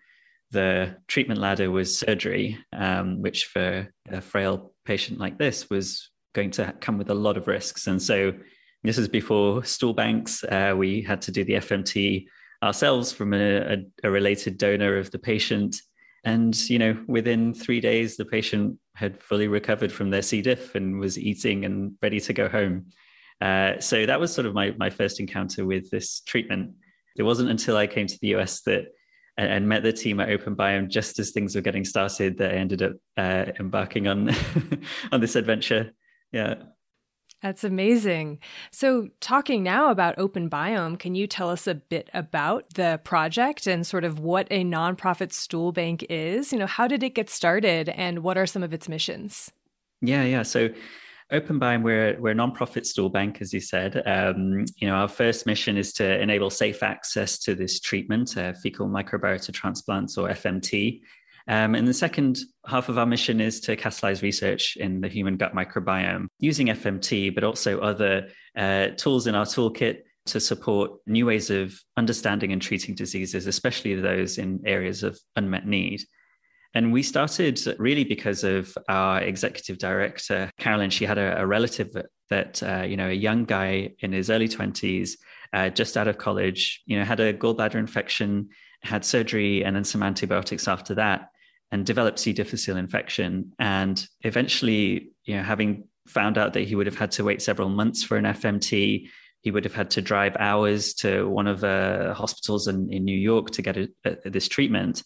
[0.52, 6.52] the treatment ladder was surgery, um, which for a frail patient like this was going
[6.52, 7.88] to come with a lot of risks.
[7.88, 8.34] And so
[8.84, 10.44] this is before stool banks.
[10.44, 12.26] Uh, we had to do the FMT
[12.64, 15.76] ourselves from a, a, a, related donor of the patient.
[16.24, 20.42] And, you know, within three days, the patient had fully recovered from their C.
[20.42, 22.88] diff and was eating and ready to go home.
[23.42, 26.72] Uh, so that was sort of my, my first encounter with this treatment.
[27.18, 28.86] It wasn't until I came to the US that
[29.38, 32.56] and, and, met the team at OpenBiome just as things were getting started that I
[32.56, 34.30] ended up uh, embarking on
[35.12, 35.92] on this adventure.
[36.32, 36.56] Yeah.
[37.44, 38.40] That's amazing.
[38.72, 43.86] So, talking now about OpenBiome, can you tell us a bit about the project and
[43.86, 46.54] sort of what a nonprofit stool bank is?
[46.54, 49.52] You know, how did it get started and what are some of its missions?
[50.02, 50.44] Yeah, yeah.
[50.44, 50.70] So,
[51.34, 54.02] OpenBiome, we're, we're a nonprofit stool bank, as you said.
[54.06, 58.54] Um, you know, our first mission is to enable safe access to this treatment, uh,
[58.54, 61.02] fecal microbiota transplants or FMT.
[61.48, 65.36] Um, and the second half of our mission is to catalyze research in the human
[65.38, 71.26] gut microbiome using FMT, but also other uh, tools in our toolkit to support new
[71.26, 76.02] ways of understanding and treating diseases, especially those in areas of unmet need.
[76.74, 80.90] And we started really because of our executive director, Carolyn.
[80.90, 81.90] She had a, a relative
[82.30, 85.12] that, uh, you know, a young guy in his early 20s,
[85.52, 88.50] uh, just out of college, you know, had a gallbladder infection,
[88.82, 91.30] had surgery, and then some antibiotics after that,
[91.74, 92.34] and developed C.
[92.34, 93.52] difficile infection.
[93.58, 97.68] And eventually, you know, having found out that he would have had to wait several
[97.68, 99.08] months for an FMT,
[99.42, 103.18] he would have had to drive hours to one of the hospitals in, in New
[103.18, 105.02] York to get a, a, this treatment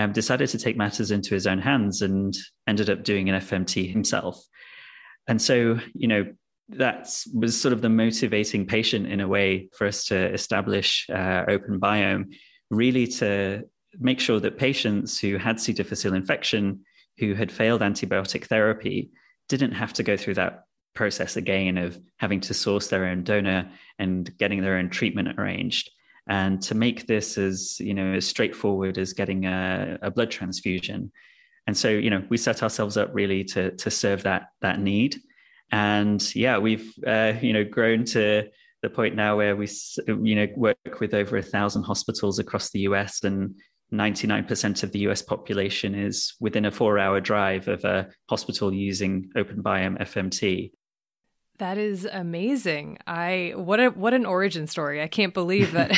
[0.00, 2.36] um, decided to take matters into his own hands and
[2.66, 4.42] ended up doing an FMT himself.
[5.28, 6.26] And so, you know,
[6.70, 11.44] that was sort of the motivating patient in a way for us to establish uh,
[11.46, 12.34] OpenBiome,
[12.70, 13.62] really to
[13.98, 15.72] make sure that patients who had C.
[15.72, 16.80] difficile infection,
[17.18, 19.10] who had failed antibiotic therapy,
[19.48, 23.70] didn't have to go through that process again of having to source their own donor
[23.98, 25.90] and getting their own treatment arranged
[26.28, 31.10] and to make this as you know as straightforward as getting a, a, blood transfusion
[31.66, 35.16] and so you know we set ourselves up really to to serve that that need
[35.70, 38.44] and yeah we've uh, you know grown to
[38.82, 39.68] the point now where we
[40.06, 43.54] you know work with over a thousand hospitals across the us and
[43.92, 49.30] 99% of the US population is within a four hour drive of a hospital using
[49.36, 50.72] OpenBiome FMT.
[51.58, 52.98] That is amazing.
[53.08, 55.02] I what a what an origin story.
[55.02, 55.90] I can't believe that.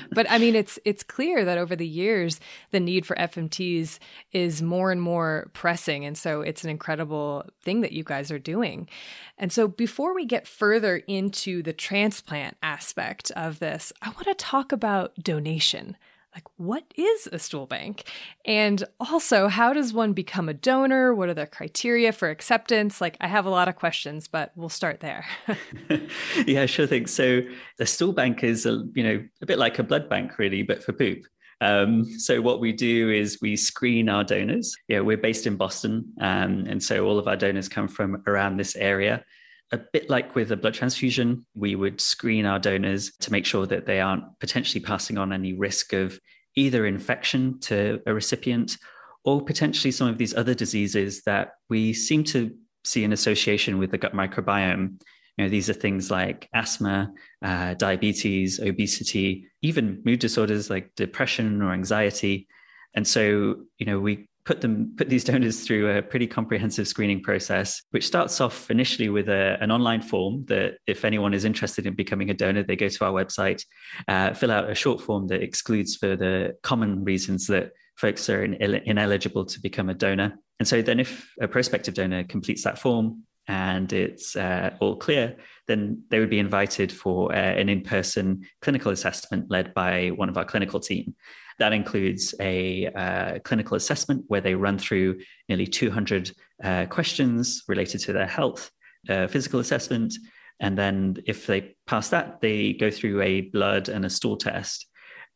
[0.12, 3.98] but I mean it's it's clear that over the years the need for FMTs
[4.32, 8.38] is more and more pressing and so it's an incredible thing that you guys are
[8.38, 8.88] doing.
[9.36, 14.34] And so before we get further into the transplant aspect of this, I want to
[14.34, 15.98] talk about donation
[16.34, 18.04] like what is a stool bank?
[18.44, 21.14] And also how does one become a donor?
[21.14, 23.00] What are the criteria for acceptance?
[23.00, 25.24] Like i have a lot of questions but we'll start there.
[26.46, 27.06] Yeah sure thing.
[27.06, 27.40] So
[27.78, 30.82] a stool bank is a you know a bit like a blood bank really but
[30.82, 31.24] for poop.
[31.62, 34.74] Um, so what we do is we screen our donors.
[34.88, 38.56] Yeah, we're based in Boston, um, and so all of our donors come from around
[38.56, 39.22] this area
[39.72, 43.66] a bit like with a blood transfusion, we would screen our donors to make sure
[43.66, 46.18] that they aren't potentially passing on any risk of
[46.56, 48.76] either infection to a recipient
[49.24, 52.50] or potentially some of these other diseases that we seem to
[52.84, 55.00] see an association with the gut microbiome.
[55.36, 61.62] You know, these are things like asthma, uh, diabetes, obesity, even mood disorders like depression
[61.62, 62.48] or anxiety.
[62.94, 67.22] And so, you know, we put them put these donors through a pretty comprehensive screening
[67.22, 71.86] process which starts off initially with a, an online form that if anyone is interested
[71.86, 73.62] in becoming a donor they go to our website
[74.08, 78.42] uh, fill out a short form that excludes for the common reasons that folks are
[78.44, 82.78] in, ineligible to become a donor and so then if a prospective donor completes that
[82.78, 85.36] form and it's uh, all clear,
[85.66, 90.28] then they would be invited for uh, an in person clinical assessment led by one
[90.28, 91.14] of our clinical team.
[91.60, 96.32] That includes a uh, clinical assessment where they run through nearly 200
[96.64, 98.70] uh, questions related to their health,
[99.10, 100.14] uh, physical assessment,
[100.58, 104.86] and then if they pass that, they go through a blood and a stool test.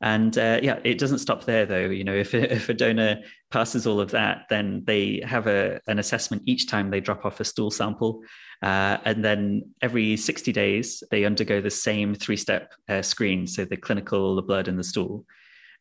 [0.01, 1.87] And uh, yeah, it doesn't stop there though.
[1.87, 3.21] You know, if, if a donor
[3.51, 7.41] passes all of that, then they have a, an assessment each time they drop off
[7.41, 8.23] a stool sample.
[8.63, 13.47] Uh, and then every 60 days, they undergo the same three step uh, screen.
[13.47, 15.27] So the clinical, the blood, and the stool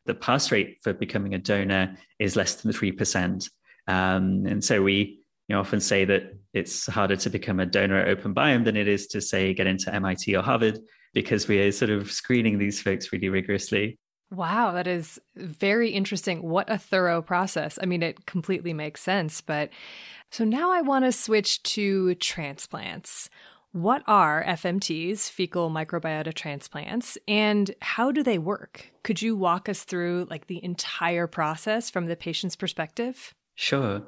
[0.05, 3.49] the pass rate for becoming a donor is less than 3%.
[3.87, 7.97] Um, and so we you know, often say that it's harder to become a donor
[7.97, 10.79] at OpenBiome than it is to, say, get into MIT or Harvard
[11.13, 13.97] because we are sort of screening these folks really rigorously.
[14.31, 16.41] Wow, that is very interesting.
[16.41, 17.77] What a thorough process.
[17.81, 19.41] I mean, it completely makes sense.
[19.41, 19.69] But
[20.31, 23.29] so now I want to switch to transplants.
[23.73, 28.91] What are FMTs, fecal microbiota transplants, and how do they work?
[29.03, 33.33] Could you walk us through like the entire process from the patient's perspective?
[33.55, 34.03] Sure.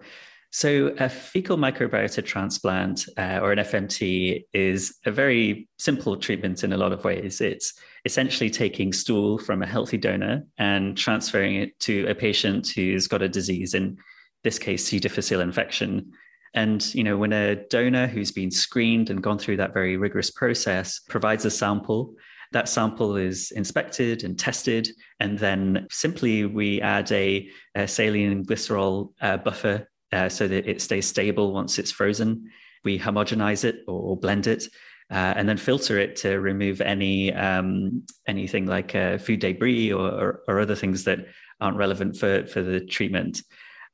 [0.52, 6.72] So, a fecal microbiota transplant uh, or an FMT is a very simple treatment in
[6.72, 7.42] a lot of ways.
[7.42, 7.74] It's
[8.06, 13.24] essentially taking stool from a healthy donor and transferring it to a patient who's got
[13.24, 13.98] a disease, in
[14.44, 15.00] this case, C.
[15.00, 16.12] difficile infection.
[16.56, 20.32] And you know, when a donor who's been screened and gone through that very rigorous
[20.32, 22.16] process provides a sample,
[22.54, 24.88] that sample is inspected and tested,
[25.20, 30.82] and then simply we add a, a saline glycerol uh, buffer uh, so that it
[30.82, 32.50] stays stable once it's frozen.
[32.86, 34.64] We homogenize it or, blend it,
[35.12, 40.08] uh, and then filter it to remove any um, anything like uh, food debris or,
[40.08, 41.20] or, or, other things that
[41.60, 43.42] aren't relevant for, for the treatment.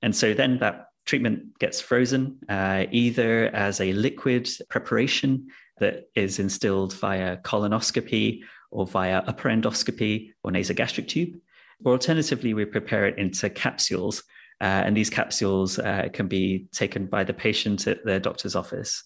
[0.04, 5.46] And so then that treatment gets frozen uh, either as a liquid preparation
[5.82, 8.40] that is instilled via colonoscopy
[8.72, 11.34] or via upper endoscopy or nasogastric tube.
[11.84, 14.24] Or alternatively, we prepare it into capsules.
[14.62, 19.04] Uh, and these capsules uh, can be taken by the patient at their doctor's office.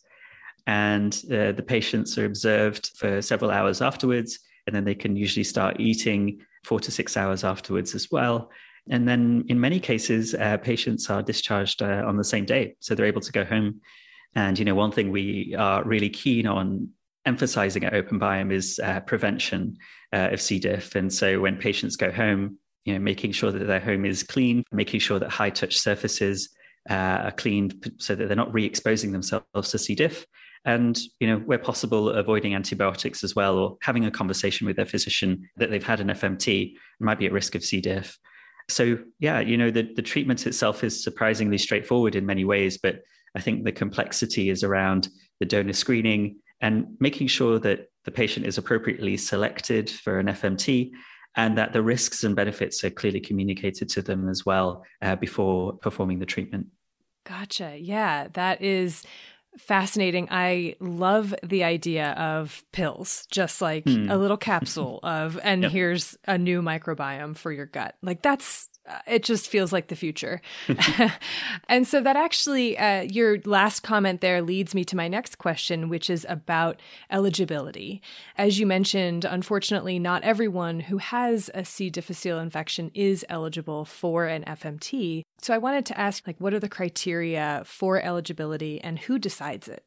[0.67, 4.37] And uh, the patients are observed for several hours afterwards,
[4.67, 8.51] and then they can usually start eating four to six hours afterwards as well.
[8.89, 12.75] And then in many cases, uh, patients are discharged uh, on the same day.
[12.79, 13.81] So they're able to go home.
[14.35, 16.89] And, you know, one thing we are really keen on
[17.25, 19.77] emphasizing at OpenBiome is uh, prevention
[20.13, 20.59] uh, of C.
[20.59, 20.95] diff.
[20.95, 24.63] And so when patients go home, you know, making sure that their home is clean,
[24.71, 26.49] making sure that high touch surfaces
[26.89, 29.95] uh, are cleaned so that they're not re-exposing themselves to C.
[29.95, 30.25] diff.
[30.65, 34.85] And, you know, where possible, avoiding antibiotics as well, or having a conversation with their
[34.85, 37.81] physician that they've had an FMT might be at risk of C.
[37.81, 38.17] diff.
[38.69, 43.01] So yeah, you know, the, the treatment itself is surprisingly straightforward in many ways, but
[43.35, 45.09] I think the complexity is around
[45.39, 50.91] the donor screening and making sure that the patient is appropriately selected for an FMT
[51.35, 55.73] and that the risks and benefits are clearly communicated to them as well uh, before
[55.73, 56.67] performing the treatment.
[57.25, 57.77] Gotcha.
[57.79, 59.03] Yeah, that is
[59.57, 60.27] fascinating.
[60.31, 64.11] I love the idea of pills, just like mm.
[64.11, 65.71] a little capsule of, and yep.
[65.71, 67.95] here's a new microbiome for your gut.
[68.01, 68.69] Like that's
[69.07, 70.41] it just feels like the future.
[71.69, 75.89] and so that actually, uh, your last comment there leads me to my next question,
[75.89, 76.79] which is about
[77.09, 78.01] eligibility.
[78.37, 81.89] As you mentioned, unfortunately, not everyone who has a C.
[81.89, 85.23] difficile infection is eligible for an FMT.
[85.41, 89.67] So I wanted to ask, like, what are the criteria for eligibility and who decides
[89.67, 89.83] it?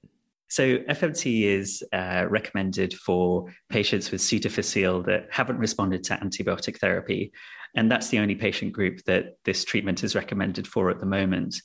[0.51, 4.39] So FMT is uh, recommended for patients with C.
[4.39, 7.33] difficile that haven't responded to antibiotic therapy
[7.77, 11.61] and that's the only patient group that this treatment is recommended for at the moment.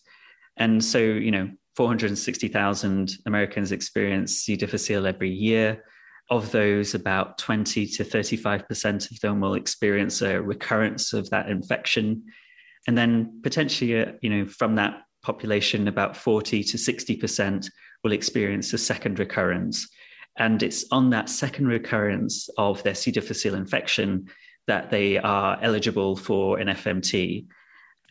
[0.58, 4.56] And so, you know, 460,000 Americans experience C.
[4.56, 5.84] difficile every year.
[6.30, 12.24] Of those, about 20 to 35% of them will experience a recurrence of that infection.
[12.88, 17.70] And then potentially, uh, you know, from that population, about 40 to 60%
[18.04, 19.88] will experience a second recurrence.
[20.38, 23.12] And it's on that second recurrence of their C.
[23.12, 24.30] difficile infection
[24.68, 27.46] that they are eligible for an FMT.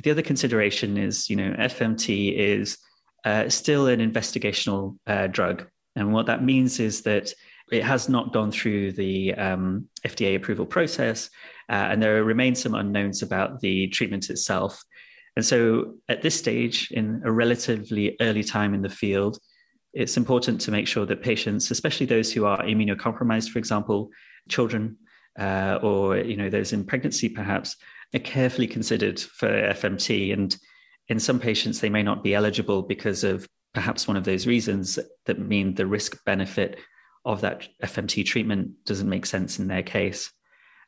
[0.02, 2.78] The other consideration is, you know, FMT is
[3.24, 5.66] uh, still an investigational uh, drug.
[5.96, 7.32] And what that means is that
[7.70, 11.30] it has not gone through the um, FDA approval process,
[11.68, 14.82] uh, and there remain some unknowns about the treatment itself.
[15.36, 19.38] And so, at this stage, in a relatively early time in the field,
[19.94, 24.10] it's important to make sure that patients, especially those who are immunocompromised, for example,
[24.48, 24.96] children
[25.38, 27.76] uh, or you know those in pregnancy perhaps
[28.14, 30.32] are carefully considered for FMT.
[30.32, 30.56] And
[31.08, 34.98] in some patients, they may not be eligible because of perhaps one of those reasons
[35.26, 36.78] that mean the risk benefit
[37.24, 40.30] of that FMT treatment doesn't make sense in their case.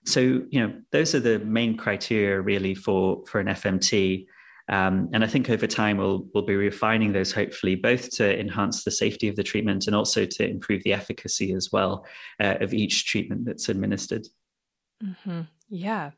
[0.04, 4.26] So, you know, those are the main criteria really for, for an FMT.
[4.68, 8.84] Um, and I think over time we'll we'll be refining those hopefully both to enhance
[8.84, 12.06] the safety of the treatment and also to improve the efficacy as well
[12.40, 14.26] uh, of each treatment that's administered.
[15.02, 15.42] Mm-hmm.
[15.68, 16.12] Yeah.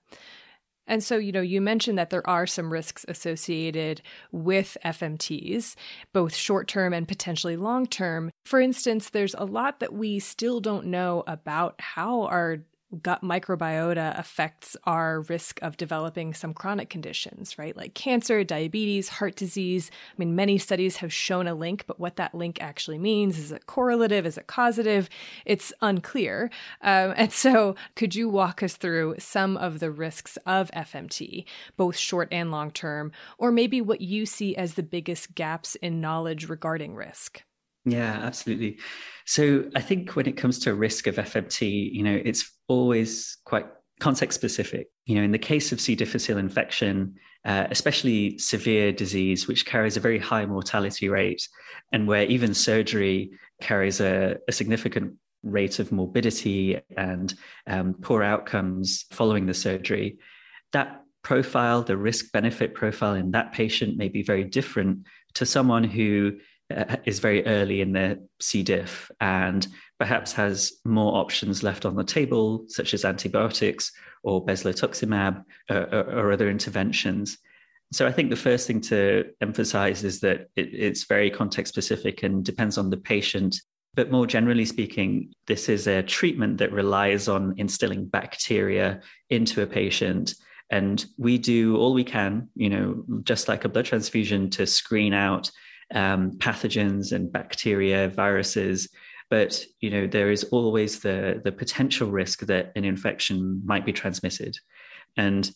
[0.87, 5.75] And so, you know, you mentioned that there are some risks associated with FMTs,
[6.13, 8.31] both short term and potentially long term.
[8.45, 12.59] For instance, there's a lot that we still don't know about how our
[13.03, 17.77] gut microbiota affects our risk of developing some chronic conditions, right?
[17.77, 19.91] Like cancer, diabetes, heart disease.
[19.93, 23.53] I mean, many studies have shown a link, but what that link actually means is
[23.53, 24.25] it correlative?
[24.25, 25.09] Is it causative?
[25.45, 26.51] It's unclear.
[26.81, 31.45] Um, and so, could you walk us through some of the risks of FMT,
[31.77, 36.01] both short and long term, or maybe what you see as the biggest gaps in
[36.01, 37.43] knowledge regarding risk?
[37.87, 38.79] Yeah, absolutely.
[39.27, 43.67] So I think when it comes to risk of FMT, you know, it's always quite
[44.01, 44.89] context specific.
[45.07, 45.95] You know, in the case of C.
[45.95, 47.15] difficile infection,
[47.45, 51.49] uh, especially severe disease, which carries a very high mortality rate,
[51.93, 53.31] and where even surgery
[53.63, 55.15] carries a, a significant
[55.45, 57.35] rate of morbidity and
[57.69, 60.19] um, poor outcomes following the surgery,
[60.73, 65.85] that profile, the risk benefit profile in that patient may be very different to someone
[65.85, 66.37] who
[66.75, 68.63] uh, is very early in their C.
[68.63, 69.67] diff and
[69.99, 76.03] perhaps has more options left on the table, such as antibiotics or bezlotuximab or, uh,
[76.03, 77.39] or, or other interventions.
[77.93, 82.23] So I think the first thing to emphasize is that it, it's very context specific
[82.25, 83.61] and depends on the patient.
[83.95, 89.67] But more generally speaking, this is a treatment that relies on instilling bacteria into a
[89.67, 90.35] patient.
[90.69, 95.15] And we do all we can, you know, just like a blood transfusion to screen
[95.15, 95.51] out
[95.95, 98.89] um, pathogens and bacteria, viruses.
[99.29, 103.93] But you know there is always the the potential risk that an infection might be
[103.93, 104.57] transmitted,
[105.17, 105.51] and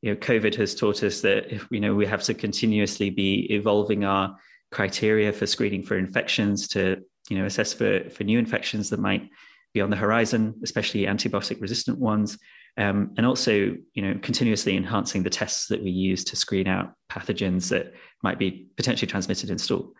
[0.00, 3.46] you know COVID has taught us that if you know we have to continuously be
[3.50, 4.36] evolving our
[4.70, 6.98] criteria for screening for infections to
[7.28, 9.28] you know assess for for new infections that might
[9.74, 12.38] be on the horizon, especially antibiotic resistant ones,
[12.78, 13.52] um, and also
[13.94, 18.38] you know continuously enhancing the tests that we use to screen out pathogens that might
[18.38, 19.92] be potentially transmitted in stool.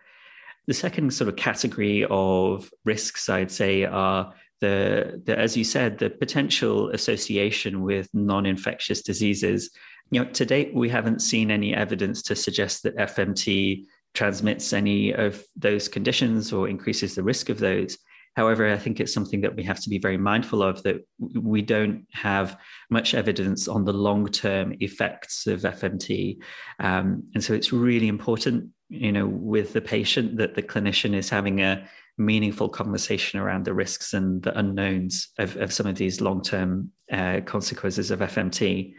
[0.66, 5.98] The second sort of category of risks, I'd say, are the, the as you said,
[5.98, 9.70] the potential association with non-infectious diseases.
[10.10, 13.84] You know, to date, we haven't seen any evidence to suggest that FMT
[14.14, 17.98] transmits any of those conditions or increases the risk of those.
[18.36, 21.62] However, I think it's something that we have to be very mindful of that we
[21.62, 22.58] don't have
[22.90, 26.38] much evidence on the long term effects of FMT.
[26.78, 31.30] Um, and so it's really important, you know, with the patient that the clinician is
[31.30, 31.88] having a
[32.18, 36.90] meaningful conversation around the risks and the unknowns of, of some of these long term
[37.10, 38.92] uh, consequences of FMT.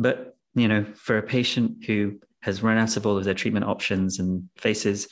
[0.00, 3.66] But, you know, for a patient who has run out of all of their treatment
[3.66, 5.06] options and faces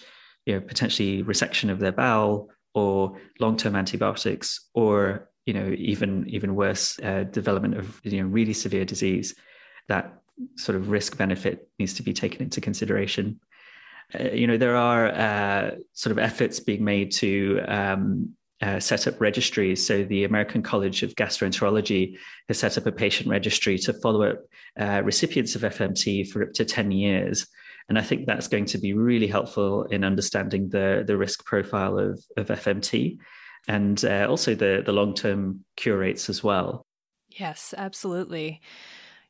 [0.47, 2.49] you know, potentially resection of their bowel
[2.79, 8.53] or long-term antibiotics or you know even even worse uh, development of you know really
[8.53, 9.35] severe disease
[9.89, 10.05] that
[10.57, 13.41] sort of risk benefit needs to be taken into consideration
[14.19, 19.07] uh, you know there are uh, sort of efforts being made to um, uh, set
[19.07, 19.87] up registries.
[19.87, 22.17] So the American College of Gastroenterology
[22.49, 24.39] has set up a patient registry to follow up
[24.81, 27.47] uh, recipients of FMT for up to 10 years.
[27.89, 31.99] And I think that's going to be really helpful in understanding the, the risk profile
[31.99, 33.19] of, of FMT
[33.67, 36.87] and uh, also the, the long term cure rates as well.
[37.29, 38.61] Yes, absolutely.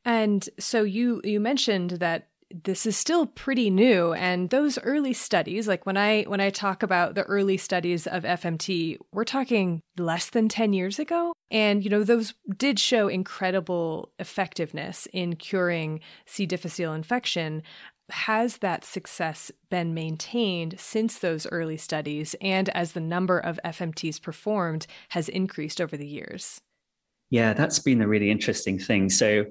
[0.05, 2.29] And so you you mentioned that
[2.65, 6.83] this is still pretty new and those early studies like when i when i talk
[6.83, 11.91] about the early studies of fmt we're talking less than 10 years ago and you
[11.91, 17.63] know those did show incredible effectiveness in curing c difficile infection
[18.11, 24.21] has that success been maintained since those early studies and as the number of FMTs
[24.23, 26.61] performed has increased over the years?
[27.31, 29.11] Yeah, that's been a really interesting thing.
[29.11, 29.45] So,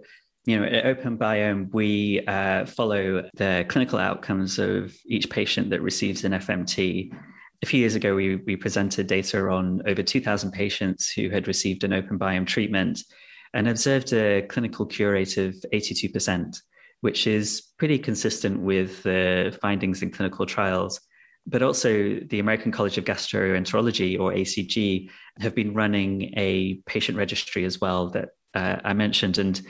[0.45, 6.23] you know, at OpenBiome, we uh, follow the clinical outcomes of each patient that receives
[6.23, 7.13] an FMT.
[7.61, 11.83] A few years ago, we, we presented data on over 2,000 patients who had received
[11.83, 13.03] an OpenBiome treatment
[13.53, 16.61] and observed a clinical cure rate of 82%
[17.01, 20.99] which is pretty consistent with the findings in clinical trials.
[21.45, 25.09] But also, the American College of Gastroenterology, or ACG,
[25.39, 29.37] have been running a patient registry as well that uh, I mentioned.
[29.37, 29.61] And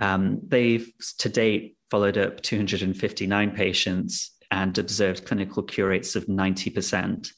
[0.00, 7.28] um, they've to date followed up 259 patients and observed clinical cure rates of 90%.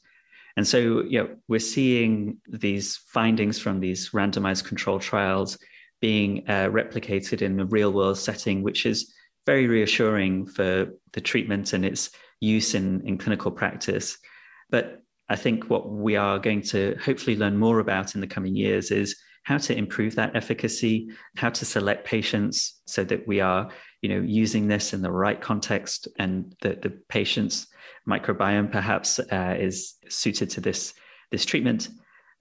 [0.57, 5.57] And so, you know, we're seeing these findings from these randomized control trials
[5.99, 9.13] being uh, replicated in a real world setting, which is
[9.45, 12.09] very reassuring for the treatment and its
[12.39, 14.17] use in, in clinical practice.
[14.69, 18.55] But I think what we are going to hopefully learn more about in the coming
[18.55, 23.69] years is how to improve that efficacy, how to select patients so that we are,
[24.01, 27.67] you know, using this in the right context and that the patient's
[28.07, 30.93] microbiome perhaps uh, is suited to this
[31.31, 31.89] this treatment.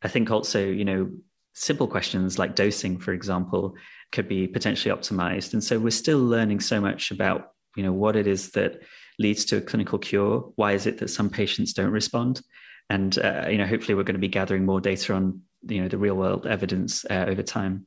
[0.02, 1.10] I think also, you know,
[1.55, 3.74] simple questions like dosing, for example,
[4.15, 5.53] could be potentially optimized.
[5.53, 8.81] And so we're still learning so much about, you know, what it is that
[9.19, 10.53] leads to a clinical cure.
[10.57, 12.41] Why is it that some patients don't respond?
[12.89, 15.89] And uh, you know, hopefully, we're going to be gathering more data on you know
[15.89, 17.86] the real world evidence uh, over time.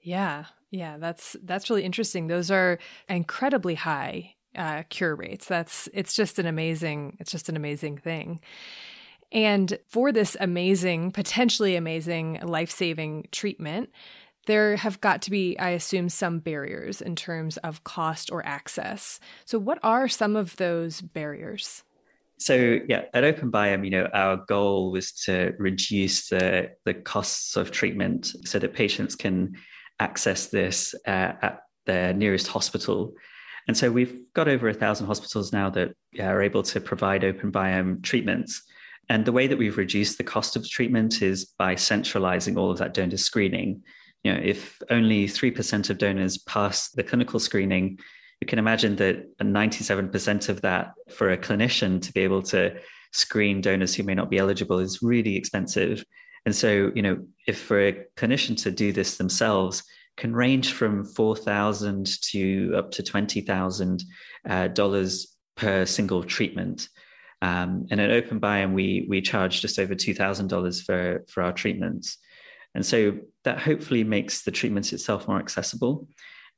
[0.00, 2.26] Yeah, yeah, that's that's really interesting.
[2.26, 2.78] Those are
[3.08, 5.46] incredibly high uh, cure rates.
[5.46, 8.40] That's it's just an amazing it's just an amazing thing.
[9.32, 13.90] And for this amazing, potentially amazing life saving treatment,
[14.46, 19.20] there have got to be, I assume, some barriers in terms of cost or access.
[19.44, 21.82] So, what are some of those barriers?
[22.38, 27.70] So, yeah, at OpenBiome, you know, our goal was to reduce the, the costs of
[27.70, 29.56] treatment so that patients can
[29.98, 33.14] access this uh, at their nearest hospital.
[33.68, 38.02] And so we've got over a thousand hospitals now that are able to provide OpenBiome
[38.02, 38.62] treatments.
[39.08, 42.78] And the way that we've reduced the cost of treatment is by centralizing all of
[42.78, 43.82] that donor screening
[44.24, 47.98] you know, if only 3% of donors pass the clinical screening,
[48.40, 52.76] you can imagine that 97% of that for a clinician to be able to
[53.12, 56.04] screen donors who may not be eligible is really expensive.
[56.44, 59.82] And so, you know, if for a clinician to do this themselves
[60.16, 64.04] can range from 4,000 to up to 20,000
[64.48, 66.88] uh, dollars per single treatment.
[67.42, 72.18] Um, and at OpenBiome, we, we charge just over $2,000 for, for our treatments.
[72.76, 76.06] And so that hopefully makes the treatment itself more accessible.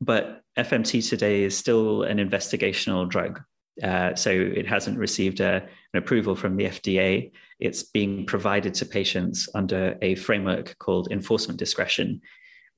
[0.01, 3.41] But FMT today is still an investigational drug.
[3.81, 5.63] Uh, so it hasn't received a,
[5.95, 7.31] an approval from the FDA.
[7.61, 12.21] It's being provided to patients under a framework called enforcement discretion.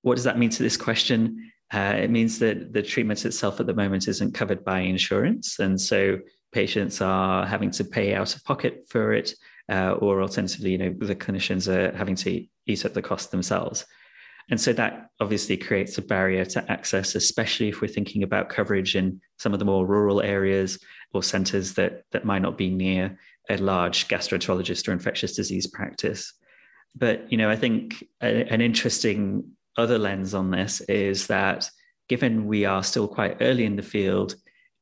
[0.02, 1.50] What does that mean to this question?
[1.72, 5.58] Uh, it means that the treatment itself at the moment isn't covered by insurance.
[5.58, 6.18] And so
[6.52, 9.34] patients are having to pay out of pocket for it
[9.70, 13.86] uh, or alternatively, you know, the clinicians are having to eat up the cost themselves.
[14.50, 18.96] And so that obviously creates a barrier to access, especially if we're thinking about coverage
[18.96, 20.78] in some of the more rural areas
[21.12, 23.16] or centers that, that might not be near
[23.48, 26.32] a large gastroenterologist or infectious disease practice.
[26.96, 31.70] But, you know, I think a, an interesting other lens on this is that
[32.08, 34.34] given we are still quite early in the field,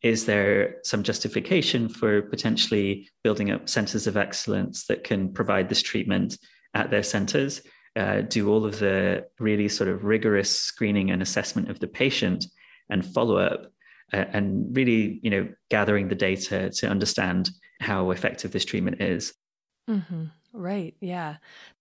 [0.03, 5.83] is there some justification for potentially building up centers of excellence that can provide this
[5.83, 6.39] treatment
[6.75, 7.63] at their centers,
[7.97, 12.45] uh, do all of the really sort of rigorous screening and assessment of the patient
[12.91, 13.73] and follow up,
[14.13, 17.51] uh, and really, you know, gathering the data to understand
[17.81, 19.35] how effective this treatment is.
[19.91, 20.25] Mm-hmm.
[20.53, 20.95] Right.
[21.01, 21.37] Yeah.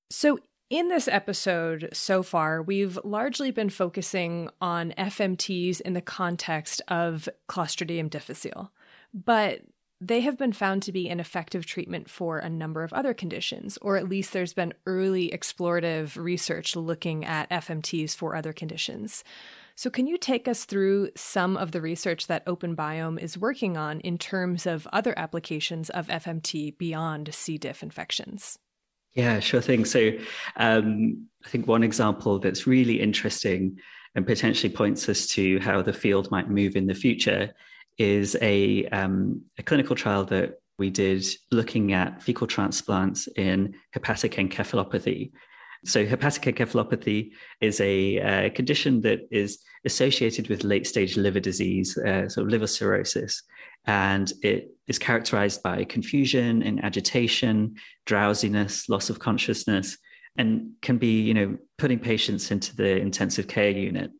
[0.09, 0.39] So,
[0.69, 7.29] in this episode so far, we've largely been focusing on FMTs in the context of
[7.47, 8.71] Clostridium difficile.
[9.13, 9.61] But
[9.99, 13.77] they have been found to be an effective treatment for a number of other conditions,
[13.81, 19.23] or at least there's been early explorative research looking at FMTs for other conditions.
[19.75, 23.99] So, can you take us through some of the research that OpenBiome is working on
[24.01, 27.57] in terms of other applications of FMT beyond C.
[27.57, 28.59] diff infections?
[29.17, 29.83] Yeah, sure thing.
[29.83, 30.11] So,
[30.57, 33.79] um, I think one example that's really interesting
[34.13, 37.51] and potentially points us to how the field might move in the future
[37.97, 44.33] is a, um, a clinical trial that we did looking at fecal transplants in hepatic
[44.33, 45.31] encephalopathy.
[45.85, 47.31] So, hepatic encephalopathy
[47.61, 52.67] is a uh, condition that is associated with late stage liver disease, uh, so liver
[52.67, 53.43] cirrhosis.
[53.85, 57.75] And it is characterized by confusion and agitation,
[58.05, 59.97] drowsiness, loss of consciousness,
[60.37, 64.11] and can be, you know, putting patients into the intensive care unit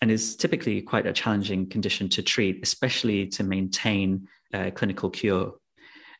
[0.00, 5.54] and is typically quite a challenging condition to treat, especially to maintain a clinical cure.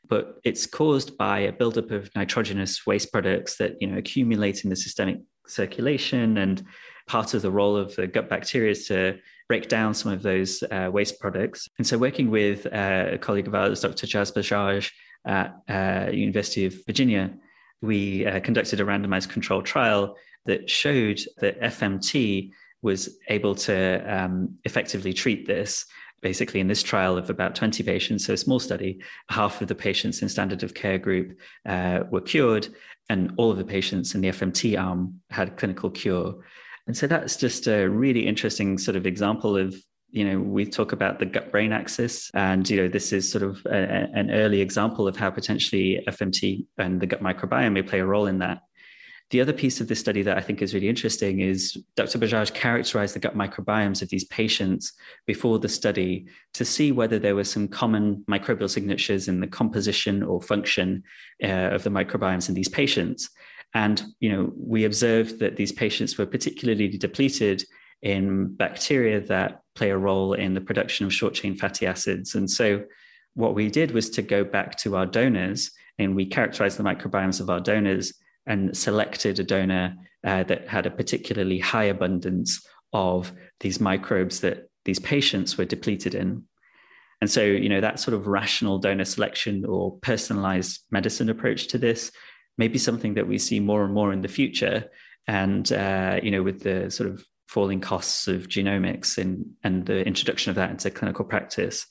[0.08, 4.70] But it's caused by a buildup of nitrogenous waste products that you know accumulate in
[4.70, 6.64] the systemic circulation, and
[7.06, 9.18] part of the role of the gut bacteria is to
[9.48, 11.68] break down some of those uh, waste products.
[11.78, 14.06] And so, working with uh, a colleague of ours, Dr.
[14.06, 14.90] Jas Bajaj
[15.26, 17.34] at uh, University of Virginia,
[17.82, 20.16] we uh, conducted a randomized controlled trial
[20.46, 22.50] that showed that FMT
[22.82, 25.84] was able to um, effectively treat this.
[26.26, 29.00] Basically, in this trial of about 20 patients, so a small study,
[29.30, 32.66] half of the patients in standard of care group uh, were cured,
[33.08, 36.34] and all of the patients in the FMT arm had clinical cure.
[36.88, 39.76] And so that's just a really interesting sort of example of
[40.10, 43.44] you know we talk about the gut brain axis and you know this is sort
[43.44, 47.98] of a, an early example of how potentially fmt and the gut microbiome may play
[47.98, 48.60] a role in that
[49.30, 52.18] the other piece of this study that I think is really interesting is Dr.
[52.18, 54.92] Bajaj characterized the gut microbiomes of these patients
[55.26, 60.22] before the study to see whether there were some common microbial signatures in the composition
[60.22, 61.02] or function
[61.42, 63.28] uh, of the microbiomes in these patients.
[63.74, 67.64] And you know, we observed that these patients were particularly depleted
[68.02, 72.36] in bacteria that play a role in the production of short chain fatty acids.
[72.36, 72.84] And so
[73.34, 77.40] what we did was to go back to our donors and we characterized the microbiomes
[77.40, 78.12] of our donors
[78.46, 84.68] and selected a donor uh, that had a particularly high abundance of these microbes that
[84.84, 86.44] these patients were depleted in.
[87.20, 91.78] And so, you know, that sort of rational donor selection or personalized medicine approach to
[91.78, 92.12] this
[92.58, 94.90] may be something that we see more and more in the future.
[95.26, 100.04] And, uh, you know, with the sort of falling costs of genomics and, and the
[100.04, 101.86] introduction of that into clinical practice.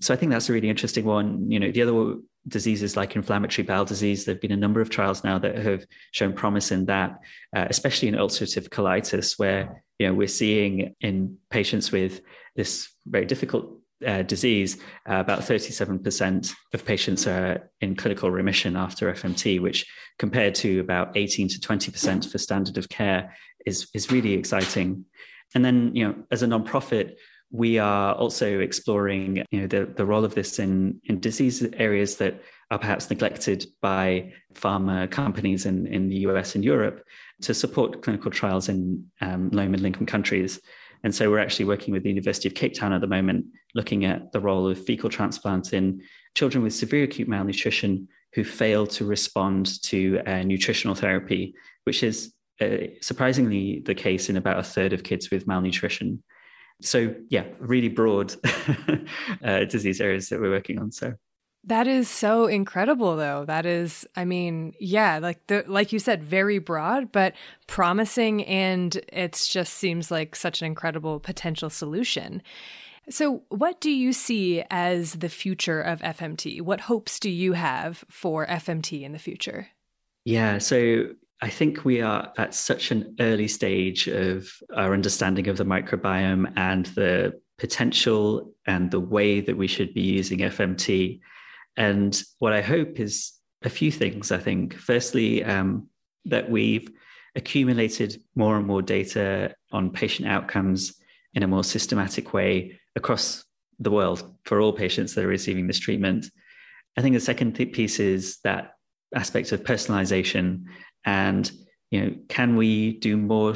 [0.00, 1.50] So I think that's a really interesting one.
[1.50, 2.16] You know, the other
[2.48, 4.24] diseases like inflammatory bowel disease.
[4.24, 7.18] There have been a number of trials now that have shown promise in that,
[7.54, 12.20] uh, especially in ulcerative colitis, where you know we're seeing in patients with
[12.56, 19.12] this very difficult uh, disease, uh, about 37% of patients are in clinical remission after
[19.12, 19.86] FMT, which
[20.18, 23.34] compared to about 18 to 20% for standard of care
[23.66, 25.04] is, is really exciting.
[25.54, 27.16] And then, you know, as a nonprofit,
[27.50, 32.16] we are also exploring you know, the, the role of this in, in disease areas
[32.16, 32.40] that
[32.70, 37.04] are perhaps neglected by pharma companies in, in the US and Europe
[37.42, 40.60] to support clinical trials in um, low middle income countries.
[41.02, 44.04] And so we're actually working with the University of Cape Town at the moment, looking
[44.04, 46.02] at the role of fecal transplants in
[46.36, 51.54] children with severe acute malnutrition who fail to respond to uh, nutritional therapy,
[51.84, 56.22] which is uh, surprisingly the case in about a third of kids with malnutrition
[56.80, 58.34] so yeah really broad
[59.44, 61.14] uh, disease areas that we're working on so.
[61.64, 63.44] That is so incredible though.
[63.44, 67.34] That is i mean yeah like the like you said very broad but
[67.66, 72.42] promising and it just seems like such an incredible potential solution.
[73.08, 78.04] So what do you see as the future of fmt what hopes do you have
[78.08, 79.68] for fmt in the future?
[80.24, 81.08] Yeah so
[81.42, 86.52] I think we are at such an early stage of our understanding of the microbiome
[86.56, 91.20] and the potential and the way that we should be using FMT.
[91.76, 94.74] And what I hope is a few things, I think.
[94.74, 95.88] Firstly, um,
[96.26, 96.90] that we've
[97.34, 100.94] accumulated more and more data on patient outcomes
[101.32, 103.44] in a more systematic way across
[103.78, 106.26] the world for all patients that are receiving this treatment.
[106.98, 108.74] I think the second piece is that
[109.14, 110.64] aspect of personalization
[111.04, 111.50] and
[111.90, 113.54] you know can we do more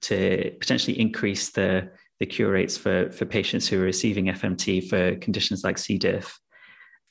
[0.00, 1.90] to potentially increase the
[2.20, 5.98] the cure rates for for patients who are receiving FMT for conditions like C.
[5.98, 6.38] diff,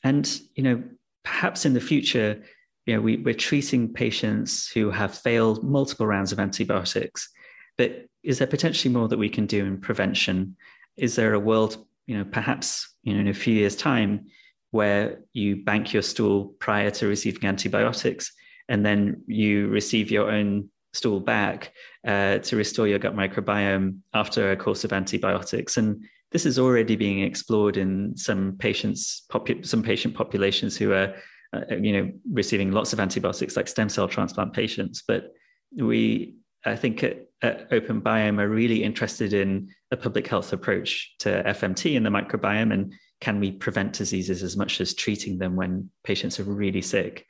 [0.04, 0.84] and you know
[1.28, 2.42] perhaps in the future,
[2.86, 7.30] you know, we, we're treating patients who have failed multiple rounds of antibiotics.
[7.78, 10.56] But is there potentially more that we can do in prevention?
[10.96, 14.28] Is there a world, you know, perhaps you know, in a few years' time,
[14.72, 18.32] where you bank your stool prior to receiving antibiotics,
[18.70, 21.74] and then you receive your own stool back
[22.06, 25.78] uh, to restore your gut microbiome after a course of antibiotics?
[25.78, 31.14] And this is already being explored in some patients, popu- some patient populations who are
[31.54, 35.04] uh, you know, receiving lots of antibiotics like stem cell transplant patients.
[35.08, 35.32] But
[35.76, 36.36] we,
[36.66, 41.96] I think at, at OpenBiome are really interested in a public health approach to FMT
[41.96, 46.40] and the microbiome and can we prevent diseases as much as treating them when patients
[46.40, 47.26] are really sick?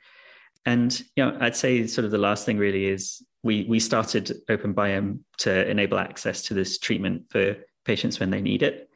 [0.68, 4.36] And you know, I'd say sort of the last thing really is we we started
[4.50, 8.90] OpenBiome to enable access to this treatment for patients when they need it.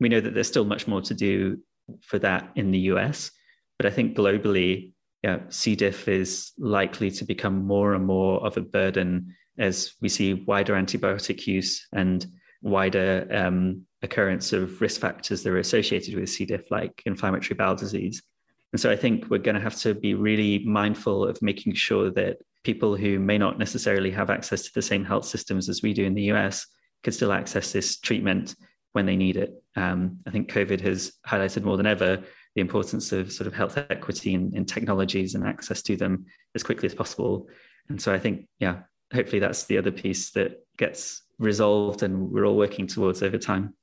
[0.00, 1.58] We know that there's still much more to do
[2.00, 3.30] for that in the US,
[3.76, 5.76] but I think globally, yeah, C.
[5.76, 10.72] diff is likely to become more and more of a burden as we see wider
[10.72, 12.24] antibiotic use and
[12.62, 16.46] wider um, occurrence of risk factors that are associated with C.
[16.46, 18.22] diff, like inflammatory bowel disease.
[18.72, 22.10] And so I think we're going to have to be really mindful of making sure
[22.12, 25.94] that people who may not necessarily have access to the same health systems as we
[25.94, 26.66] do in the US
[27.02, 28.54] can still access this treatment
[28.92, 29.54] when they need it.
[29.76, 32.22] Um, I think COVID has highlighted more than ever
[32.54, 36.62] the importance of sort of health equity in, in technologies and access to them as
[36.62, 37.48] quickly as possible.
[37.88, 38.80] And so I think, yeah,
[39.14, 43.74] hopefully that's the other piece that gets resolved and we're all working towards over time.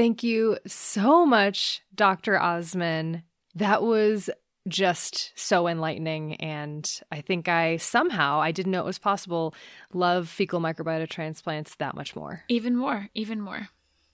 [0.00, 2.40] Thank you so much, Dr.
[2.40, 3.22] Osman.
[3.54, 4.30] That was
[4.66, 9.54] just so enlightening and i think i somehow i didn't know it was possible
[9.94, 13.70] love fecal microbiota transplants that much more even more even more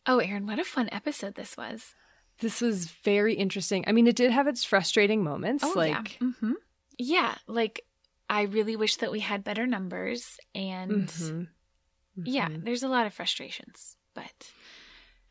[0.06, 1.94] oh erin what a fun episode this was
[2.38, 6.28] this was very interesting i mean it did have its frustrating moments oh, like yeah.
[6.28, 6.52] Mm-hmm.
[6.96, 7.80] yeah like
[8.30, 11.40] i really wish that we had better numbers and mm-hmm.
[11.40, 12.22] Mm-hmm.
[12.24, 14.52] yeah there's a lot of frustrations but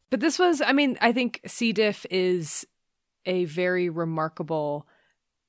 [0.10, 1.74] but this was, I mean, I think C.
[1.74, 2.66] diff is
[3.26, 4.88] a very remarkable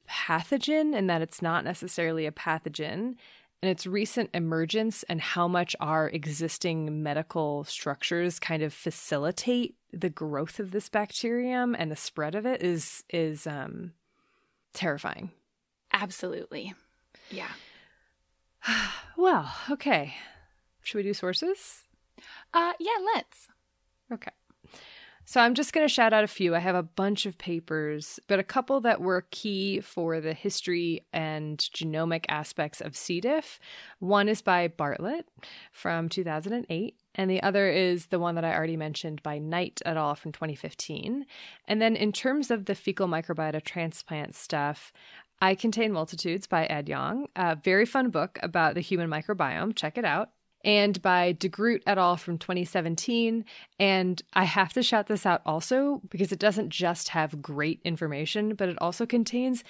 [0.09, 3.17] pathogen in that it's not necessarily a pathogen.
[3.63, 10.11] And its recent emergence and how much our existing medical structures kind of facilitate the
[10.11, 13.93] growth of this bacterium and the spread of it is is um
[14.75, 15.31] terrifying.
[15.93, 16.75] Absolutely.
[17.31, 17.49] Yeah.
[19.17, 20.15] well, okay.
[20.83, 21.85] Should we do sources?
[22.53, 23.49] Uh yeah, let's.
[24.13, 24.33] Okay.
[25.29, 26.55] So I'm just going to shout out a few.
[26.55, 31.05] I have a bunch of papers, but a couple that were key for the history
[31.13, 33.21] and genomic aspects of C.
[33.21, 33.59] diff.
[33.99, 35.27] One is by Bartlett
[35.73, 39.97] from 2008, and the other is the one that I already mentioned by Knight et
[39.97, 40.15] al.
[40.15, 41.27] from 2015.
[41.67, 44.93] And then in terms of the fecal microbiota transplant stuff,
[45.43, 49.75] I Contain Multitudes by Ed Yong, a very fun book about the human microbiome.
[49.75, 50.31] Check it out
[50.67, 52.17] and by DeGroot et al.
[52.17, 53.45] from 2017.
[53.79, 58.55] And I have to shout this out also because it doesn't just have great information,
[58.55, 59.63] but it also contains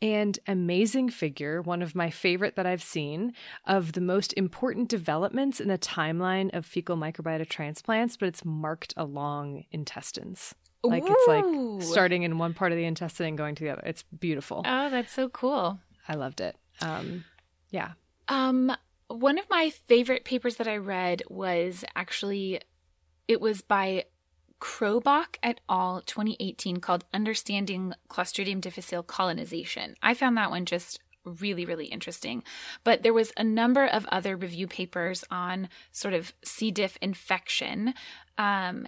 [0.00, 3.32] an amazing figure, one of my favorite that I've seen,
[3.64, 8.94] of the most important developments in the timeline of fecal microbiota transplants, but it's marked
[8.96, 10.54] along intestines.
[10.84, 11.08] Like Ooh.
[11.10, 13.82] it's like starting in one part of the intestine and going to the other.
[13.84, 14.62] It's beautiful.
[14.64, 15.80] Oh, that's so cool.
[16.06, 16.56] I loved it.
[16.82, 17.24] Um,
[17.70, 17.92] yeah.
[18.28, 18.76] Um,
[19.08, 22.60] one of my favorite papers that I read was actually
[23.28, 24.04] it was by
[24.60, 26.00] Crobach et al.
[26.00, 29.96] 2018 called Understanding Clostridium difficile Colonization.
[30.02, 32.42] I found that one just really, really interesting.
[32.84, 36.70] But there was a number of other review papers on sort of C.
[36.70, 37.94] diff infection.
[38.38, 38.86] Um,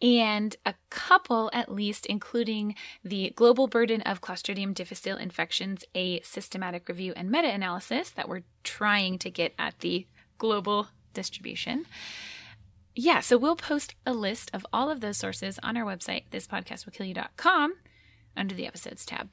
[0.00, 6.88] and a couple at least, including the Global Burden of Clostridium difficile Infections, a systematic
[6.88, 10.06] review and meta analysis that we're trying to get at the
[10.38, 11.86] global distribution.
[12.94, 17.74] Yeah, so we'll post a list of all of those sources on our website, thispodcastwillkillyou.com,
[18.36, 19.28] under the episodes tab.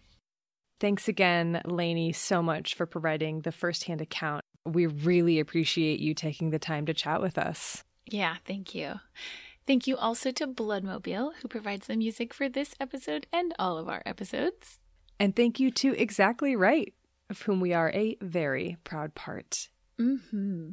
[0.80, 4.44] Thanks again, Lainey, so much for providing the firsthand account.
[4.66, 7.84] We really appreciate you taking the time to chat with us.
[8.06, 8.96] Yeah, thank you.
[9.68, 13.90] Thank you also to Bloodmobile, who provides the music for this episode and all of
[13.90, 14.80] our episodes.
[15.20, 16.94] And thank you to Exactly Right,
[17.32, 19.70] of whom we are a very proud part.
[20.00, 20.72] Mm-hmm.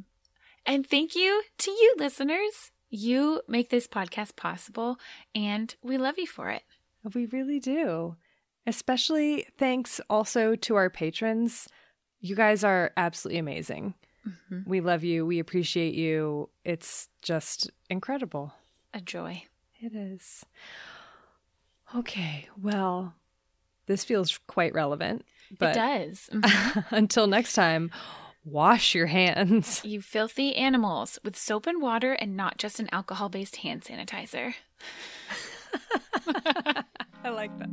[0.65, 2.71] And thank you to you, listeners.
[2.89, 4.97] You make this podcast possible,
[5.33, 6.61] and we love you for it.
[7.15, 8.17] We really do.
[8.67, 11.67] Especially thanks also to our patrons.
[12.21, 13.95] You guys are absolutely amazing.
[14.27, 14.69] Mm-hmm.
[14.69, 15.25] We love you.
[15.25, 16.49] We appreciate you.
[16.63, 18.53] It's just incredible
[18.93, 19.43] a joy.
[19.79, 20.45] It is.
[21.95, 23.13] Okay, well,
[23.85, 25.25] this feels quite relevant.
[25.59, 26.29] But it does.
[26.33, 26.95] Mm-hmm.
[26.95, 27.91] until next time,
[28.45, 29.81] wash your hands.
[29.85, 34.53] You filthy animals with soap and water and not just an alcohol based hand sanitizer.
[37.23, 37.69] I like that.